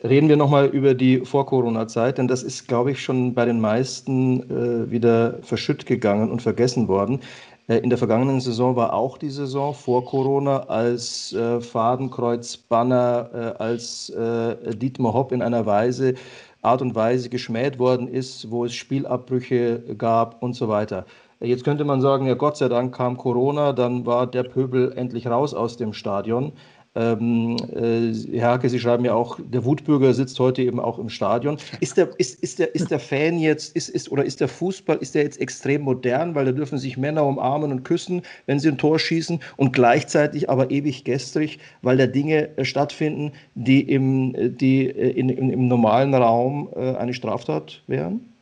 Reden 0.05 0.29
wir 0.29 0.37
nochmal 0.37 0.67
über 0.67 0.95
die 0.95 1.25
Vor-Corona-Zeit, 1.25 2.19
denn 2.19 2.29
das 2.29 2.45
ist, 2.45 2.69
glaube 2.69 2.93
ich, 2.93 3.03
schon 3.03 3.35
bei 3.35 3.45
den 3.45 3.61
meisten 3.61 4.43
äh, 4.49 4.91
wieder 4.93 5.41
verschütt 5.43 5.87
gegangen 5.87 6.31
und 6.31 6.41
vergessen 6.41 6.87
worden. 6.87 7.21
Äh, 7.67 7.79
in 7.79 7.91
der 7.91 7.99
vergangenen 7.99 8.41
Saison 8.41 8.77
war 8.77 8.93
auch 8.93 9.19
die 9.19 9.31
Saison 9.31 9.75
vor 9.75 10.05
Corona, 10.05 10.61
als 10.69 11.33
äh, 11.33 11.61
Fadenkreuz, 11.61 12.57
Banner, 12.57 13.31
äh, 13.35 13.63
als 13.63 14.11
äh, 14.11 14.75
Dietmar 14.77 15.15
Hopp 15.15 15.33
in 15.33 15.43
einer 15.43 15.67
Weise, 15.67 16.15
Art 16.63 16.83
und 16.83 16.95
Weise 16.95 17.29
geschmäht 17.29 17.79
worden 17.79 18.09
ist, 18.09 18.51
wo 18.51 18.65
es 18.65 18.75
Spielabbrüche 18.75 19.95
gab 19.97 20.43
und 20.43 20.55
so 20.55 20.69
weiter. 20.69 21.07
Jetzt 21.41 21.63
könnte 21.63 21.85
man 21.85 22.01
sagen, 22.01 22.27
ja 22.27 22.35
Gott 22.35 22.57
sei 22.57 22.69
Dank 22.69 22.95
kam 22.95 23.17
Corona, 23.17 23.73
dann 23.73 24.07
war 24.07 24.27
der 24.27 24.43
Pöbel 24.43 24.93
endlich 24.97 25.29
raus 25.29 25.55
aus 25.55 25.77
dem 25.77 25.93
Stadion. 25.93 26.53
Ähm, 26.95 27.57
äh, 27.75 28.39
Herr 28.39 28.53
Hake, 28.53 28.69
Sie 28.69 28.81
schreiben 28.81 29.05
ja 29.05 29.15
auch, 29.15 29.39
der 29.41 29.65
Wutbürger 29.65 30.15
sitzt 30.15 30.41
heute 30.41 30.63
eben 30.63 30.81
auch 30.81 30.99
im 30.99 31.09
Stadion. 31.09 31.59
Ist 31.81 31.97
der, 31.97 32.11
ist, 32.19 32.43
ist 32.43 32.59
der, 32.59 32.75
ist 32.75 32.91
der 32.91 32.99
Fan 32.99 33.39
jetzt, 33.39 33.77
ist, 33.77 33.89
ist, 33.89 34.11
oder 34.11 34.25
ist 34.25 34.41
der 34.41 34.49
Fußball, 34.49 34.97
ist 34.97 35.15
der 35.15 35.23
jetzt 35.23 35.41
extrem 35.41 35.83
modern, 35.83 36.35
weil 36.35 36.47
da 36.47 36.53
dürfen 36.53 36.79
sich 36.79 36.97
Männer 36.97 37.25
umarmen 37.25 37.71
und 37.71 37.85
küssen, 37.85 38.23
wenn 38.47 38.59
sie 38.59 38.69
ein 38.69 38.79
Tor 38.79 38.99
schießen 38.99 39.41
und 39.57 39.73
gleichzeitig 39.73 40.51
aber 40.51 40.71
ewig 40.71 41.05
gestrig, 41.05 41.59
weil 41.83 41.97
da 41.97 42.07
Dinge 42.07 42.57
äh, 42.57 42.65
stattfinden, 42.65 43.33
die 43.55 43.83
im, 43.83 44.57
die, 44.57 44.89
äh, 44.89 45.11
in, 45.11 45.29
in, 45.29 45.51
im 45.51 45.69
normalen 45.69 46.15
Raum 46.15 46.71
äh, 46.75 46.95
eine 46.97 47.15
Straftat 47.15 47.83
wären? 47.87 48.33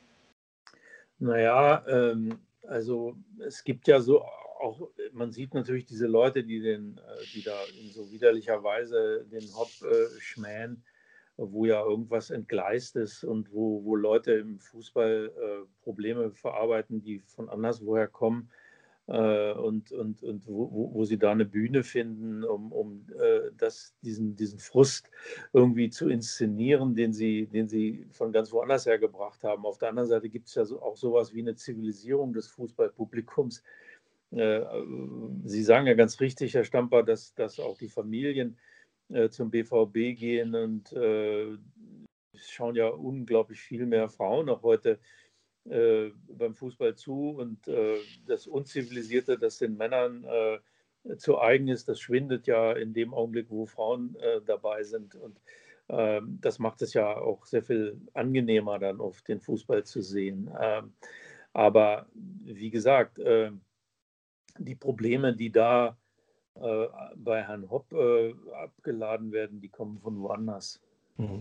Naja, 1.18 1.82
ähm, 1.88 2.38
also 2.68 3.14
es 3.46 3.64
gibt 3.64 3.88
ja 3.88 4.00
so 4.00 4.22
auch, 4.60 4.90
man 5.12 5.32
sieht 5.32 5.54
natürlich 5.54 5.86
diese 5.86 6.06
Leute, 6.06 6.44
die, 6.44 6.60
den, 6.60 6.98
äh, 6.98 7.24
die 7.34 7.42
da 7.42 7.56
in 7.80 7.90
so 7.90 8.10
widerlicher 8.10 8.62
Weise 8.62 9.26
den 9.30 9.44
Hop 9.54 9.70
äh, 9.82 10.20
schmähen, 10.20 10.84
wo 11.36 11.66
ja 11.66 11.84
irgendwas 11.84 12.30
entgleist 12.30 12.96
ist 12.96 13.24
und 13.24 13.52
wo, 13.52 13.84
wo 13.84 13.96
Leute 13.96 14.32
im 14.32 14.58
Fußball 14.58 15.32
äh, 15.36 15.82
Probleme 15.82 16.30
verarbeiten, 16.32 17.02
die 17.02 17.20
von 17.20 17.48
anderswoher 17.48 18.08
kommen 18.08 18.50
äh, 19.06 19.52
und, 19.52 19.92
und, 19.92 20.22
und 20.22 20.46
wo, 20.46 20.90
wo 20.92 21.04
sie 21.04 21.18
da 21.18 21.30
eine 21.30 21.44
Bühne 21.44 21.82
finden, 21.82 22.44
um, 22.44 22.72
um 22.72 23.06
äh, 23.18 23.50
das, 23.56 23.94
diesen, 24.02 24.34
diesen 24.34 24.58
Frust 24.58 25.10
irgendwie 25.52 25.90
zu 25.90 26.08
inszenieren, 26.08 26.94
den 26.94 27.12
sie, 27.12 27.46
den 27.46 27.68
sie 27.68 28.06
von 28.10 28.32
ganz 28.32 28.52
woanders 28.52 28.86
her 28.86 28.98
gebracht 28.98 29.44
haben. 29.44 29.64
Auf 29.64 29.78
der 29.78 29.90
anderen 29.90 30.08
Seite 30.08 30.28
gibt 30.28 30.48
es 30.48 30.54
ja 30.54 30.64
so, 30.64 30.82
auch 30.82 30.96
sowas 30.96 31.34
wie 31.34 31.40
eine 31.40 31.54
Zivilisierung 31.54 32.32
des 32.32 32.48
Fußballpublikums. 32.48 33.62
Äh, 34.30 34.60
sie 35.44 35.62
sagen 35.62 35.86
ja 35.86 35.94
ganz 35.94 36.20
richtig, 36.20 36.54
Herr 36.54 36.64
Stamper, 36.64 37.02
dass, 37.02 37.34
dass 37.34 37.60
auch 37.60 37.78
die 37.78 37.88
Familien 37.88 38.58
äh, 39.08 39.28
zum 39.28 39.50
BVB 39.50 40.16
gehen 40.16 40.54
und 40.54 40.92
äh, 40.92 41.56
schauen 42.34 42.74
ja 42.74 42.88
unglaublich 42.88 43.60
viel 43.60 43.86
mehr 43.86 44.08
Frauen 44.08 44.48
auch 44.48 44.62
heute 44.62 44.98
äh, 45.68 46.10
beim 46.28 46.54
Fußball 46.54 46.94
zu 46.94 47.30
und 47.30 47.66
äh, 47.68 47.96
das 48.26 48.46
Unzivilisierte, 48.46 49.38
das 49.38 49.58
den 49.58 49.76
Männern 49.76 50.24
äh, 50.24 51.16
zu 51.16 51.40
eigen 51.40 51.68
ist, 51.68 51.88
das 51.88 52.00
schwindet 52.00 52.46
ja 52.46 52.72
in 52.72 52.92
dem 52.92 53.14
Augenblick, 53.14 53.50
wo 53.50 53.66
Frauen 53.66 54.16
äh, 54.16 54.40
dabei 54.44 54.82
sind. 54.82 55.14
Und 55.14 55.40
ähm, 55.88 56.38
das 56.40 56.58
macht 56.58 56.82
es 56.82 56.94
ja 56.94 57.16
auch 57.16 57.46
sehr 57.46 57.62
viel 57.62 58.00
angenehmer, 58.14 58.78
dann 58.78 59.00
auf 59.00 59.22
den 59.22 59.40
Fußball 59.40 59.84
zu 59.84 60.02
sehen. 60.02 60.50
Ähm, 60.60 60.94
aber 61.52 62.06
wie 62.12 62.70
gesagt, 62.70 63.18
äh, 63.18 63.50
die 64.58 64.74
Probleme, 64.74 65.34
die 65.34 65.50
da 65.50 65.96
äh, 66.54 66.86
bei 67.16 67.42
Herrn 67.42 67.68
Hopp 67.70 67.92
abgeladen 68.54 69.32
werden, 69.32 69.60
die 69.60 69.68
kommen 69.68 69.98
von 69.98 70.20
woanders. 70.20 70.80
Mhm. 71.18 71.40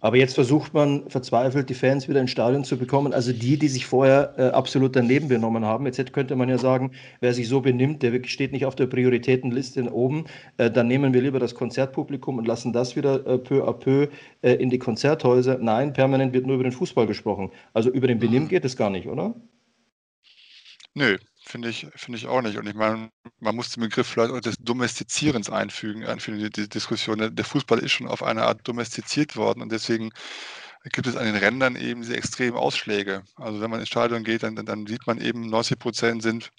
Aber 0.00 0.16
jetzt 0.16 0.34
versucht 0.34 0.72
man 0.72 1.08
verzweifelt, 1.10 1.68
die 1.68 1.74
Fans 1.74 2.08
wieder 2.08 2.20
ins 2.20 2.30
Stadion 2.30 2.64
zu 2.64 2.78
bekommen. 2.78 3.12
Also 3.12 3.32
die, 3.32 3.58
die 3.58 3.68
sich 3.68 3.86
vorher 3.86 4.34
äh, 4.38 4.42
absolut 4.48 4.96
daneben 4.96 5.28
benommen 5.28 5.64
haben. 5.64 5.86
Jetzt 5.86 6.12
könnte 6.12 6.36
man 6.36 6.48
ja 6.48 6.58
sagen, 6.58 6.92
wer 7.20 7.34
sich 7.34 7.48
so 7.48 7.60
benimmt, 7.60 8.02
der 8.02 8.24
steht 8.24 8.52
nicht 8.52 8.64
auf 8.64 8.76
der 8.76 8.86
Prioritätenliste 8.86 9.92
oben. 9.92 10.24
Äh, 10.56 10.70
dann 10.70 10.88
nehmen 10.88 11.12
wir 11.12 11.22
lieber 11.22 11.38
das 11.38 11.54
Konzertpublikum 11.54 12.38
und 12.38 12.46
lassen 12.46 12.72
das 12.72 12.96
wieder 12.96 13.26
äh, 13.26 13.38
peu 13.38 13.66
à 13.66 13.72
peu 13.72 14.08
äh, 14.42 14.54
in 14.54 14.70
die 14.70 14.78
Konzerthäuser. 14.78 15.58
Nein, 15.58 15.92
permanent 15.92 16.32
wird 16.32 16.46
nur 16.46 16.54
über 16.54 16.64
den 16.64 16.72
Fußball 16.72 17.06
gesprochen. 17.06 17.50
Also 17.72 17.90
über 17.90 18.06
den 18.06 18.18
Benimm 18.18 18.48
geht 18.48 18.64
es 18.64 18.76
gar 18.76 18.90
nicht, 18.90 19.06
oder? 19.06 19.34
Nö, 20.94 21.16
finde 21.44 21.68
ich, 21.68 21.86
finde 21.94 22.18
ich 22.18 22.26
auch 22.26 22.40
nicht. 22.40 22.56
Und 22.58 22.66
ich 22.66 22.74
meine, 22.74 23.10
man 23.38 23.54
muss 23.54 23.70
den 23.70 23.82
Begriff 23.82 24.06
vielleicht 24.08 24.32
auch 24.32 24.40
des 24.40 24.56
Domestizierens 24.58 25.50
einfügen, 25.50 26.04
einfügen 26.04 26.38
die, 26.38 26.50
die 26.50 26.68
Diskussion. 26.68 27.34
Der 27.34 27.44
Fußball 27.44 27.78
ist 27.78 27.92
schon 27.92 28.08
auf 28.08 28.22
eine 28.22 28.44
Art 28.44 28.66
domestiziert 28.66 29.36
worden 29.36 29.62
und 29.62 29.70
deswegen 29.70 30.10
gibt 30.92 31.06
es 31.06 31.16
an 31.16 31.24
den 31.24 31.36
Rändern 31.36 31.76
eben 31.76 32.02
diese 32.02 32.16
extremen 32.16 32.56
Ausschläge. 32.56 33.22
Also 33.36 33.60
wenn 33.60 33.70
man 33.70 33.80
ins 33.80 33.88
Stadion 33.88 34.22
geht, 34.22 34.42
dann, 34.42 34.54
dann 34.54 34.86
sieht 34.86 35.06
man 35.06 35.18
eben, 35.18 35.48
90 35.48 35.78
Prozent 35.78 36.22
sind 36.22 36.52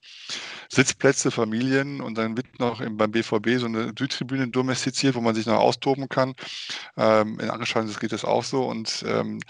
Sitzplätze, 0.69 1.30
Familien 1.30 2.01
und 2.01 2.17
dann 2.17 2.36
wird 2.36 2.59
noch 2.59 2.82
beim 2.84 3.11
BVB 3.11 3.59
so 3.59 3.67
eine 3.67 3.93
Südtribüne 3.97 4.47
domestiziert, 4.47 5.13
wo 5.13 5.21
man 5.21 5.36
sich 5.36 5.45
noch 5.45 5.59
austoben 5.59 6.09
kann. 6.09 6.34
Ähm, 6.97 7.39
in 7.39 7.49
anderen 7.49 7.67
Stadien 7.67 7.95
geht 7.99 8.13
das 8.13 8.26
auch 8.26 8.43
so 8.43 8.65
und 8.65 9.05
ähm, 9.07 9.41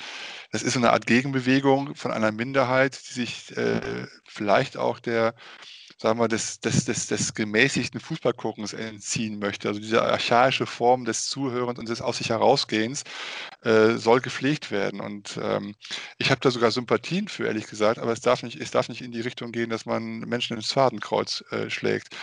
das 0.52 0.62
ist 0.62 0.74
so 0.74 0.80
eine 0.80 0.92
Art 0.92 1.08
Gegenbewegung 1.08 1.96
von 1.96 2.12
einer 2.12 2.34
Minderheit, 2.34 3.00
die 3.10 3.14
sich 3.14 3.56
äh, 3.56 4.08
vielleicht 4.26 4.76
auch 4.76 5.00
der 5.00 5.36
sagen 5.98 6.20
wir, 6.20 6.28
des, 6.28 6.60
des, 6.60 6.86
des, 6.86 7.08
des 7.08 7.34
gemäßigten 7.34 8.00
Fußballguckens 8.00 8.74
entziehen 8.74 9.40
möchte. 9.40 9.68
Also 9.70 9.80
diese 9.80 10.02
archaische 10.04 10.66
Form 10.66 11.06
des 11.06 11.28
Zuhörens 11.28 11.80
und 11.80 11.88
des 11.90 12.02
Aus 12.02 12.18
sich 12.18 12.30
herausgehens 12.30 13.04
äh, 13.64 13.94
soll 13.96 14.20
gepflegt 14.22 14.72
werden. 14.72 15.00
Und 15.00 15.40
ähm, 15.42 15.76
ich 16.18 16.32
habe 16.32 16.42
da 16.42 16.52
sogar 16.52 16.72
Sympathien 16.72 17.28
für, 17.28 17.48
ehrlich 17.48 17.68
gesagt, 17.68 18.00
aber 18.00 18.12
es 18.12 18.22
darf 18.22 18.44
nicht, 18.44 18.60
es 18.60 18.72
darf 18.72 18.90
nicht 18.90 19.02
in 19.02 19.12
die 19.12 19.22
Richtung 19.22 19.52
gehen, 19.52 19.70
dass 19.70 19.86
man 19.86 20.20
Menschen 20.20 20.58
ins 20.58 20.72
Fadenkreuz 20.72 21.44
äh, 21.52 21.70
schlägt. 21.70 22.16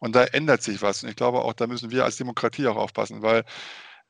Und 0.00 0.14
da 0.14 0.24
ändert 0.24 0.62
sich 0.62 0.82
was. 0.82 1.02
Und 1.02 1.08
ich 1.08 1.16
glaube 1.16 1.42
auch, 1.42 1.54
da 1.54 1.66
müssen 1.66 1.90
wir 1.90 2.04
als 2.04 2.16
Demokratie 2.16 2.66
auch 2.68 2.76
aufpassen, 2.76 3.22
weil 3.22 3.44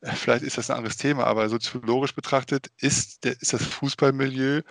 vielleicht 0.03 0.42
ist 0.42 0.59
das 0.59 0.70
ein 0.70 0.76
anderes 0.76 0.97
Thema, 0.97 1.24
aber 1.24 1.49
soziologisch 1.49 2.14
betrachtet 2.14 2.70
ist, 2.78 3.24
der, 3.24 3.40
ist 3.40 3.53
das 3.53 3.64
Fußballmilieu 3.64 4.62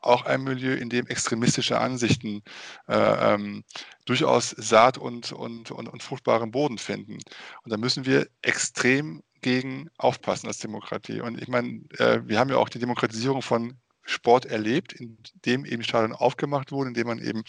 auch 0.00 0.24
ein 0.24 0.42
Milieu, 0.42 0.74
in 0.74 0.90
dem 0.90 1.06
extremistische 1.06 1.78
Ansichten 1.78 2.42
äh, 2.88 3.34
ähm, 3.34 3.64
durchaus 4.04 4.50
Saat 4.50 4.98
und, 4.98 5.32
und, 5.32 5.70
und, 5.70 5.88
und 5.88 6.02
fruchtbaren 6.02 6.50
Boden 6.50 6.78
finden. 6.78 7.14
Und 7.62 7.72
da 7.72 7.76
müssen 7.76 8.04
wir 8.04 8.28
extrem 8.42 9.22
dagegen 9.44 9.90
aufpassen 9.98 10.46
als 10.46 10.58
Demokratie. 10.58 11.20
Und 11.20 11.40
ich 11.40 11.48
meine, 11.48 11.82
äh, 11.98 12.20
wir 12.24 12.38
haben 12.38 12.50
ja 12.50 12.56
auch 12.56 12.68
die 12.68 12.78
Demokratisierung 12.78 13.42
von 13.42 13.78
Sport 14.06 14.46
erlebt, 14.46 14.92
in 14.92 15.18
dem 15.46 15.64
eben 15.64 15.82
Stadion 15.82 16.12
aufgemacht 16.12 16.72
wurde, 16.72 16.88
in 16.88 16.94
dem 16.94 17.06
man 17.06 17.18
eben 17.18 17.42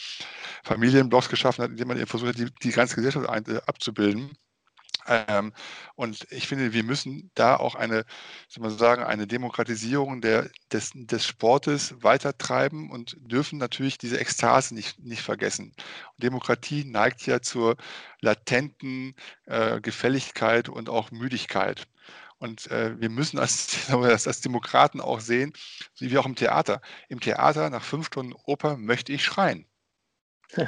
Familienblocks 0.64 1.30
geschaffen 1.30 1.64
hat, 1.64 1.72
in 1.72 1.78
dem 1.78 1.88
man 1.88 1.98
eben 1.98 2.08
versucht 2.08 2.30
hat, 2.30 2.38
die, 2.38 2.50
die 2.64 2.72
ganze 2.72 2.96
Gesellschaft 2.96 3.28
ein, 3.28 3.46
äh, 3.46 3.62
abzubilden. 3.66 4.32
Ähm, 5.08 5.54
und 5.96 6.26
ich 6.32 6.48
finde, 6.48 6.74
wir 6.74 6.84
müssen 6.84 7.32
da 7.36 7.56
auch 7.56 7.76
eine, 7.76 8.06
soll 8.48 8.64
man 8.64 8.78
sagen, 8.78 9.04
eine 9.04 9.28
Demokratisierung 9.28 10.22
der, 10.22 10.50
des, 10.72 10.92
des 10.96 11.26
Sportes 11.26 11.96
weitertreiben 12.02 12.90
und 12.90 13.16
dürfen 13.20 13.60
natürlich 13.60 13.98
diese 13.98 14.20
Ekstase 14.20 14.74
nicht, 14.74 15.00
nicht 15.00 15.22
vergessen. 15.22 15.74
Und 16.14 16.24
Demokratie 16.24 16.86
neigt 16.86 17.26
ja 17.28 17.42
zur 17.42 17.78
latenten 18.22 19.16
äh, 19.46 19.80
Gefälligkeit 19.82 20.70
und 20.70 20.90
auch 20.90 21.12
Müdigkeit. 21.12 21.88
Und 22.38 22.70
äh, 22.72 23.00
wir 23.00 23.10
müssen 23.10 23.40
als, 23.40 23.90
als 23.92 24.42
Demokraten 24.42 25.02
auch 25.02 25.20
sehen, 25.20 25.54
wie 26.00 26.18
auch 26.18 26.26
im 26.26 26.36
Theater. 26.36 26.82
Im 27.10 27.20
Theater 27.20 27.70
nach 27.70 27.84
fünf 27.84 28.08
Stunden 28.08 28.34
Oper 28.46 28.78
möchte 28.78 29.14
ich 29.14 29.24
schreien. 29.24 29.66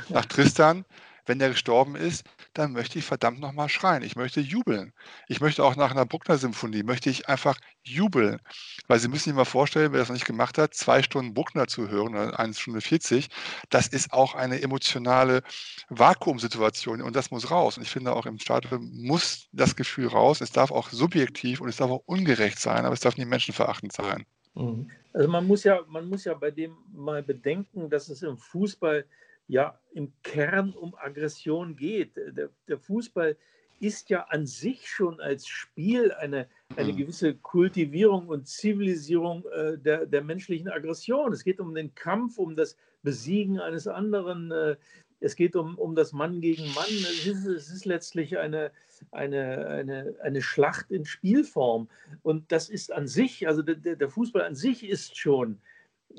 Nach 0.09 0.25
Tristan 0.25 0.85
wenn 1.27 1.39
der 1.39 1.49
gestorben 1.49 1.95
ist, 1.95 2.25
dann 2.53 2.71
möchte 2.71 2.97
ich 2.97 3.05
verdammt 3.05 3.39
nochmal 3.39 3.69
schreien. 3.69 4.03
Ich 4.03 4.15
möchte 4.15 4.39
jubeln. 4.39 4.93
Ich 5.27 5.41
möchte 5.41 5.63
auch 5.63 5.75
nach 5.75 5.91
einer 5.91 6.05
Bruckner-Symphonie, 6.05 6.83
möchte 6.83 7.09
ich 7.09 7.29
einfach 7.29 7.59
jubeln. 7.83 8.39
Weil 8.87 8.99
Sie 8.99 9.07
müssen 9.07 9.25
sich 9.25 9.33
mal 9.33 9.45
vorstellen, 9.45 9.91
wer 9.91 9.99
das 9.99 10.09
noch 10.09 10.15
nicht 10.15 10.25
gemacht 10.25 10.57
hat, 10.57 10.73
zwei 10.73 11.03
Stunden 11.03 11.33
Bruckner 11.33 11.67
zu 11.67 11.89
hören, 11.89 12.15
oder 12.15 12.39
eine 12.39 12.53
Stunde 12.53 12.81
40, 12.81 13.27
das 13.69 13.87
ist 13.87 14.13
auch 14.13 14.35
eine 14.35 14.61
emotionale 14.61 15.43
Vakuumsituation 15.89 17.01
und 17.01 17.15
das 17.15 17.31
muss 17.31 17.51
raus. 17.51 17.77
Und 17.77 17.83
ich 17.83 17.89
finde 17.89 18.13
auch 18.13 18.25
im 18.25 18.39
Stadion 18.39 18.89
muss 18.93 19.47
das 19.51 19.75
Gefühl 19.75 20.07
raus. 20.07 20.41
Es 20.41 20.51
darf 20.51 20.71
auch 20.71 20.89
subjektiv 20.89 21.61
und 21.61 21.69
es 21.69 21.77
darf 21.77 21.91
auch 21.91 22.03
ungerecht 22.05 22.59
sein, 22.59 22.85
aber 22.85 22.93
es 22.93 23.01
darf 23.01 23.17
nicht 23.17 23.29
menschenverachtend 23.29 23.91
sein. 23.91 24.25
Mhm. 24.55 24.89
Also 25.13 25.29
man 25.29 25.47
muss 25.47 25.63
ja, 25.63 25.81
man 25.87 26.07
muss 26.07 26.25
ja 26.25 26.33
bei 26.35 26.51
dem 26.51 26.77
mal 26.93 27.23
bedenken, 27.23 27.89
dass 27.89 28.07
es 28.09 28.21
im 28.21 28.37
Fußball 28.37 29.05
ja 29.47 29.79
im 29.93 30.13
Kern 30.23 30.73
um 30.73 30.95
Aggression 30.95 31.75
geht. 31.75 32.15
Der, 32.17 32.49
der, 32.67 32.77
Fußball 32.77 33.37
ist 33.79 34.09
ja 34.09 34.23
an 34.23 34.45
sich 34.45 34.89
schon 34.89 35.19
als 35.19 35.47
Spiel 35.47 36.11
eine, 36.11 36.47
eine 36.75 36.93
mhm. 36.93 36.97
gewisse 36.97 37.35
Kultivierung 37.35 38.27
und 38.27 38.47
Zivilisierung 38.47 39.45
äh, 39.53 39.77
der, 39.77 40.05
der 40.05 40.23
menschlichen 40.23 40.69
Aggression. 40.69 41.33
Es 41.33 41.43
geht 41.43 41.59
um 41.59 41.73
den 41.73 41.93
Kampf, 41.95 42.37
um 42.37 42.55
das 42.55 42.77
Besiegen 43.03 43.59
eines 43.59 43.87
anderen. 43.87 44.51
Äh, 44.51 44.75
es 45.19 45.35
geht 45.35 45.55
um, 45.55 45.77
um 45.77 45.95
das 45.95 46.13
Mann 46.13 46.41
gegen 46.41 46.65
Mann. 46.73 46.85
Es 46.89 47.25
ist, 47.25 47.45
es 47.45 47.71
ist 47.71 47.85
letztlich 47.85 48.37
eine, 48.37 48.71
eine, 49.11 49.67
eine, 49.67 50.15
eine 50.21 50.41
Schlacht 50.41 50.91
in 50.91 51.05
Spielform. 51.05 51.89
Und 52.21 52.51
das 52.51 52.69
ist 52.69 52.91
an 52.91 53.07
sich, 53.07 53.47
also 53.47 53.61
der, 53.61 53.95
der 53.95 54.09
Fußball 54.09 54.43
an 54.43 54.55
sich 54.55 54.87
ist 54.87 55.17
schon 55.17 55.59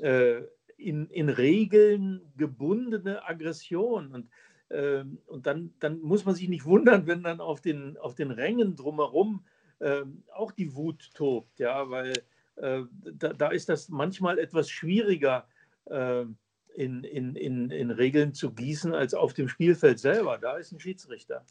äh, 0.01 0.41
in, 0.79 1.07
in 1.09 1.29
Regeln 1.29 2.21
gebundene 2.37 3.27
Aggression. 3.27 4.11
Und, 4.11 4.29
äh, 4.69 5.03
und 5.27 5.45
dann, 5.45 5.73
dann 5.79 5.99
muss 5.99 6.25
man 6.25 6.35
sich 6.35 6.49
nicht 6.49 6.65
wundern, 6.65 7.07
wenn 7.07 7.23
dann 7.23 7.41
auf 7.41 7.61
den, 7.61 7.97
auf 7.97 8.15
den 8.15 8.31
Rängen 8.31 8.75
drumherum 8.75 9.43
äh, 9.79 10.03
auch 10.33 10.51
die 10.51 10.75
Wut 10.75 11.11
tobt, 11.13 11.59
ja, 11.59 11.89
weil 11.89 12.13
äh, 12.57 12.81
da, 13.13 13.33
da 13.33 13.49
ist 13.49 13.69
das 13.69 13.89
manchmal 13.89 14.39
etwas 14.39 14.69
schwieriger 14.69 15.47
ähm, 15.89 16.37
in, 16.79 17.03
in, 17.03 17.35
in, 17.35 17.71
in 17.71 17.91
Regeln 17.91 18.33
zu 18.33 18.51
gießen 18.51 18.93
als 18.95 19.13
auf 19.13 19.33
dem 19.33 19.49
Spielfeld 19.49 19.99
selber. 19.99 20.37
Da 20.37 20.53
ist 20.53 20.71
ein 20.71 20.79
Schiedsrichter. 20.79 21.43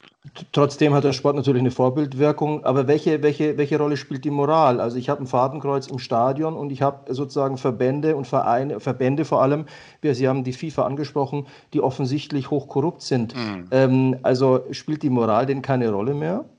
Trotzdem 0.51 0.95
hat 0.95 1.03
der 1.03 1.13
Sport 1.13 1.35
natürlich 1.35 1.59
eine 1.59 1.69
Vorbildwirkung. 1.69 2.63
Aber 2.65 2.87
welche, 2.87 3.21
welche, 3.21 3.55
welche 3.57 3.77
Rolle 3.77 3.95
spielt 3.95 4.25
die 4.25 4.31
Moral? 4.31 4.81
Also 4.81 4.97
ich 4.97 5.07
habe 5.07 5.21
ein 5.21 5.27
Fadenkreuz 5.27 5.85
im 5.85 5.99
Stadion 5.99 6.55
und 6.55 6.71
ich 6.71 6.81
habe 6.81 7.13
sozusagen 7.13 7.57
Verbände 7.57 8.15
und 8.15 8.25
Vereine, 8.25 8.79
Verbände 8.79 9.23
vor 9.23 9.43
allem, 9.43 9.65
Sie 10.01 10.27
haben 10.27 10.43
die 10.43 10.53
FIFA 10.53 10.85
angesprochen, 10.85 11.45
die 11.73 11.81
offensichtlich 11.81 12.49
hochkorrupt 12.49 13.03
sind. 13.03 13.35
Mhm. 13.35 13.67
Ähm, 13.69 14.19
also 14.23 14.65
spielt 14.71 15.03
die 15.03 15.11
Moral 15.11 15.45
denn 15.45 15.61
keine 15.61 15.91
Rolle 15.91 16.15
mehr? 16.15 16.49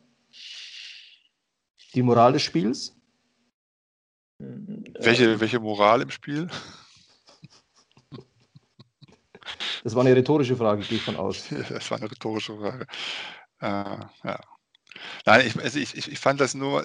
Die 1.94 2.02
Moral 2.02 2.34
des 2.34 2.42
Spiels? 2.42 2.94
Welche, 4.38 5.40
welche 5.40 5.58
Moral 5.58 6.02
im 6.02 6.10
Spiel? 6.10 6.46
Das 9.82 9.94
war 9.94 10.04
eine 10.04 10.14
rhetorische 10.14 10.56
Frage, 10.56 10.82
gehe 10.82 10.98
ich 10.98 11.04
von 11.04 11.16
aus. 11.16 11.48
Das 11.70 11.90
war 11.90 11.98
eine 11.98 12.10
rhetorische 12.10 12.56
Frage. 12.56 12.86
Äh, 13.60 13.66
ja. 14.24 14.40
Nein, 15.24 15.46
ich, 15.46 15.58
also 15.58 15.78
ich, 15.78 15.96
ich, 15.96 16.18
fand 16.18 16.40
das 16.40 16.54
nur 16.54 16.84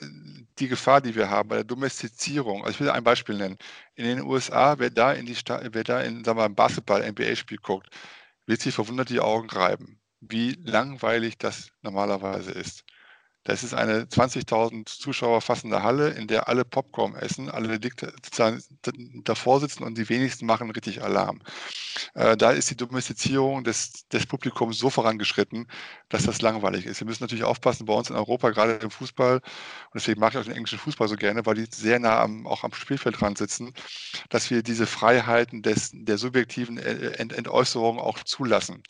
die 0.60 0.68
Gefahr, 0.68 1.02
die 1.02 1.16
wir 1.16 1.30
haben 1.30 1.50
bei 1.50 1.56
der 1.56 1.64
Domestizierung. 1.64 2.64
Also 2.64 2.76
ich 2.76 2.80
will 2.80 2.90
ein 2.90 3.04
Beispiel 3.04 3.36
nennen. 3.36 3.58
In 3.96 4.06
den 4.06 4.22
USA, 4.22 4.78
wer 4.80 4.90
da 4.90 5.14
in 5.14 5.26
die 5.26 5.36
wer 5.36 5.84
da 5.84 6.02
in 6.02 6.24
sagen 6.24 6.38
wir, 6.38 6.46
ein 6.46 6.56
Basketball-NBA-Spiel 6.56 7.58
guckt, 7.58 7.90
wird 8.46 8.62
sich 8.62 8.76
verwundert 8.76 9.10
die 9.10 9.20
Augen 9.20 9.50
reiben, 9.50 10.00
wie 10.22 10.52
langweilig 10.64 11.38
das 11.38 11.70
normalerweise 11.82 12.52
ist. 12.52 12.84
Das 13.46 13.64
ist 13.64 13.76
eine 13.76 14.06
20.000 14.06 14.88
Zuschauer 14.88 15.40
fassende 15.40 15.84
Halle, 15.84 16.10
in 16.10 16.28
der 16.28 16.50
alle 16.50 16.66
Popcorn 16.66 17.16
essen, 17.16 17.50
alle 17.50 17.80
davor 19.24 19.60
sitzen 19.60 19.84
und 19.84 19.98
die 20.00 20.10
wenigsten 20.10 20.48
machen 20.48 20.72
richtig 20.72 21.04
Alarm. 21.04 21.42
Äh, 22.16 22.36
da 22.38 22.52
ist 22.52 22.72
die 22.72 22.76
Domestizierung 22.76 23.64
des, 23.64 24.08
des 24.10 24.26
Publikums 24.26 24.80
so 24.80 24.90
vorangeschritten, 24.90 25.68
dass 26.10 26.24
das 26.24 26.42
langweilig 26.42 26.88
ist. 26.88 27.00
Wir 27.02 27.06
müssen 27.06 27.24
natürlich 27.24 27.44
aufpassen, 27.44 27.86
bei 27.86 27.94
uns 27.94 28.10
in 28.10 28.16
Europa, 28.16 28.50
gerade 28.50 28.74
im 28.74 28.90
Fußball, 28.90 29.36
und 29.36 29.44
deswegen 29.94 30.20
mag 30.20 30.34
ich 30.34 30.40
auch 30.40 30.44
den 30.44 30.56
englischen 30.56 30.80
Fußball 30.80 31.08
so 31.08 31.16
gerne, 31.16 31.46
weil 31.46 31.56
die 31.56 31.68
sehr 31.70 32.00
nah 32.00 32.22
am, 32.22 32.48
auch 32.48 32.64
am 32.64 32.74
Spielfeld 32.74 33.16
sitzen, 33.38 33.74
dass 34.30 34.50
wir 34.50 34.64
diese 34.64 34.88
Freiheiten 34.88 35.62
des, 35.62 35.92
der 35.94 36.18
subjektiven 36.18 36.78
Ent 36.78 37.34
Entäußerung 37.34 38.00
auch 38.00 38.24
zulassen. 38.24 38.82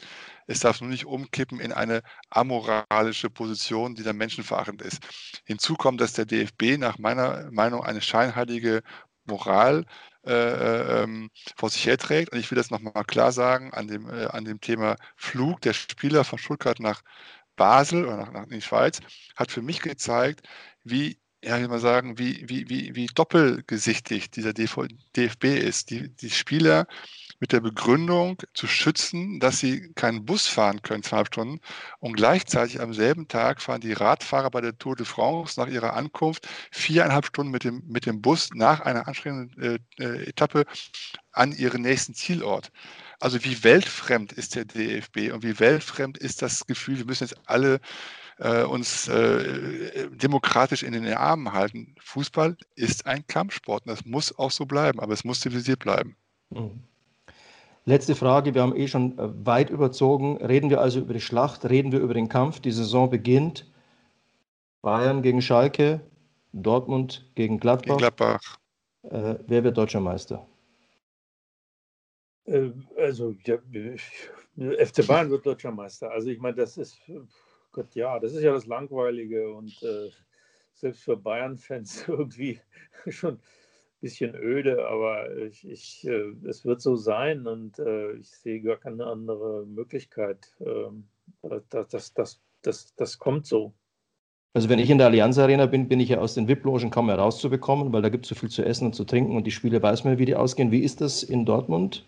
Es 0.47 0.59
darf 0.59 0.81
nur 0.81 0.89
nicht 0.89 1.05
umkippen 1.05 1.59
in 1.59 1.71
eine 1.71 2.01
amoralische 2.29 3.29
Position, 3.29 3.95
die 3.95 4.03
dann 4.03 4.17
menschenverachtend 4.17 4.81
ist. 4.81 4.99
Hinzu 5.45 5.75
kommt, 5.75 6.01
dass 6.01 6.13
der 6.13 6.25
DFB 6.25 6.77
nach 6.77 6.97
meiner 6.97 7.49
Meinung 7.51 7.83
eine 7.83 8.01
scheinheilige 8.01 8.81
Moral 9.25 9.85
äh, 10.25 10.31
äh, 10.33 11.03
ähm, 11.03 11.29
vor 11.55 11.69
sich 11.69 11.85
herträgt. 11.85 12.31
Und 12.31 12.39
ich 12.39 12.49
will 12.51 12.55
das 12.55 12.71
nochmal 12.71 13.03
klar 13.05 13.31
sagen 13.31 13.73
an 13.73 13.87
dem, 13.87 14.09
äh, 14.09 14.25
an 14.25 14.45
dem 14.45 14.61
Thema 14.61 14.95
Flug 15.15 15.61
der 15.61 15.73
Spieler 15.73 16.23
von 16.23 16.39
Stuttgart 16.39 16.79
nach 16.79 17.01
Basel 17.55 18.05
oder 18.05 18.17
nach, 18.17 18.31
nach 18.31 18.43
in 18.43 18.49
die 18.49 18.61
Schweiz, 18.61 18.99
hat 19.35 19.51
für 19.51 19.61
mich 19.61 19.81
gezeigt, 19.81 20.47
wie 20.83 21.19
ja, 21.43 21.59
ich 21.59 21.67
mal 21.67 21.79
sagen, 21.79 22.17
wie, 22.17 22.43
wie, 22.49 22.67
wie, 22.69 22.95
wie 22.95 23.05
doppelgesichtig 23.05 24.31
dieser 24.31 24.53
DFB 24.53 25.43
ist. 25.43 25.91
Die, 25.91 26.09
die 26.09 26.31
Spieler 26.31 26.87
mit 27.39 27.51
der 27.51 27.59
Begründung 27.59 28.41
zu 28.53 28.67
schützen, 28.67 29.39
dass 29.39 29.59
sie 29.59 29.91
keinen 29.93 30.25
Bus 30.25 30.47
fahren 30.47 30.81
können, 30.81 31.03
zweieinhalb 31.03 31.27
Stunden. 31.27 31.59
Und 31.99 32.15
gleichzeitig 32.15 32.81
am 32.81 32.93
selben 32.93 33.27
Tag 33.27 33.61
fahren 33.61 33.81
die 33.81 33.93
Radfahrer 33.93 34.49
bei 34.49 34.61
der 34.61 34.77
Tour 34.77 34.95
de 34.95 35.05
France 35.05 35.59
nach 35.59 35.67
ihrer 35.67 35.93
Ankunft 35.93 36.47
viereinhalb 36.71 37.25
Stunden 37.25 37.51
mit 37.51 37.63
dem, 37.63 37.83
mit 37.87 38.05
dem 38.05 38.21
Bus 38.21 38.49
nach 38.53 38.81
einer 38.81 39.07
anstrengenden 39.07 39.79
äh, 39.99 40.03
äh 40.03 40.29
Etappe 40.29 40.65
an 41.31 41.51
ihren 41.51 41.81
nächsten 41.81 42.13
Zielort. 42.13 42.71
Also 43.19 43.43
wie 43.43 43.63
weltfremd 43.63 44.31
ist 44.33 44.55
der 44.55 44.65
DFB 44.65 45.33
und 45.33 45.43
wie 45.43 45.59
weltfremd 45.59 46.17
ist 46.17 46.41
das 46.41 46.65
Gefühl, 46.65 46.97
wir 46.97 47.05
müssen 47.05 47.25
jetzt 47.25 47.37
alle 47.45 47.79
äh, 48.37 48.63
uns 48.63 49.07
äh, 49.07 50.09
demokratisch 50.09 50.83
in 50.83 50.93
den 50.93 51.07
Armen 51.13 51.53
halten. 51.53 51.95
Fußball 51.99 52.57
ist 52.75 53.05
ein 53.05 53.25
Kampfsport 53.27 53.85
und 53.85 53.91
das 53.91 54.05
muss 54.05 54.37
auch 54.37 54.51
so 54.51 54.65
bleiben, 54.65 54.99
aber 54.99 55.13
es 55.13 55.23
muss 55.23 55.41
zivilisiert 55.41 55.79
bleiben. 55.79 56.15
Mhm. 56.49 56.83
Letzte 57.87 58.15
Frage, 58.15 58.55
wir 58.55 58.63
haben 58.63 58.75
eh 58.75 58.87
schon 58.87 59.17
äh, 59.19 59.45
weit 59.45 59.69
überzogen. 59.69 60.37
Reden 60.37 60.71
wir 60.71 60.81
also 60.81 60.99
über 60.99 61.13
die 61.13 61.21
Schlacht, 61.21 61.69
reden 61.69 61.91
wir 61.91 61.99
über 61.99 62.15
den 62.15 62.29
Kampf. 62.29 62.59
Die 62.59 62.71
Saison 62.71 63.11
beginnt. 63.11 63.71
Bayern 64.81 65.21
gegen 65.21 65.41
Schalke, 65.41 66.01
Dortmund 66.51 67.31
gegen 67.35 67.59
Gladbach. 67.59 67.85
Gegen 67.85 67.97
Gladbach. 67.97 68.59
Äh, 69.03 69.35
wer 69.45 69.63
wird 69.63 69.77
deutscher 69.77 69.99
Meister? 69.99 70.47
Äh, 72.45 72.71
also, 72.97 73.35
ja, 73.45 73.57
FC 74.55 75.05
Bayern 75.05 75.29
wird 75.29 75.45
deutscher 75.45 75.71
Meister. 75.71 76.11
Also, 76.11 76.29
ich 76.29 76.39
meine, 76.39 76.55
das 76.55 76.77
ist, 76.77 76.99
Gott, 77.71 77.93
ja, 77.93 78.19
das 78.19 78.33
ist 78.33 78.41
ja 78.41 78.53
das 78.53 78.65
Langweilige 78.65 79.53
und 79.53 79.71
äh, 79.83 80.09
selbst 80.73 81.03
für 81.03 81.17
Bayern-Fans 81.17 82.05
irgendwie 82.07 82.59
schon 83.09 83.39
bisschen 84.01 84.35
öde, 84.35 84.87
aber 84.87 85.35
ich, 85.37 85.67
ich 85.67 86.07
äh, 86.07 86.33
es 86.47 86.65
wird 86.65 86.81
so 86.81 86.95
sein 86.95 87.47
und 87.47 87.79
äh, 87.79 88.13
ich 88.13 88.29
sehe 88.29 88.61
gar 88.61 88.77
keine 88.77 89.05
andere 89.05 89.65
Möglichkeit. 89.65 90.55
Ähm, 90.59 91.07
das, 91.69 91.87
das, 91.89 92.13
das, 92.13 92.41
das, 92.61 92.95
das 92.95 93.17
kommt 93.17 93.45
so. 93.45 93.73
Also 94.53 94.69
wenn 94.69 94.79
ich 94.79 94.89
in 94.89 94.97
der 94.97 95.07
Allianz 95.07 95.37
Arena 95.37 95.65
bin, 95.65 95.89
bin 95.89 95.99
ich 95.99 96.09
ja 96.09 96.19
aus 96.19 96.33
den 96.33 96.47
VIP-Logen 96.47 96.89
kaum 96.89 97.07
mehr 97.07 97.17
rauszubekommen, 97.17 97.91
weil 97.91 98.01
da 98.01 98.07
gibt 98.07 98.25
es 98.25 98.29
so 98.29 98.35
viel 98.35 98.49
zu 98.49 98.63
essen 98.63 98.85
und 98.85 98.95
zu 98.95 99.03
trinken 99.03 99.35
und 99.35 99.43
die 99.45 99.51
Spiele 99.51 99.83
weiß 99.83 100.05
man, 100.05 100.17
wie 100.17 100.25
die 100.25 100.35
ausgehen. 100.35 100.71
Wie 100.71 100.79
ist 100.79 101.01
das 101.01 101.23
in 101.23 101.45
Dortmund? 101.45 102.05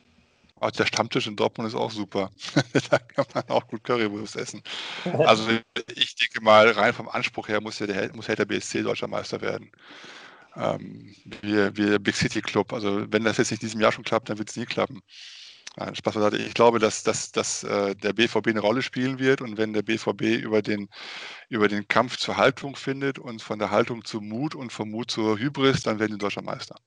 Auch 0.60 0.72
der 0.72 0.86
Stammtisch 0.86 1.28
in 1.28 1.36
Dortmund 1.36 1.68
ist 1.68 1.76
auch 1.76 1.92
super. 1.92 2.32
da 2.90 3.00
kann 3.00 3.26
man 3.34 3.44
auch 3.50 3.68
gut 3.68 3.84
Currywurst 3.84 4.38
essen. 4.38 4.62
Also 5.20 5.44
ich 5.94 6.16
denke 6.16 6.42
mal, 6.42 6.70
rein 6.72 6.94
vom 6.94 7.10
Anspruch 7.10 7.50
her 7.50 7.62
muss, 7.62 7.80
ja 7.80 7.86
der, 7.86 8.16
muss 8.16 8.28
Hertha 8.28 8.46
BSC 8.46 8.82
deutscher 8.82 9.08
Meister 9.08 9.42
werden. 9.42 9.70
Ähm, 10.58 11.16
wir, 11.42 11.76
wir 11.78 12.00
Big 12.00 12.16
City 12.16 12.42
Club. 12.42 12.74
Also 12.74 13.06
wenn 13.12 13.24
das 13.24 13.38
jetzt 13.38 13.52
nicht 13.52 13.62
in 13.62 13.68
diesem 13.68 13.82
Jahr 13.82 13.92
schon 13.92 14.04
klappt, 14.04 14.30
dann 14.30 14.38
wird 14.38 14.50
es 14.50 14.56
nie 14.56 14.66
klappen. 14.66 15.02
Nein, 15.80 15.96
Spaß 15.96 16.16
beiseite. 16.16 16.38
Ich 16.38 16.56
glaube, 16.56 16.80
dass, 16.80 17.04
dass, 17.04 17.32
dass 17.32 17.64
äh, 17.64 17.94
der 17.96 18.14
BVB 18.14 18.48
eine 18.48 18.62
Rolle 18.62 18.82
spielen 18.82 19.20
wird 19.20 19.42
und 19.42 19.60
wenn 19.60 19.74
der 19.74 19.84
BVB 19.84 20.24
über 20.42 20.64
den, 20.64 20.90
über 21.50 21.68
den 21.68 21.88
Kampf 21.88 22.18
zur 22.18 22.38
Haltung 22.38 22.76
findet 22.76 23.20
und 23.20 23.44
von 23.44 23.60
der 23.60 23.70
Haltung 23.70 24.04
zum 24.04 24.28
Mut 24.28 24.56
und 24.56 24.72
vom 24.72 24.90
Mut 24.90 25.12
zur 25.12 25.38
Hybris, 25.38 25.84
dann 25.84 26.00
werden 26.00 26.14
die 26.14 26.18
deutscher 26.18 26.42
Meister. 26.42 26.78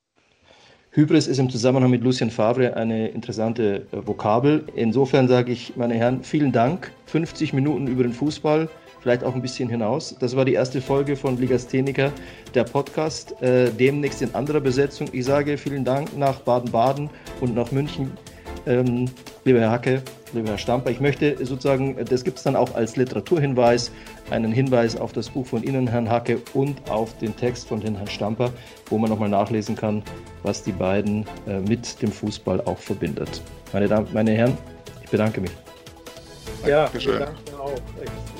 Hybris 0.93 1.29
ist 1.29 1.39
im 1.39 1.49
Zusammenhang 1.49 1.89
mit 1.93 2.03
Lucien 2.03 2.33
Favre 2.33 2.75
eine 2.75 3.11
interessante 3.11 3.87
äh, 3.93 4.05
Vokabel. 4.05 4.65
Insofern 4.75 5.29
sage 5.29 5.53
ich, 5.53 5.77
meine 5.77 5.95
Herren, 5.95 6.25
vielen 6.25 6.51
Dank. 6.51 6.91
50 7.07 7.53
Minuten 7.53 7.87
über 7.87 8.03
den 8.03 8.13
Fußball, 8.13 8.69
vielleicht 9.01 9.25
auch 9.25 9.35
ein 9.35 9.43
bisschen 9.43 9.69
hinaus. 9.69 10.15
Das 10.19 10.37
war 10.37 10.45
die 10.45 10.55
erste 10.55 10.81
Folge 10.81 11.17
von 11.17 11.39
Ligastheniker, 11.39 12.13
der 12.55 12.65
Podcast. 12.65 13.41
Äh, 13.43 13.71
demnächst 13.71 14.23
in 14.23 14.35
anderer 14.35 14.61
Besetzung. 14.61 15.09
Ich 15.13 15.25
sage 15.25 15.57
vielen 15.57 15.85
Dank 15.85 16.17
nach 16.17 16.41
Baden-Baden 16.41 17.11
und 17.41 17.55
nach 17.55 17.71
München. 17.73 18.13
Ähm, 18.67 19.07
lieber 19.45 19.61
Herr 19.61 19.71
Hacke, 19.71 20.03
lieber 20.35 20.51
Herr 20.51 20.59
Stamper, 20.59 20.91
ich 20.91 21.01
möchte 21.01 21.37
sozusagen, 21.39 21.97
das 22.05 22.25
gibt 22.25 22.39
es 22.39 22.45
dann 22.45 22.57
auch 22.57 22.75
als 22.75 22.97
Literaturhinweis, 22.97 23.91
einen 24.31 24.53
Hinweis 24.53 24.97
auf 24.97 25.13
das 25.13 25.31
Buch 25.31 25.47
von 25.47 25.63
Ihnen, 25.63 25.87
Herrn 25.87 26.11
Hacke, 26.11 26.41
und 26.53 26.91
auf 26.91 27.17
den 27.19 27.35
Text 27.37 27.69
von 27.69 27.81
Herrn 27.81 28.07
Stamper, 28.07 28.53
wo 28.91 28.99
man 28.99 29.11
nochmal 29.11 29.31
nachlesen 29.31 29.77
kann, 29.77 30.03
was 30.43 30.63
die 30.63 30.73
beiden 30.73 31.25
äh, 31.47 31.61
mit 31.61 32.01
dem 32.03 32.13
Fußball 32.13 32.61
auch 32.63 32.79
verbindet. 32.79 33.41
Meine 33.73 33.89
Damen, 33.89 34.07
meine 34.13 34.33
Herren, 34.33 34.57
ich 35.03 35.11
bedanke 35.11 35.41
mich. 35.41 35.53
Ja, 36.67 36.85
Dankeschön. 36.85 37.21
danke 37.21 37.59
auch. 37.59 38.40